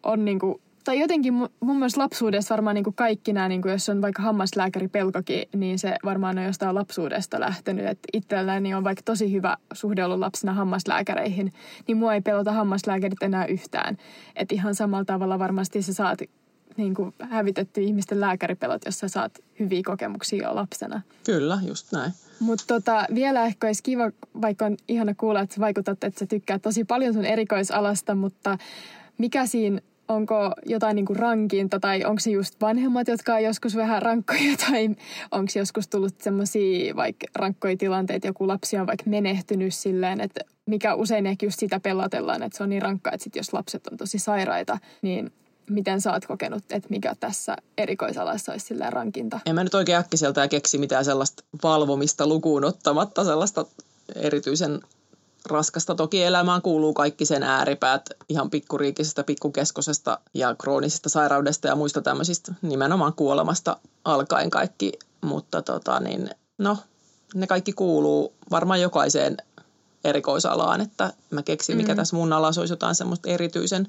on 0.02 0.24
niin 0.24 0.38
kuin 0.38 0.60
tai 0.84 1.00
jotenkin 1.00 1.34
mun, 1.34 1.48
mun 1.60 1.76
mielestä 1.76 2.00
lapsuudessa 2.00 2.54
varmaan 2.54 2.74
niin 2.74 2.84
kuin 2.84 2.94
kaikki 2.94 3.32
nämä, 3.32 3.48
niin 3.48 3.62
kuin 3.62 3.72
jos 3.72 3.88
on 3.88 4.02
vaikka 4.02 4.22
hammaslääkäri 4.22 4.88
pelkokin, 4.88 5.48
niin 5.54 5.78
se 5.78 5.96
varmaan 6.04 6.38
on 6.38 6.44
jostain 6.44 6.74
lapsuudesta 6.74 7.40
lähtenyt. 7.40 7.86
Että 7.86 8.08
itselläni 8.12 8.74
on 8.74 8.84
vaikka 8.84 9.02
tosi 9.04 9.32
hyvä 9.32 9.56
suhde 9.72 10.04
ollut 10.04 10.18
lapsena 10.18 10.52
hammaslääkäreihin, 10.52 11.52
niin 11.86 11.96
mua 11.96 12.14
ei 12.14 12.20
pelota 12.20 12.52
hammaslääkärit 12.52 13.22
enää 13.22 13.46
yhtään. 13.46 13.98
Että 14.36 14.54
ihan 14.54 14.74
samalla 14.74 15.04
tavalla 15.04 15.38
varmasti 15.38 15.82
sä 15.82 15.92
saat 15.92 16.18
niin 16.76 16.94
kuin 16.94 17.14
hävitetty 17.18 17.80
ihmisten 17.80 18.20
lääkäripelot, 18.20 18.82
jos 18.84 18.98
sä 18.98 19.08
saat 19.08 19.38
hyviä 19.60 19.82
kokemuksia 19.84 20.48
jo 20.48 20.54
lapsena. 20.54 21.00
Kyllä, 21.26 21.58
just 21.66 21.92
näin. 21.92 22.12
Mutta 22.40 22.64
tota, 22.66 23.06
vielä 23.14 23.46
ehkä 23.46 23.66
olisi 23.66 23.82
kiva, 23.82 24.10
vaikka 24.42 24.66
on 24.66 24.76
ihana 24.88 25.14
kuulla, 25.14 25.40
että 25.40 25.54
sä 25.54 25.60
vaikutat, 25.60 26.04
että 26.04 26.18
sä 26.18 26.26
tykkäät 26.26 26.62
tosi 26.62 26.84
paljon 26.84 27.14
sun 27.14 27.24
erikoisalasta, 27.24 28.14
mutta 28.14 28.58
mikä 29.18 29.46
siinä 29.46 29.80
onko 30.08 30.52
jotain 30.66 30.94
niin 30.94 31.06
kuin 31.06 31.16
rankinta 31.16 31.80
tai 31.80 32.04
onko 32.04 32.20
se 32.20 32.30
just 32.30 32.60
vanhemmat, 32.60 33.08
jotka 33.08 33.34
on 33.34 33.42
joskus 33.42 33.76
vähän 33.76 34.02
rankkoja 34.02 34.56
tai 34.70 34.88
onko 35.30 35.52
joskus 35.54 35.88
tullut 35.88 36.20
semmoisia 36.20 36.96
vaikka 36.96 37.26
rankkoja 37.34 37.76
tilanteita, 37.76 38.26
joku 38.26 38.48
lapsi 38.48 38.76
on 38.76 38.86
vaikka 38.86 39.10
menehtynyt 39.10 39.74
silleen, 39.74 40.20
että 40.20 40.40
mikä 40.66 40.94
usein 40.94 41.26
ehkä 41.26 41.46
just 41.46 41.58
sitä 41.58 41.80
pelotellaan, 41.80 42.42
että 42.42 42.56
se 42.56 42.62
on 42.62 42.68
niin 42.68 42.82
rankkaa, 42.82 43.12
että 43.12 43.24
sit 43.24 43.36
jos 43.36 43.52
lapset 43.52 43.86
on 43.86 43.96
tosi 43.96 44.18
sairaita, 44.18 44.78
niin 45.02 45.32
miten 45.70 46.00
sä 46.00 46.12
oot 46.12 46.26
kokenut, 46.26 46.64
että 46.70 46.88
mikä 46.90 47.14
tässä 47.20 47.56
erikoisalassa 47.78 48.52
olisi 48.52 48.66
silleen 48.66 48.92
rankinta? 48.92 49.40
En 49.46 49.54
mä 49.54 49.64
nyt 49.64 49.74
oikein 49.74 49.98
äkkiseltään 49.98 50.48
keksi 50.48 50.78
mitään 50.78 51.04
sellaista 51.04 51.44
valvomista 51.62 52.26
lukuun 52.26 52.64
ottamatta, 52.64 53.24
sellaista 53.24 53.64
erityisen 54.16 54.80
raskasta. 55.50 55.94
Toki 55.94 56.22
elämään 56.22 56.62
kuuluu 56.62 56.94
kaikki 56.94 57.26
sen 57.26 57.42
ääripäät 57.42 58.10
ihan 58.28 58.50
pikkuriikisestä, 58.50 59.24
pikkukeskosesta 59.24 60.18
ja 60.34 60.54
kroonisesta 60.54 61.08
sairaudesta 61.08 61.68
ja 61.68 61.76
muista 61.76 62.02
tämmöisistä 62.02 62.54
nimenomaan 62.62 63.12
kuolemasta 63.12 63.76
alkaen 64.04 64.50
kaikki. 64.50 64.92
Mutta 65.20 65.62
tota 65.62 66.00
niin, 66.00 66.30
no, 66.58 66.78
ne 67.34 67.46
kaikki 67.46 67.72
kuuluu 67.72 68.32
varmaan 68.50 68.80
jokaiseen 68.80 69.36
erikoisalaan, 70.04 70.80
että 70.80 71.12
mä 71.30 71.42
keksin, 71.42 71.76
mikä 71.76 71.92
mm. 71.92 71.96
tässä 71.96 72.16
mun 72.16 72.32
alassa 72.32 72.60
olisi 72.60 72.72
jotain 72.72 72.94
semmoista 72.94 73.30
erityisen 73.30 73.88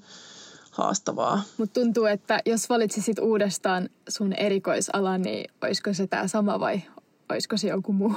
haastavaa. 0.72 1.42
Mutta 1.58 1.80
tuntuu, 1.80 2.06
että 2.06 2.40
jos 2.46 2.70
valitsisit 2.70 3.20
uudestaan 3.20 3.90
sun 4.10 4.34
erikoisala, 4.34 5.18
niin 5.18 5.52
olisiko 5.64 5.94
se 5.94 6.08
tämä 6.08 6.28
sama 6.28 6.60
vai 6.60 6.82
olisiko 7.30 7.58
se 7.58 7.68
joku 7.68 7.94
muu? 7.94 8.14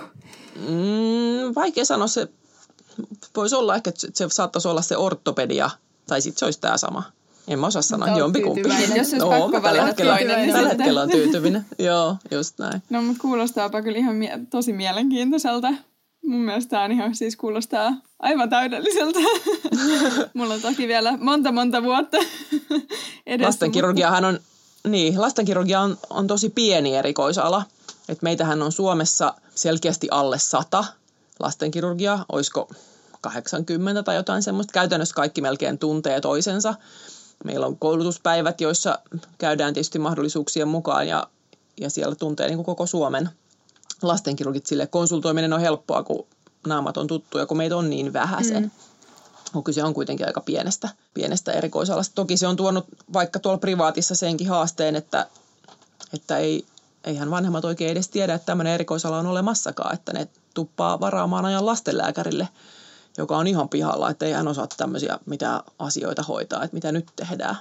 Mm, 0.56 1.54
vaikea 1.54 1.84
sanoa 1.84 2.06
se. 2.06 2.28
Voisi 3.36 3.56
olla 3.56 3.74
ehkä, 3.74 3.90
että 3.90 4.00
se 4.14 4.26
saattaisi 4.28 4.68
olla 4.68 4.82
se 4.82 4.96
ortopedia, 4.96 5.70
tai 6.06 6.20
sitten 6.20 6.38
se 6.38 6.44
olisi 6.44 6.60
tämä 6.60 6.76
sama. 6.76 7.02
En 7.48 7.58
mä 7.58 7.66
osaa 7.66 7.82
sanoa, 7.82 8.18
jompikumpi. 8.18 8.60
Jos 8.60 8.96
olisi 8.96 9.18
no, 9.18 9.28
pakko 9.28 9.60
tällä 9.60 9.84
hetkellä, 9.84 10.16
toinen, 10.16 10.36
niin 10.36 10.52
tällä 10.52 10.68
hetkellä 10.68 11.02
on 11.02 11.10
tyytyväinen. 11.10 11.66
Joo, 11.78 12.16
just 12.30 12.58
näin. 12.58 12.82
No, 12.90 13.02
mutta 13.02 13.22
kuulostaapa 13.22 13.82
kyllä 13.82 13.98
ihan 13.98 14.16
mie- 14.16 14.40
tosi 14.50 14.72
mielenkiintoiselta. 14.72 15.68
Mun 16.26 16.40
mielestä 16.40 16.70
tämä 16.70 16.82
on 16.82 16.92
ihan 16.92 17.14
siis 17.14 17.36
kuulostaa 17.36 17.92
aivan 18.18 18.50
täydelliseltä. 18.50 19.18
Mulla 20.34 20.54
on 20.54 20.60
toki 20.60 20.88
vielä 20.88 21.18
monta 21.20 21.52
monta 21.52 21.82
vuotta 21.82 22.16
edessä. 23.26 23.46
Lastenkirurgiahan 23.46 24.24
on, 24.24 24.38
niin, 24.88 25.20
lastenkirurgia 25.20 25.80
on, 25.80 25.98
on 26.10 26.26
tosi 26.26 26.50
pieni 26.50 26.96
erikoisala. 26.96 27.62
Et 28.08 28.22
meitähän 28.22 28.62
on 28.62 28.72
Suomessa 28.72 29.34
selkeästi 29.54 30.08
alle 30.10 30.38
sata 30.38 30.84
lastenkirurgia, 31.40 32.18
olisiko 32.32 32.68
80 33.20 34.02
tai 34.02 34.16
jotain 34.16 34.42
semmoista. 34.42 34.72
Käytännössä 34.72 35.14
kaikki 35.14 35.40
melkein 35.40 35.78
tuntee 35.78 36.20
toisensa. 36.20 36.74
Meillä 37.44 37.66
on 37.66 37.78
koulutuspäivät, 37.78 38.60
joissa 38.60 38.98
käydään 39.38 39.74
tietysti 39.74 39.98
mahdollisuuksien 39.98 40.68
mukaan 40.68 41.08
ja, 41.08 41.28
ja 41.80 41.90
siellä 41.90 42.14
tuntee 42.14 42.46
niin 42.46 42.56
kuin 42.56 42.66
koko 42.66 42.86
Suomen 42.86 43.30
lastenkirurgit 44.02 44.66
sille 44.66 44.86
konsultoiminen 44.86 45.52
on 45.52 45.60
helppoa, 45.60 46.02
kun 46.02 46.26
naamat 46.66 46.96
on 46.96 47.06
tuttuja, 47.06 47.46
kun 47.46 47.56
meitä 47.56 47.76
on 47.76 47.90
niin 47.90 48.12
vähäsen. 48.12 48.62
Mm. 48.62 48.70
No, 49.54 49.62
kyse 49.62 49.84
on 49.84 49.94
kuitenkin 49.94 50.26
aika 50.26 50.40
pienestä, 50.40 50.88
pienestä 51.14 51.52
erikoisalasta. 51.52 52.14
Toki 52.14 52.36
se 52.36 52.46
on 52.46 52.56
tuonut 52.56 52.86
vaikka 53.12 53.38
tuolla 53.38 53.58
privaatissa 53.58 54.14
senkin 54.14 54.48
haasteen, 54.48 54.96
että, 54.96 55.26
että 56.14 56.38
ei, 56.38 56.66
eihän 57.04 57.30
vanhemmat 57.30 57.64
oikein 57.64 57.90
edes 57.90 58.08
tiedä, 58.08 58.34
että 58.34 58.46
tämmöinen 58.46 58.72
erikoisala 58.72 59.18
on 59.18 59.26
olemassakaan, 59.26 59.94
että 59.94 60.12
ne 60.12 60.28
tuppaa 60.54 61.00
varaamaan 61.00 61.44
ajan 61.44 61.66
lastenlääkärille, 61.66 62.48
joka 63.18 63.36
on 63.36 63.46
ihan 63.46 63.68
pihalla, 63.68 64.10
että 64.10 64.26
ei 64.26 64.32
hän 64.32 64.48
osaa 64.48 64.66
tämmöisiä 64.76 65.18
mitä 65.26 65.62
asioita 65.78 66.22
hoitaa, 66.22 66.64
että 66.64 66.74
mitä 66.74 66.92
nyt 66.92 67.06
tehdään. 67.16 67.56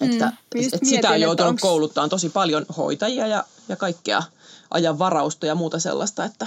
Mm, 0.00 0.10
että, 0.10 0.32
että 0.54 0.86
sitä 0.86 1.10
on 1.10 1.20
joutunut 1.20 1.50
onks... 1.50 1.62
kouluttaa 1.62 2.08
tosi 2.08 2.28
paljon 2.28 2.66
hoitajia 2.76 3.26
ja, 3.26 3.44
ja 3.68 3.76
kaikkea– 3.76 4.22
ajan 4.70 4.98
varausta 4.98 5.46
ja 5.46 5.54
muuta 5.54 5.78
sellaista, 5.78 6.24
että, 6.24 6.46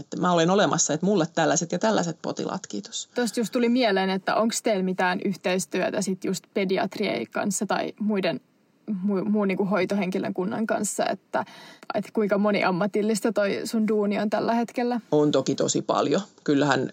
että 0.00 0.16
mä 0.16 0.32
olen 0.32 0.50
olemassa, 0.50 0.94
että 0.94 1.06
mulle 1.06 1.26
tällaiset 1.34 1.72
ja 1.72 1.78
tällaiset 1.78 2.18
potilaat, 2.22 2.66
kiitos. 2.66 3.08
Tuosta 3.14 3.40
just 3.40 3.52
tuli 3.52 3.68
mieleen, 3.68 4.10
että 4.10 4.36
onko 4.36 4.54
teillä 4.62 4.82
mitään 4.82 5.20
yhteistyötä 5.24 6.02
sitten 6.02 6.28
just 6.28 6.44
pediatrien 6.54 7.26
kanssa 7.30 7.66
tai 7.66 7.92
muiden 8.00 8.40
muun 9.02 9.30
muu 9.30 9.44
niin 9.44 9.68
hoitohenkilön 9.68 10.34
kunnan 10.34 10.66
kanssa, 10.66 11.06
että, 11.06 11.44
että 11.94 12.10
kuinka 12.12 12.38
moniammatillista 12.38 13.32
toi 13.32 13.60
sun 13.64 13.88
duuni 13.88 14.18
on 14.18 14.30
tällä 14.30 14.54
hetkellä? 14.54 15.00
On 15.12 15.32
toki 15.32 15.54
tosi 15.54 15.82
paljon. 15.82 16.20
Kyllähän 16.44 16.92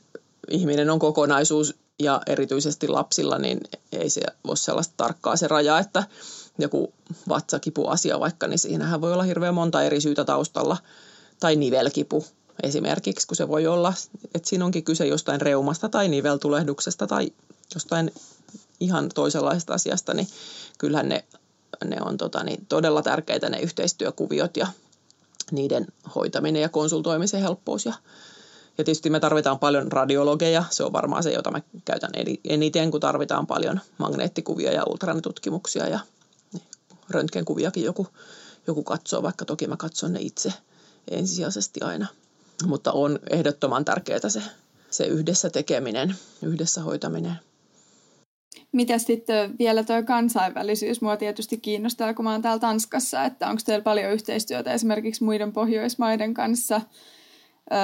ihminen 0.51 0.89
on 0.89 0.99
kokonaisuus 0.99 1.75
ja 1.99 2.21
erityisesti 2.27 2.87
lapsilla, 2.87 3.37
niin 3.37 3.61
ei 3.91 4.09
se 4.09 4.21
ole 4.43 4.55
sellaista 4.55 4.93
tarkkaa 4.97 5.35
se 5.35 5.47
raja, 5.47 5.79
että 5.79 6.03
joku 6.57 6.93
vatsakipuasia 7.29 8.19
vaikka, 8.19 8.47
niin 8.47 8.59
siinähän 8.59 9.01
voi 9.01 9.13
olla 9.13 9.23
hirveän 9.23 9.53
monta 9.53 9.83
eri 9.83 10.01
syytä 10.01 10.25
taustalla. 10.25 10.77
Tai 11.39 11.55
nivelkipu 11.55 12.25
esimerkiksi, 12.63 13.27
kun 13.27 13.37
se 13.37 13.47
voi 13.47 13.67
olla, 13.67 13.93
että 14.35 14.49
siinä 14.49 14.65
onkin 14.65 14.83
kyse 14.83 15.07
jostain 15.07 15.41
reumasta 15.41 15.89
tai 15.89 16.07
niveltulehduksesta 16.07 17.07
tai 17.07 17.31
jostain 17.75 18.11
ihan 18.79 19.09
toisenlaisesta 19.15 19.73
asiasta, 19.73 20.13
niin 20.13 20.27
kyllähän 20.77 21.09
ne, 21.09 21.25
ne 21.85 21.97
on 22.01 22.17
tota, 22.17 22.43
niin 22.43 22.65
todella 22.69 23.01
tärkeitä 23.01 23.49
ne 23.49 23.59
yhteistyökuviot 23.59 24.57
ja 24.57 24.67
niiden 25.51 25.87
hoitaminen 26.15 26.61
ja 26.61 26.69
konsultoimisen 26.69 27.41
helppous. 27.41 27.85
Ja, 27.85 27.93
ja 28.79 28.85
tietysti 28.85 29.09
me 29.09 29.19
tarvitaan 29.19 29.59
paljon 29.59 29.91
radiologeja, 29.91 30.63
se 30.69 30.83
on 30.83 30.93
varmaan 30.93 31.23
se, 31.23 31.31
jota 31.31 31.51
mä 31.51 31.61
käytän 31.85 32.11
eniten, 32.45 32.91
kun 32.91 32.99
tarvitaan 32.99 33.47
paljon 33.47 33.79
magneettikuvia 33.97 34.71
ja 34.71 34.83
ultranitutkimuksia 34.87 35.87
ja 35.87 35.99
röntgenkuviakin 37.09 37.83
joku, 37.83 38.07
joku 38.67 38.83
katsoo, 38.83 39.23
vaikka 39.23 39.45
toki 39.45 39.67
mä 39.67 39.77
katson 39.77 40.13
ne 40.13 40.19
itse 40.21 40.53
ensisijaisesti 41.11 41.81
aina. 41.81 42.07
Mutta 42.65 42.91
on 42.91 43.19
ehdottoman 43.29 43.85
tärkeää 43.85 44.29
se, 44.29 44.41
se 44.89 45.05
yhdessä 45.05 45.49
tekeminen, 45.49 46.15
yhdessä 46.43 46.81
hoitaminen. 46.81 47.35
Mitä 48.71 48.97
sitten 48.97 49.55
vielä 49.59 49.83
tuo 49.83 50.03
kansainvälisyys? 50.03 51.01
Mua 51.01 51.17
tietysti 51.17 51.57
kiinnostaa, 51.57 52.13
kun 52.13 52.25
mä 52.25 52.31
oon 52.31 52.41
täällä 52.41 52.59
Tanskassa, 52.59 53.23
että 53.23 53.49
onko 53.49 53.61
teillä 53.65 53.83
paljon 53.83 54.11
yhteistyötä 54.13 54.73
esimerkiksi 54.73 55.23
muiden 55.23 55.53
Pohjoismaiden 55.53 56.33
kanssa 56.33 56.81
öö, 57.71 57.79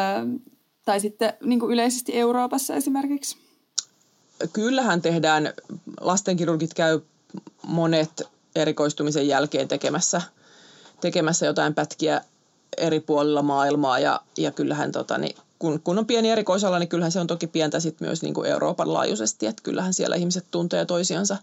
tai 0.86 1.00
sitten 1.00 1.34
niin 1.44 1.60
kuin 1.60 1.74
yleisesti 1.74 2.18
Euroopassa 2.18 2.76
esimerkiksi? 2.76 3.38
Kyllähän 4.54 5.02
tehdään, 5.02 5.54
lastenkirurgit 6.02 6.74
käy 6.74 7.00
monet 7.68 8.24
erikoistumisen 8.56 9.28
jälkeen 9.28 9.68
tekemässä, 9.68 10.22
tekemässä 11.02 11.46
jotain 11.46 11.74
pätkiä 11.74 12.22
eri 12.78 13.00
puolilla 13.00 13.42
maailmaa 13.42 14.00
ja, 14.00 14.22
ja 14.38 14.52
kyllähän 14.52 14.92
tota, 14.92 15.18
niin, 15.18 15.36
kun, 15.60 15.82
kun 15.84 16.00
on 16.00 16.06
pieni 16.06 16.30
erikoisala, 16.30 16.80
niin 16.80 16.90
kyllähän 16.90 17.12
se 17.12 17.20
on 17.20 17.28
toki 17.28 17.48
pientä 17.48 17.80
sit 17.80 18.02
myös 18.02 18.22
niin 18.22 18.34
kuin 18.34 18.50
Euroopan 18.50 18.94
laajuisesti, 18.94 19.46
että 19.46 19.64
kyllähän 19.64 19.94
siellä 19.94 20.16
ihmiset 20.16 20.46
tuntee 20.52 20.86
toisiansa. 20.86 21.38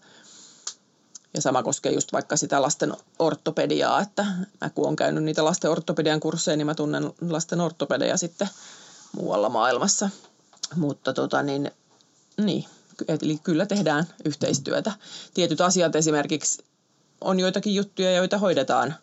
Ja 1.35 1.43
sama 1.43 1.63
koskee 1.63 1.93
just 1.93 2.13
vaikka 2.13 2.37
sitä 2.37 2.63
lasten 2.63 2.93
ortopediaa, 3.19 4.01
että 4.01 4.27
mä 4.61 4.71
kun 4.71 4.85
olen 4.85 4.97
käynyt 4.97 5.25
niitä 5.25 5.45
lasten 5.45 5.71
ortopedian 5.71 6.21
kursseja, 6.21 6.57
niin 6.57 6.67
mä 6.67 6.75
tunnen 6.75 7.13
lasten 7.31 7.61
ortopedia 7.61 8.17
sitten 8.17 8.49
muualla 9.13 9.49
maailmassa. 9.49 10.11
Mutta 10.77 11.13
tota 11.13 11.43
niin, 11.43 11.71
niin, 12.37 12.65
eli 13.09 13.39
kyllä 13.43 13.67
tehdään 13.67 14.07
yhteistyötä. 14.25 14.93
Tietyt 15.35 15.61
asiat 15.61 15.97
esimerkiksi 15.97 16.65
on 17.21 17.41
joitakin 17.41 17.75
juttuja, 17.75 18.13
joita 18.13 18.39
hoidetaan. 18.39 18.95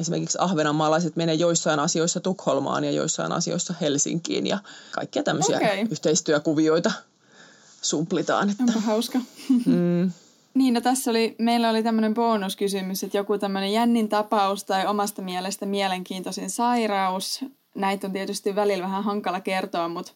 Esimerkiksi 0.00 0.38
ahvenanmaalaiset 0.40 1.16
menee 1.16 1.34
joissain 1.34 1.80
asioissa 1.80 2.20
Tukholmaan 2.20 2.84
ja 2.84 2.90
joissain 2.90 3.32
asioissa 3.32 3.74
Helsinkiin 3.80 4.46
ja 4.46 4.58
kaikkia 4.90 5.22
tämmöisiä 5.22 5.56
okay. 5.56 5.86
yhteistyökuvioita 5.90 6.92
sumplitaan. 7.82 8.50
Että. 8.50 8.62
Onpa 8.62 8.80
hauska. 8.80 9.18
Mm. 9.66 10.12
Niin, 10.54 10.74
no 10.74 10.80
tässä 10.80 11.10
oli, 11.10 11.36
meillä 11.38 11.70
oli 11.70 11.82
tämmöinen 11.82 12.14
bonuskysymys, 12.14 13.04
että 13.04 13.16
joku 13.16 13.38
tämmöinen 13.38 13.72
jännin 13.72 14.08
tapaus 14.08 14.64
tai 14.64 14.86
omasta 14.86 15.22
mielestä 15.22 15.66
mielenkiintoisin 15.66 16.50
sairaus. 16.50 17.44
Näitä 17.76 18.06
on 18.06 18.12
tietysti 18.12 18.54
välillä 18.54 18.84
vähän 18.84 19.04
hankala 19.04 19.40
kertoa, 19.40 19.88
mutta 19.88 20.12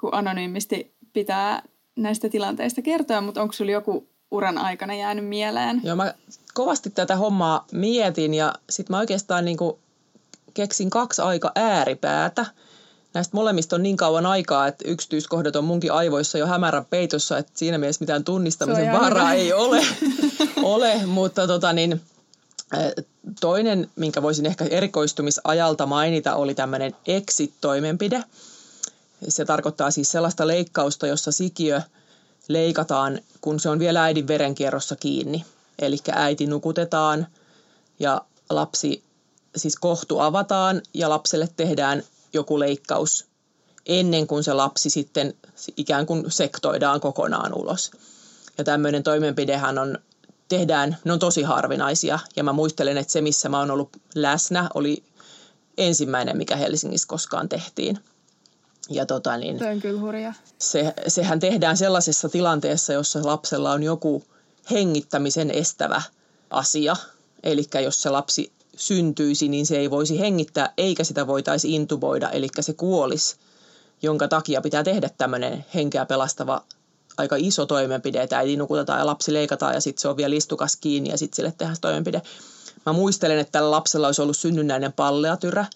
kun 0.00 0.14
anonyymisti 0.14 0.94
pitää 1.12 1.62
näistä 1.96 2.28
tilanteista 2.28 2.82
kertoa, 2.82 3.20
mutta 3.20 3.42
onko 3.42 3.52
sinulla 3.52 3.72
joku 3.72 4.08
uran 4.30 4.58
aikana 4.58 4.94
jäänyt 4.94 5.24
mieleen? 5.24 5.80
Joo, 5.84 5.96
mä 5.96 6.14
kovasti 6.54 6.90
tätä 6.90 7.16
hommaa 7.16 7.66
mietin 7.72 8.34
ja 8.34 8.54
sitten 8.70 8.94
mä 8.94 8.98
oikeastaan 8.98 9.44
niin 9.44 9.56
keksin 10.54 10.90
kaksi 10.90 11.22
aika 11.22 11.52
ääripäätä. 11.54 12.46
Näistä 13.14 13.36
molemmista 13.36 13.76
on 13.76 13.82
niin 13.82 13.96
kauan 13.96 14.26
aikaa, 14.26 14.66
että 14.66 14.88
yksityiskohdat 14.88 15.56
on 15.56 15.64
munkin 15.64 15.92
aivoissa 15.92 16.38
jo 16.38 16.46
hämärän 16.46 16.84
peitossa, 16.84 17.38
että 17.38 17.52
siinä 17.54 17.78
mielessä 17.78 18.02
mitään 18.02 18.24
tunnistamisen 18.24 18.92
varaa 18.92 19.32
ei 19.32 19.52
ole, 19.52 19.82
ole 20.62 21.06
mutta 21.06 21.46
tota 21.46 21.72
niin, 21.72 22.00
toinen, 23.40 23.90
minkä 23.96 24.22
voisin 24.22 24.46
ehkä 24.46 24.64
erikoistumisajalta 24.64 25.86
mainita, 25.86 26.34
oli 26.34 26.54
tämmöinen 26.54 26.96
exit-toimenpide. 27.06 28.24
Se 29.28 29.44
tarkoittaa 29.44 29.90
siis 29.90 30.10
sellaista 30.12 30.46
leikkausta, 30.46 31.06
jossa 31.06 31.32
sikiö 31.32 31.80
leikataan, 32.48 33.20
kun 33.40 33.60
se 33.60 33.68
on 33.68 33.78
vielä 33.78 34.04
äidin 34.04 34.28
verenkierrossa 34.28 34.96
kiinni. 34.96 35.44
Eli 35.78 35.96
äiti 36.12 36.46
nukutetaan 36.46 37.26
ja 37.98 38.20
lapsi, 38.50 39.02
siis 39.56 39.76
kohtu 39.76 40.20
avataan 40.20 40.82
ja 40.94 41.10
lapselle 41.10 41.48
tehdään 41.56 42.02
joku 42.32 42.60
leikkaus 42.60 43.26
ennen 43.86 44.26
kuin 44.26 44.44
se 44.44 44.52
lapsi 44.52 44.90
sitten 44.90 45.34
ikään 45.76 46.06
kuin 46.06 46.30
sektoidaan 46.30 47.00
kokonaan 47.00 47.54
ulos. 47.54 47.90
Ja 48.58 48.64
tämmöinen 48.64 49.02
toimenpidehän 49.02 49.78
on 49.78 49.98
tehdään, 50.58 50.96
ne 51.04 51.12
on 51.12 51.18
tosi 51.18 51.42
harvinaisia. 51.42 52.18
Ja 52.36 52.44
mä 52.44 52.52
muistelen, 52.52 52.98
että 52.98 53.12
se, 53.12 53.20
missä 53.20 53.48
mä 53.48 53.58
oon 53.58 53.70
ollut 53.70 53.96
läsnä, 54.14 54.70
oli 54.74 55.04
ensimmäinen, 55.78 56.36
mikä 56.36 56.56
Helsingissä 56.56 57.08
koskaan 57.08 57.48
tehtiin. 57.48 57.98
Ja 58.90 59.06
tota 59.06 59.36
niin, 59.36 59.58
Toi 59.58 59.72
on 59.72 59.80
kyllä 59.80 60.00
hurja. 60.00 60.34
Se, 60.58 60.94
sehän 61.08 61.40
tehdään 61.40 61.76
sellaisessa 61.76 62.28
tilanteessa, 62.28 62.92
jossa 62.92 63.20
lapsella 63.22 63.72
on 63.72 63.82
joku 63.82 64.24
hengittämisen 64.70 65.50
estävä 65.50 66.02
asia. 66.50 66.96
Eli 67.42 67.64
jos 67.84 68.02
se 68.02 68.10
lapsi 68.10 68.52
syntyisi, 68.76 69.48
niin 69.48 69.66
se 69.66 69.76
ei 69.76 69.90
voisi 69.90 70.20
hengittää 70.20 70.72
eikä 70.76 71.04
sitä 71.04 71.26
voitaisi 71.26 71.74
intuboida, 71.74 72.30
eli 72.30 72.48
se 72.60 72.72
kuolisi, 72.72 73.36
jonka 74.02 74.28
takia 74.28 74.60
pitää 74.60 74.84
tehdä 74.84 75.10
tämmöinen 75.18 75.64
henkeä 75.74 76.06
pelastava 76.06 76.64
aika 77.16 77.36
iso 77.38 77.66
toimenpide, 77.66 78.22
että 78.22 78.38
äiti 78.38 78.56
nukutetaan 78.56 78.98
ja 78.98 79.06
lapsi 79.06 79.32
leikataan 79.32 79.74
ja 79.74 79.80
sitten 79.80 80.00
se 80.00 80.08
on 80.08 80.16
vielä 80.16 80.34
istukas 80.34 80.76
kiinni 80.76 81.10
ja 81.10 81.18
sitten 81.18 81.36
sille 81.36 81.54
tehdään 81.58 81.76
toimenpide. 81.80 82.22
Mä 82.86 82.92
muistelen, 82.92 83.38
että 83.38 83.52
tällä 83.52 83.70
lapsella 83.70 84.06
olisi 84.06 84.22
ollut 84.22 84.36
synnynnäinen 84.36 84.92
palleatyrä, 84.92 85.66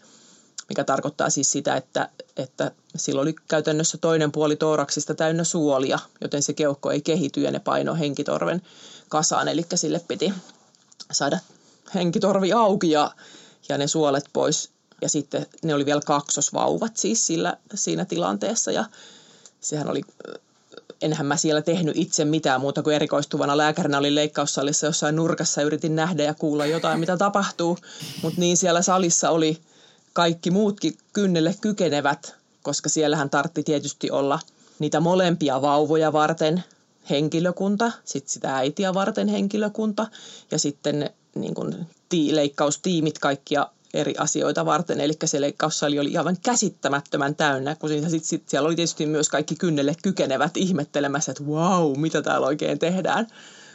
mikä 0.68 0.84
tarkoittaa 0.84 1.30
siis 1.30 1.50
sitä, 1.50 1.76
että, 1.76 2.08
että 2.36 2.70
sillä 2.96 3.20
oli 3.20 3.34
käytännössä 3.48 3.98
toinen 3.98 4.32
puoli 4.32 4.56
toraksista 4.56 5.14
täynnä 5.14 5.44
suolia, 5.44 5.98
joten 6.20 6.42
se 6.42 6.52
keuhko 6.52 6.90
ei 6.90 7.00
kehity 7.00 7.40
ja 7.40 7.50
ne 7.50 7.58
paino 7.58 7.94
henkitorven 7.94 8.62
kasaan, 9.08 9.48
eli 9.48 9.66
sille 9.74 10.00
piti 10.08 10.34
saada 11.12 11.38
henkitorvi 11.94 12.52
auki 12.52 12.90
ja, 12.90 13.10
ja 13.68 13.78
ne 13.78 13.86
suolet 13.86 14.24
pois. 14.32 14.70
Ja 15.02 15.08
sitten 15.08 15.46
ne 15.62 15.74
oli 15.74 15.86
vielä 15.86 16.00
kaksosvauvat 16.06 16.96
siis 16.96 17.26
sillä, 17.26 17.56
siinä 17.74 18.04
tilanteessa 18.04 18.72
ja 18.72 18.84
sehän 19.60 19.90
oli 19.90 20.02
enhän 21.02 21.26
mä 21.26 21.36
siellä 21.36 21.62
tehnyt 21.62 21.96
itse 21.96 22.24
mitään 22.24 22.60
muuta 22.60 22.82
kuin 22.82 22.96
erikoistuvana 22.96 23.56
lääkärinä 23.56 23.98
oli 23.98 24.14
leikkaussalissa 24.14 24.86
jossain 24.86 25.16
nurkassa 25.16 25.62
yritin 25.62 25.96
nähdä 25.96 26.22
ja 26.22 26.34
kuulla 26.34 26.66
jotain, 26.66 27.00
mitä 27.00 27.16
tapahtuu. 27.16 27.78
Mutta 28.22 28.40
niin 28.40 28.56
siellä 28.56 28.82
salissa 28.82 29.30
oli 29.30 29.58
kaikki 30.12 30.50
muutkin 30.50 30.98
kynnelle 31.12 31.54
kykenevät, 31.60 32.34
koska 32.62 32.88
siellähän 32.88 33.30
tartti 33.30 33.62
tietysti 33.62 34.10
olla 34.10 34.40
niitä 34.78 35.00
molempia 35.00 35.62
vauvoja 35.62 36.12
varten 36.12 36.64
henkilökunta, 37.10 37.92
sitten 38.04 38.32
sitä 38.32 38.56
äitiä 38.56 38.94
varten 38.94 39.28
henkilökunta 39.28 40.06
ja 40.50 40.58
sitten 40.58 41.10
niin 41.34 41.54
kuin 41.54 41.86
tii, 42.08 42.34
leikkaustiimit 42.34 43.18
kaikkia 43.18 43.66
eri 43.94 44.14
asioita 44.18 44.66
varten. 44.66 45.00
Eli 45.00 45.12
se 45.24 45.40
leikkaussali 45.40 45.98
oli 45.98 46.16
aivan 46.16 46.36
käsittämättömän 46.42 47.34
täynnä, 47.34 47.74
kun 47.74 47.88
siinä 47.88 48.08
sit, 48.08 48.24
sit 48.24 48.48
siellä 48.48 48.66
oli 48.66 48.76
tietysti 48.76 49.06
myös 49.06 49.28
kaikki 49.28 49.54
kynnelle 49.56 49.94
kykenevät 50.02 50.56
ihmettelemässä, 50.56 51.32
että 51.32 51.44
wow, 51.44 52.00
mitä 52.00 52.22
täällä 52.22 52.46
oikein 52.46 52.78
tehdään. 52.78 53.26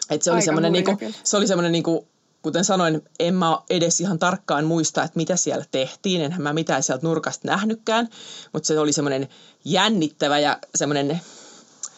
Et 0.10 0.22
se, 0.22 0.32
oli 0.32 0.42
semmoinen, 0.42 0.74
niinku, 0.74 0.98
se 1.24 1.38
oli 1.38 1.48
semmoinen, 1.48 1.72
niinku, 1.72 2.08
kuten 2.42 2.66
sanoin, 2.66 3.02
en 3.20 3.36
mä 3.36 3.58
edes 3.70 4.02
ihan 4.02 4.20
tarkkaan 4.20 4.66
muista, 4.66 5.04
että 5.04 5.18
mitä 5.18 5.36
siellä 5.36 5.66
tehtiin. 5.72 6.22
Enhän 6.22 6.42
mä 6.42 6.54
mitään 6.54 6.84
sieltä 6.84 7.08
nurkasta 7.08 7.48
nähnytkään, 7.48 8.10
mutta 8.54 8.68
se 8.68 8.80
oli 8.80 8.94
semmoinen 8.94 9.30
jännittävä 9.66 10.40
ja 10.40 10.60
semmoinen 10.76 11.22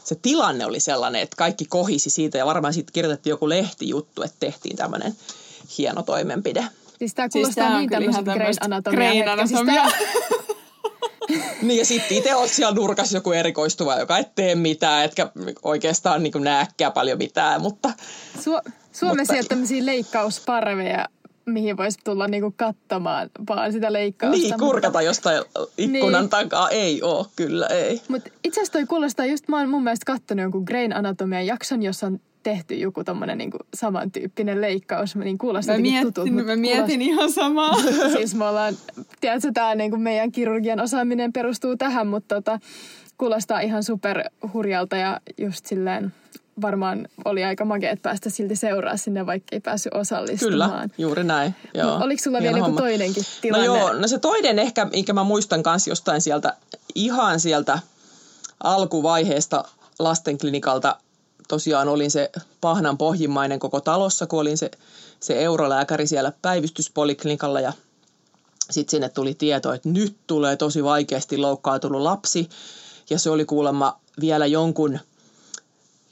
se 0.03 0.15
tilanne 0.15 0.65
oli 0.65 0.79
sellainen, 0.79 1.21
että 1.21 1.35
kaikki 1.35 1.65
kohisi 1.65 2.09
siitä 2.09 2.37
ja 2.37 2.45
varmaan 2.45 2.73
sitten 2.73 2.93
kirjoitettiin 2.93 3.31
joku 3.31 3.49
lehtijuttu, 3.49 4.21
että 4.21 4.37
tehtiin 4.39 4.77
tämmöinen 4.77 5.15
hieno 5.77 6.03
toimenpide. 6.03 6.65
Siis 6.99 7.13
tämä 7.13 7.27
siis 7.31 7.33
kuulostaa 7.33 7.67
siis 7.67 7.79
niin 7.79 7.89
tämmöiseltä 7.89 8.33
Grain 8.91 9.29
Anatomia. 9.29 9.47
Siis 9.47 9.59
niin 11.61 11.79
ja 11.79 11.85
sitten 11.85 12.17
itse 12.17 12.35
olet 12.35 12.51
siellä 12.51 12.75
nurkassa 12.75 13.17
joku 13.17 13.31
erikoistuva, 13.31 13.99
joka 13.99 14.17
et 14.17 14.35
tee 14.35 14.55
mitään, 14.55 15.05
etkä 15.05 15.31
oikeastaan 15.63 16.23
niin 16.23 16.33
näkään 16.39 16.91
paljon 16.91 17.17
mitään, 17.17 17.61
mutta... 17.61 17.93
Su- 18.37 18.71
Suomessa 18.91 19.33
ei 19.33 19.39
ole 19.39 19.47
tämmöisiä 19.47 19.85
leikkausparveja, 19.85 21.07
mihin 21.45 21.77
voisi 21.77 21.99
tulla 22.03 22.27
niinku 22.27 22.53
katsomaan 22.57 23.29
vaan 23.49 23.71
sitä 23.71 23.93
leikkausta. 23.93 24.37
Niin, 24.37 24.59
kurkata 24.59 24.87
mutta... 24.87 25.01
jostain 25.01 25.43
ikkunan 25.77 26.21
niin. 26.21 26.29
takaa. 26.29 26.69
Ei 26.69 27.01
oo, 27.01 27.27
kyllä 27.35 27.67
ei. 27.67 28.01
Mutta 28.07 28.29
itse 28.43 28.61
asiassa 28.61 28.73
toi 28.73 28.85
kuulostaa 28.85 29.25
just, 29.25 29.47
mä 29.47 29.59
oon 29.59 29.69
mun 29.69 29.83
mielestä 29.83 30.05
katsonut 30.05 30.41
jonkun 30.41 30.63
Grain 30.63 30.95
Anatomia 30.95 31.41
jakson, 31.41 31.83
jossa 31.83 32.07
on 32.07 32.19
tehty 32.45 32.75
joku 32.75 33.03
tommonen 33.03 33.37
niinku 33.37 33.57
samantyyppinen 33.73 34.61
leikkaus, 34.61 35.15
niin 35.15 35.37
kuulostaa 35.37 35.75
mä 35.75 35.81
mietin, 35.81 36.13
tutut, 36.13 36.45
Mä 36.45 36.55
mietin 36.55 37.01
ihan 37.01 37.31
samaa. 37.31 37.73
siis 38.17 38.35
me 38.35 38.45
ollaan, 38.45 38.77
tiedätkö, 39.21 39.51
tää 39.53 39.75
niinku 39.75 39.97
meidän 39.97 40.31
kirurgian 40.31 40.79
osaaminen 40.79 41.33
perustuu 41.33 41.77
tähän, 41.77 42.07
mutta 42.07 42.35
tota, 42.35 42.59
kuulostaa 43.17 43.59
ihan 43.59 43.83
super 43.83 44.23
hurjalta 44.53 44.97
ja 44.97 45.19
just 45.37 45.65
silleen 45.65 46.13
varmaan 46.61 47.07
oli 47.25 47.43
aika 47.43 47.65
makeet 47.65 48.01
päästä 48.01 48.29
silti 48.29 48.55
seuraa 48.55 48.97
sinne, 48.97 49.25
vaikka 49.25 49.47
ei 49.55 49.59
päässyt 49.59 49.93
osallistumaan. 49.93 50.71
Kyllä, 50.71 50.89
juuri 50.97 51.23
näin. 51.23 51.55
Joo. 51.73 51.97
Oliko 51.97 52.23
sulla 52.23 52.41
vielä 52.41 52.57
joku 52.57 52.71
toinenkin 52.71 53.23
no 53.23 53.39
tilanne? 53.41 53.67
No 53.67 53.75
joo, 53.75 53.93
no 53.93 54.07
se 54.07 54.19
toinen 54.19 54.59
ehkä, 54.59 54.85
minkä 54.85 55.13
mä 55.13 55.23
muistan 55.23 55.63
kanssa 55.63 55.89
jostain 55.89 56.21
sieltä, 56.21 56.53
ihan 56.95 57.39
sieltä 57.39 57.79
alkuvaiheesta 58.63 59.63
lastenklinikalta, 59.99 60.97
tosiaan 61.47 61.87
olin 61.87 62.11
se 62.11 62.31
pahnan 62.61 62.97
pohjimmainen 62.97 63.59
koko 63.59 63.81
talossa, 63.81 64.27
kun 64.27 64.39
olin 64.39 64.57
se, 64.57 64.71
se 65.19 65.41
eurolääkäri 65.41 66.07
siellä 66.07 66.31
päivystyspoliklinikalla 66.41 67.59
ja 67.59 67.73
sitten 68.71 68.91
sinne 68.91 69.09
tuli 69.09 69.33
tieto, 69.33 69.73
että 69.73 69.89
nyt 69.89 70.15
tulee 70.27 70.55
tosi 70.55 70.83
vaikeasti 70.83 71.37
loukkaantunut 71.37 72.01
lapsi 72.01 72.49
ja 73.09 73.19
se 73.19 73.29
oli 73.29 73.45
kuulemma 73.45 73.99
vielä 74.21 74.45
jonkun, 74.45 74.99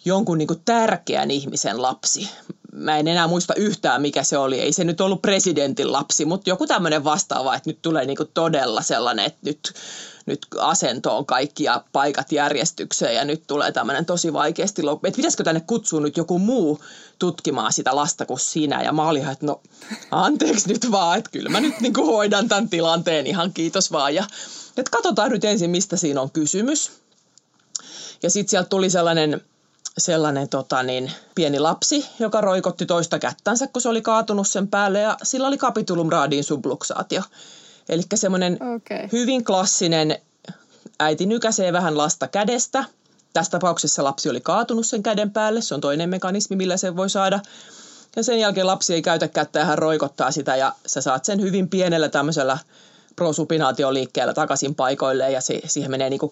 jonkun 0.05 0.37
niin 0.37 0.61
tärkeän 0.65 1.31
ihmisen 1.31 1.81
lapsi. 1.81 2.29
Mä 2.73 2.97
en 2.97 3.07
enää 3.07 3.27
muista 3.27 3.55
yhtään, 3.55 4.01
mikä 4.01 4.23
se 4.23 4.37
oli. 4.37 4.59
Ei 4.59 4.73
se 4.73 4.83
nyt 4.83 5.01
ollut 5.01 5.21
presidentin 5.21 5.91
lapsi, 5.91 6.25
mutta 6.25 6.49
joku 6.49 6.67
tämmöinen 6.67 7.03
vastaava, 7.03 7.55
että 7.55 7.69
nyt 7.69 7.81
tulee 7.81 8.05
niin 8.05 8.17
todella 8.33 8.81
sellainen, 8.81 9.25
että 9.25 9.39
nyt 9.43 9.73
nyt 10.25 10.47
asentoon 10.59 11.25
kaikki 11.25 11.63
ja 11.63 11.83
paikat 11.91 12.31
järjestykseen 12.31 13.15
ja 13.15 13.25
nyt 13.25 13.43
tulee 13.47 13.71
tämmöinen 13.71 14.05
tosi 14.05 14.33
vaikeasti, 14.33 14.81
että 15.03 15.15
pitäisikö 15.15 15.43
tänne 15.43 15.61
kutsua 15.61 16.01
nyt 16.01 16.17
joku 16.17 16.39
muu 16.39 16.79
tutkimaan 17.19 17.73
sitä 17.73 17.95
lasta 17.95 18.25
kuin 18.25 18.39
sinä. 18.39 18.83
Ja 18.83 18.93
mä 18.93 19.07
olin 19.07 19.29
että 19.29 19.45
no 19.45 19.61
anteeksi 20.11 20.69
nyt 20.69 20.91
vaan, 20.91 21.17
että 21.17 21.31
kyllä 21.31 21.49
mä 21.49 21.59
nyt 21.59 21.79
niin 21.79 21.93
kuin 21.93 22.07
hoidan 22.07 22.47
tämän 22.47 22.69
tilanteen 22.69 23.27
ihan 23.27 23.53
kiitos 23.53 23.91
vaan. 23.91 24.15
Ja 24.15 24.27
että 24.77 24.91
katsotaan 24.91 25.31
nyt 25.31 25.45
ensin, 25.45 25.69
mistä 25.69 25.97
siinä 25.97 26.21
on 26.21 26.31
kysymys. 26.31 26.91
Ja 28.23 28.29
sitten 28.29 28.49
sieltä 28.49 28.69
tuli 28.69 28.89
sellainen 28.89 29.41
sellainen 29.97 30.49
tota 30.49 30.83
niin, 30.83 31.11
pieni 31.35 31.59
lapsi, 31.59 32.05
joka 32.19 32.41
roikotti 32.41 32.85
toista 32.85 33.19
kättänsä, 33.19 33.67
kun 33.67 33.81
se 33.81 33.89
oli 33.89 34.01
kaatunut 34.01 34.47
sen 34.47 34.67
päälle 34.67 34.99
ja 34.99 35.17
sillä 35.23 35.47
oli 35.47 35.57
capitulum 35.57 36.09
radin 36.09 36.43
subluxaatio. 36.43 37.21
Eli 37.89 38.01
semmoinen 38.15 38.53
okay. 38.53 39.07
hyvin 39.11 39.45
klassinen, 39.45 40.17
äiti 40.99 41.25
nykäsee 41.25 41.73
vähän 41.73 41.97
lasta 41.97 42.27
kädestä. 42.27 42.85
Tässä 43.33 43.51
tapauksessa 43.51 44.03
lapsi 44.03 44.29
oli 44.29 44.41
kaatunut 44.41 44.85
sen 44.85 45.03
käden 45.03 45.31
päälle, 45.31 45.61
se 45.61 45.75
on 45.75 45.81
toinen 45.81 46.09
mekanismi, 46.09 46.55
millä 46.55 46.77
se 46.77 46.95
voi 46.95 47.09
saada. 47.09 47.39
Ja 48.15 48.23
sen 48.23 48.39
jälkeen 48.39 48.67
lapsi 48.67 48.93
ei 48.93 49.01
käytä 49.01 49.27
kättä 49.27 49.59
ja 49.59 49.65
hän 49.65 49.77
roikottaa 49.77 50.31
sitä 50.31 50.55
ja 50.55 50.73
sä 50.85 51.01
saat 51.01 51.25
sen 51.25 51.41
hyvin 51.41 51.69
pienellä 51.69 52.09
tämmöisellä 52.09 52.57
prosupinaatioliikkeellä 53.15 54.33
takaisin 54.33 54.75
paikoille 54.75 55.31
ja 55.31 55.41
se, 55.41 55.61
siihen 55.65 55.91
menee 55.91 56.09
niin 56.09 56.19
kuin 56.19 56.31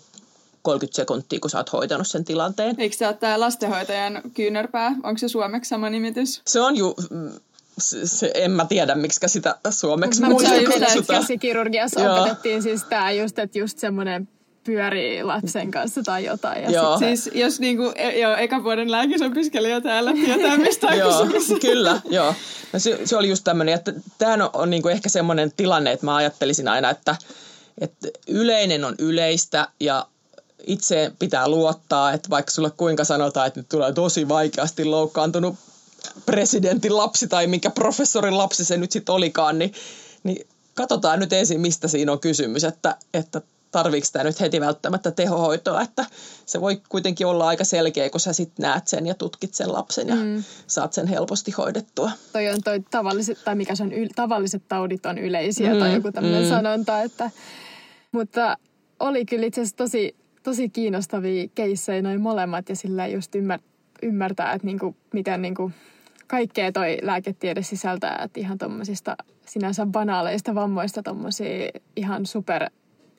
30 0.62 0.96
sekuntia, 0.96 1.40
kun 1.40 1.50
sä 1.50 1.58
oot 1.58 1.74
hoitanut 1.74 2.08
sen 2.08 2.26
tilanteen. 2.26 2.76
Eikö 2.78 2.96
se 2.96 3.08
ole 3.08 3.14
tämä 3.14 3.40
lastenhoitajan 3.40 4.22
kyynärpää? 4.34 4.96
Onko 5.04 5.18
se 5.18 5.28
suomeksi 5.28 5.70
sama 5.70 5.90
nimitys? 5.90 6.42
Se 6.48 6.62
on 6.62 6.76
ju, 6.76 6.96
en 8.34 8.52
mä 8.52 8.66
tiedä, 8.66 8.96
miksi 8.96 9.20
sitä 9.26 9.56
suomeksi 9.70 10.26
Mutta 10.26 10.50
se 10.50 10.62
just, 10.96 11.08
käsikirurgiassa 11.08 12.14
opetettiin 12.14 12.64
siis 12.64 12.84
tämä 12.84 13.12
just, 13.12 13.40
että 13.40 13.60
just 13.60 13.78
semmoinen 13.80 14.28
pyörii 14.64 15.24
lapsen 15.24 15.72
kanssa 15.72 16.04
tai 16.04 16.26
jotain. 16.26 16.64
Ja 16.64 16.72
joo. 16.72 16.98
Sit, 16.98 17.08
siis 17.08 17.30
jos 17.34 17.60
niinku, 17.60 17.92
e, 17.96 18.20
joo, 18.20 18.36
eka 18.36 18.64
vuoden 18.64 18.92
lääkisopiskelija 18.92 19.82
täällä 19.82 20.14
tietää, 20.14 20.58
mistä 20.58 20.88
on 20.88 20.98
joo, 20.98 21.28
Kyllä, 21.62 22.02
joo. 22.10 22.36
No 22.74 22.80
se, 22.80 23.00
se, 23.06 23.18
oli 23.18 23.30
just 23.30 23.44
tämmöinen, 23.44 23.76
että 23.76 23.94
tämä 24.18 24.34
on, 24.34 24.50
on 24.54 24.70
niinku 24.70 24.88
ehkä 24.88 25.10
semmoinen 25.10 25.52
tilanne, 25.58 25.92
että 25.92 26.06
mä 26.06 26.16
ajattelisin 26.16 26.68
aina, 26.68 26.90
että, 26.90 27.16
että 27.82 28.08
yleinen 28.28 28.86
on 28.86 28.96
yleistä 29.00 29.68
ja 29.80 30.08
itse 30.68 31.12
pitää 31.20 31.48
luottaa, 31.48 32.14
että 32.14 32.30
vaikka 32.30 32.52
sulle 32.52 32.72
kuinka 32.72 33.04
sanotaan, 33.04 33.48
että 33.48 33.60
nyt 33.60 33.70
tulee 33.70 33.94
tosi 33.94 34.28
vaikeasti 34.28 34.86
loukkaantunut 34.86 35.56
presidentin 36.26 36.98
lapsi 36.98 37.28
tai 37.28 37.48
mikä 37.48 37.70
professorin 37.70 38.38
lapsi 38.38 38.66
se 38.66 38.78
nyt 38.78 38.92
sitten 38.92 39.16
olikaan, 39.16 39.60
niin, 39.60 39.74
niin 40.24 40.48
katsotaan 40.74 41.20
nyt 41.20 41.34
ensin, 41.34 41.62
mistä 41.62 41.88
siinä 41.88 42.12
on 42.12 42.20
kysymys, 42.20 42.64
että, 42.64 42.96
että 43.14 43.42
tarviiko 43.72 44.08
tämä 44.14 44.24
nyt 44.24 44.40
heti 44.40 44.62
välttämättä 44.62 45.12
tehohoitoa, 45.12 45.82
että 45.82 46.06
se 46.46 46.62
voi 46.62 46.82
kuitenkin 46.90 47.28
olla 47.28 47.48
aika 47.48 47.64
selkeä, 47.64 48.10
kun 48.10 48.20
sä 48.20 48.34
sitten 48.34 48.64
näet 48.64 48.88
sen 48.88 49.08
ja 49.08 49.16
tutkit 49.16 49.54
sen 49.54 49.74
lapsen 49.74 50.08
ja 50.08 50.16
mm. 50.16 50.44
saat 50.68 50.94
sen 50.94 51.08
helposti 51.08 51.52
hoidettua. 51.52 52.12
Toi 52.34 52.50
on 52.50 52.62
toi 52.64 52.80
tavalliset, 52.92 53.44
tai 53.44 53.56
mikä 53.56 53.76
se 53.76 53.84
on, 53.84 53.92
yl, 53.92 54.08
tavalliset 54.16 54.64
taudit 54.68 55.06
on 55.06 55.18
yleisiä 55.18 55.74
mm. 55.74 55.80
tai 55.80 55.94
joku 55.94 56.12
tämmöinen 56.12 56.44
mm. 56.44 56.50
sanonta, 56.50 57.02
että, 57.02 57.32
mutta 58.12 58.58
oli 59.00 59.26
kyllä 59.26 59.46
itse 59.46 59.62
asiassa 59.62 59.78
tosi, 59.78 60.16
tosi 60.44 60.70
kiinnostavia 60.70 61.48
keissejä 61.56 62.02
noin 62.02 62.22
molemmat 62.22 62.70
ja 62.70 62.76
sillä 62.76 63.08
just 63.08 63.36
ymmär, 63.36 63.60
ymmärtää, 64.02 64.54
että 64.54 64.66
niinku, 64.66 64.96
miten 65.14 65.42
niinku 65.42 65.72
kaikkea 66.32 66.72
toi 66.72 66.98
lääketiede 67.02 67.64
sisältää, 67.64 68.22
että 68.26 68.40
ihan 68.40 68.58
tuommoisista 68.58 69.18
sinänsä 69.46 69.86
banaaleista 69.86 70.56
vammoista 70.56 71.04
tuommoisia 71.04 71.70
ihan 71.96 72.26
super 72.26 72.70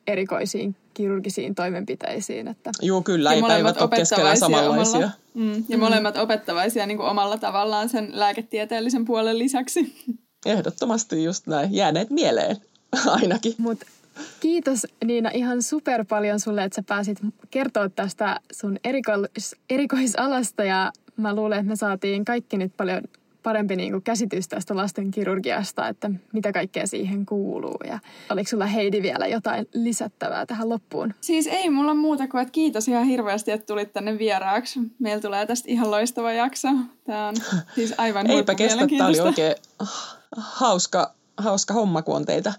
erikoisiin 0.06 0.76
kirurgisiin 0.94 1.54
toimenpiteisiin. 1.54 2.48
Että. 2.48 2.70
Joo, 2.82 3.02
kyllä, 3.02 3.32
ei 3.32 3.42
päivät 3.42 3.80
ole 3.80 4.36
samanlaisia. 4.36 4.96
Omalla, 4.98 5.10
mm, 5.34 5.64
ja 5.68 5.76
mm. 5.76 5.80
molemmat 5.80 6.16
opettavaisia 6.16 6.86
niin 6.86 6.96
kuin 6.96 7.08
omalla 7.08 7.38
tavallaan 7.38 7.88
sen 7.88 8.08
lääketieteellisen 8.12 9.04
puolen 9.04 9.38
lisäksi. 9.38 9.94
Ehdottomasti 10.46 11.24
just 11.24 11.46
näin. 11.46 11.74
Jääneet 11.74 12.10
mieleen 12.10 12.56
ainakin. 13.06 13.54
Mut 13.58 13.78
kiitos 14.40 14.86
Niina 15.04 15.30
ihan 15.34 15.62
super 15.62 16.04
paljon 16.08 16.40
sulle, 16.40 16.64
että 16.64 16.76
sä 16.76 16.82
pääsit 16.88 17.18
kertoa 17.50 17.88
tästä 17.88 18.40
sun 18.52 18.78
erikois, 18.84 19.56
erikoisalasta 19.70 20.64
ja 20.64 20.92
mä 21.16 21.34
luulen, 21.34 21.58
että 21.58 21.68
me 21.68 21.76
saatiin 21.76 22.24
kaikki 22.24 22.58
nyt 22.58 22.76
paljon 22.76 23.02
parempi 23.42 23.76
niin 23.76 23.92
kuin 23.92 24.02
käsitys 24.02 24.48
tästä 24.48 24.76
lasten 24.76 25.10
kirurgiasta, 25.10 25.88
että 25.88 26.10
mitä 26.32 26.52
kaikkea 26.52 26.86
siihen 26.86 27.26
kuuluu. 27.26 27.78
Ja 27.86 27.98
oliko 28.30 28.48
sulla 28.48 28.66
Heidi 28.66 29.02
vielä 29.02 29.26
jotain 29.26 29.68
lisättävää 29.74 30.46
tähän 30.46 30.68
loppuun? 30.68 31.14
Siis 31.20 31.46
ei 31.46 31.70
mulla 31.70 31.94
muuta 31.94 32.28
kuin, 32.28 32.42
että 32.42 32.52
kiitos 32.52 32.88
ihan 32.88 33.04
hirveästi, 33.04 33.50
että 33.50 33.66
tulit 33.66 33.92
tänne 33.92 34.18
vieraaksi. 34.18 34.80
Meillä 34.98 35.20
tulee 35.20 35.46
tästä 35.46 35.70
ihan 35.70 35.90
loistava 35.90 36.32
jakso. 36.32 36.68
Tämä 37.04 37.28
on 37.28 37.34
siis 37.74 37.94
aivan 37.98 38.30
Eipä 38.30 38.54
kestä, 38.54 38.86
tämä 38.98 39.08
oli 39.08 39.20
oikein 39.20 39.54
hauska, 40.36 41.14
hauska 41.36 41.74
homma, 41.74 42.02
kun 42.02 42.16
on 42.16 42.24
teitä 42.24 42.52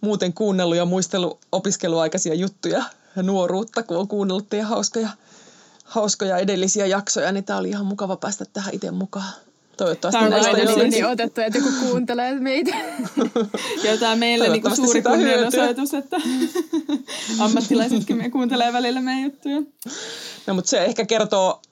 muuten 0.00 0.32
kuunnellut 0.32 0.76
ja 0.76 0.84
muistellut 0.84 1.38
opiskeluaikaisia 1.52 2.34
juttuja 2.34 2.84
ja 3.16 3.22
nuoruutta, 3.22 3.82
kun 3.82 3.96
on 3.96 4.08
kuunnellut 4.08 4.48
teidän 4.48 4.68
hauskoja, 4.68 5.08
hauskoja 5.86 6.38
edellisiä 6.38 6.86
jaksoja, 6.86 7.32
niin 7.32 7.44
tämä 7.44 7.58
oli 7.58 7.68
ihan 7.68 7.86
mukava 7.86 8.16
päästä 8.16 8.44
tähän 8.52 8.74
itse 8.74 8.90
mukaan. 8.90 9.32
Toivottavasti 9.76 10.18
tämä 10.18 10.36
on 10.36 10.42
näistä 10.42 10.84
niin 10.84 11.06
otettu, 11.06 11.40
että 11.40 11.58
joku 11.58 11.70
kuuntelee 11.80 12.34
meitä. 12.34 12.76
ja 13.84 13.98
tämä 14.00 14.16
meille 14.16 14.48
niin 14.48 14.76
suuri 14.76 15.02
kunnianosoitus, 15.02 15.94
että 15.94 16.16
ammattilaisetkin 17.38 18.16
me 18.16 18.30
kuuntelee 18.30 18.72
välillä 18.72 19.00
meidän 19.00 19.22
juttuja. 19.22 19.62
No 20.46 20.54
mutta 20.54 20.68
se 20.68 20.84
ehkä 20.84 21.06
kertoo 21.06 21.62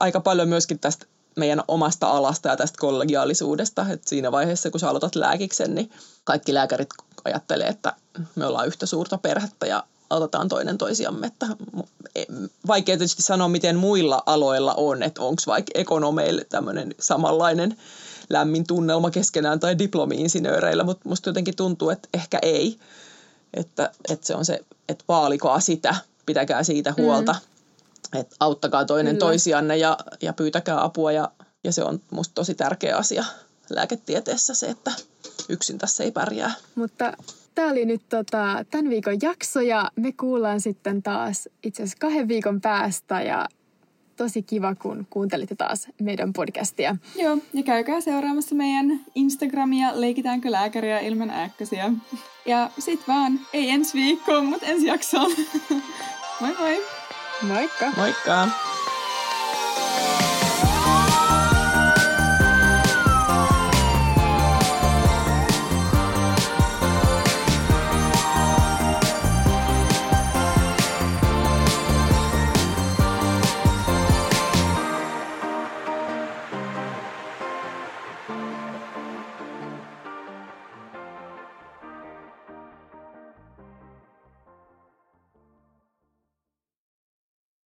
aika 0.00 0.20
paljon 0.20 0.48
myöskin 0.48 0.78
tästä 0.78 1.06
meidän 1.36 1.62
omasta 1.68 2.10
alasta 2.10 2.48
ja 2.48 2.56
tästä 2.56 2.78
kollegiaalisuudesta. 2.80 3.86
että 3.90 4.08
siinä 4.08 4.32
vaiheessa, 4.32 4.70
kun 4.70 4.80
sä 4.80 4.88
aloitat 4.88 5.14
lääkiksen, 5.14 5.74
niin 5.74 5.90
kaikki 6.24 6.54
lääkärit 6.54 6.88
ajattelee, 7.24 7.68
että 7.68 7.92
me 8.34 8.46
ollaan 8.46 8.66
yhtä 8.66 8.86
suurta 8.86 9.18
perhettä 9.18 9.66
ja 9.66 9.84
autetaan 10.10 10.48
toinen 10.48 10.78
toisiamme. 10.78 11.26
Että 11.26 11.46
e, 12.14 12.24
vaikea 12.66 12.96
tietysti 12.96 13.22
sanoa, 13.22 13.48
miten 13.48 13.76
muilla 13.76 14.22
aloilla 14.26 14.74
on, 14.74 15.02
että 15.02 15.22
onko 15.22 15.42
vaikka 15.46 15.70
ekonomeille 15.74 16.44
tämmöinen 16.44 16.94
samanlainen 17.00 17.76
lämmin 18.30 18.66
tunnelma 18.66 19.10
keskenään 19.10 19.60
tai 19.60 19.78
diplomi-insinööreillä, 19.78 20.84
mutta 20.84 21.08
musta 21.08 21.28
jotenkin 21.28 21.56
tuntuu, 21.56 21.90
että 21.90 22.08
ehkä 22.14 22.38
ei. 22.42 22.78
Että, 23.54 23.90
että 24.10 24.26
se 24.26 24.34
on 24.34 24.44
se, 24.44 24.60
että 24.88 25.04
vaalikaa 25.08 25.60
sitä, 25.60 25.94
pitäkää 26.26 26.62
siitä 26.62 26.94
huolta, 26.96 27.32
mm. 27.32 28.20
että 28.20 28.36
auttakaa 28.40 28.84
toinen 28.84 29.14
Kyllä. 29.14 29.26
toisianne 29.26 29.76
ja, 29.76 29.98
ja 30.22 30.32
pyytäkää 30.32 30.84
apua 30.84 31.12
ja, 31.12 31.30
ja 31.64 31.72
se 31.72 31.84
on 31.84 32.00
musta 32.10 32.34
tosi 32.34 32.54
tärkeä 32.54 32.96
asia 32.96 33.24
lääketieteessä 33.70 34.54
se, 34.54 34.66
että 34.66 34.92
yksin 35.48 35.78
tässä 35.78 36.04
ei 36.04 36.10
pärjää. 36.10 36.54
Mutta 36.74 37.12
tämä 37.60 37.72
oli 37.72 37.84
nyt 37.84 38.02
tota, 38.08 38.64
tämän 38.70 38.90
viikon 38.90 39.16
jakso 39.22 39.60
ja 39.60 39.90
me 39.96 40.12
kuullaan 40.12 40.60
sitten 40.60 41.02
taas 41.02 41.48
itse 41.62 41.82
asiassa 41.82 41.98
kahden 42.00 42.28
viikon 42.28 42.60
päästä 42.60 43.22
ja 43.22 43.48
tosi 44.16 44.42
kiva, 44.42 44.74
kun 44.74 45.06
kuuntelitte 45.10 45.54
taas 45.54 45.88
meidän 46.02 46.32
podcastia. 46.32 46.96
Joo, 47.16 47.38
ja 47.54 47.62
käykää 47.62 48.00
seuraamassa 48.00 48.54
meidän 48.54 49.00
Instagramia 49.14 50.00
Leikitäänkö 50.00 50.50
lääkäriä 50.50 51.00
ilman 51.00 51.30
ääkkösiä. 51.30 51.92
Ja 52.46 52.70
sit 52.78 53.08
vaan, 53.08 53.40
ei 53.52 53.70
ensi 53.70 53.98
viikkoon, 53.98 54.44
mutta 54.44 54.66
ensi 54.66 54.86
jaksoon. 54.86 55.32
moi 56.40 56.54
moi! 56.58 56.82
Moikka! 57.42 57.92
Moikka! 57.96 58.69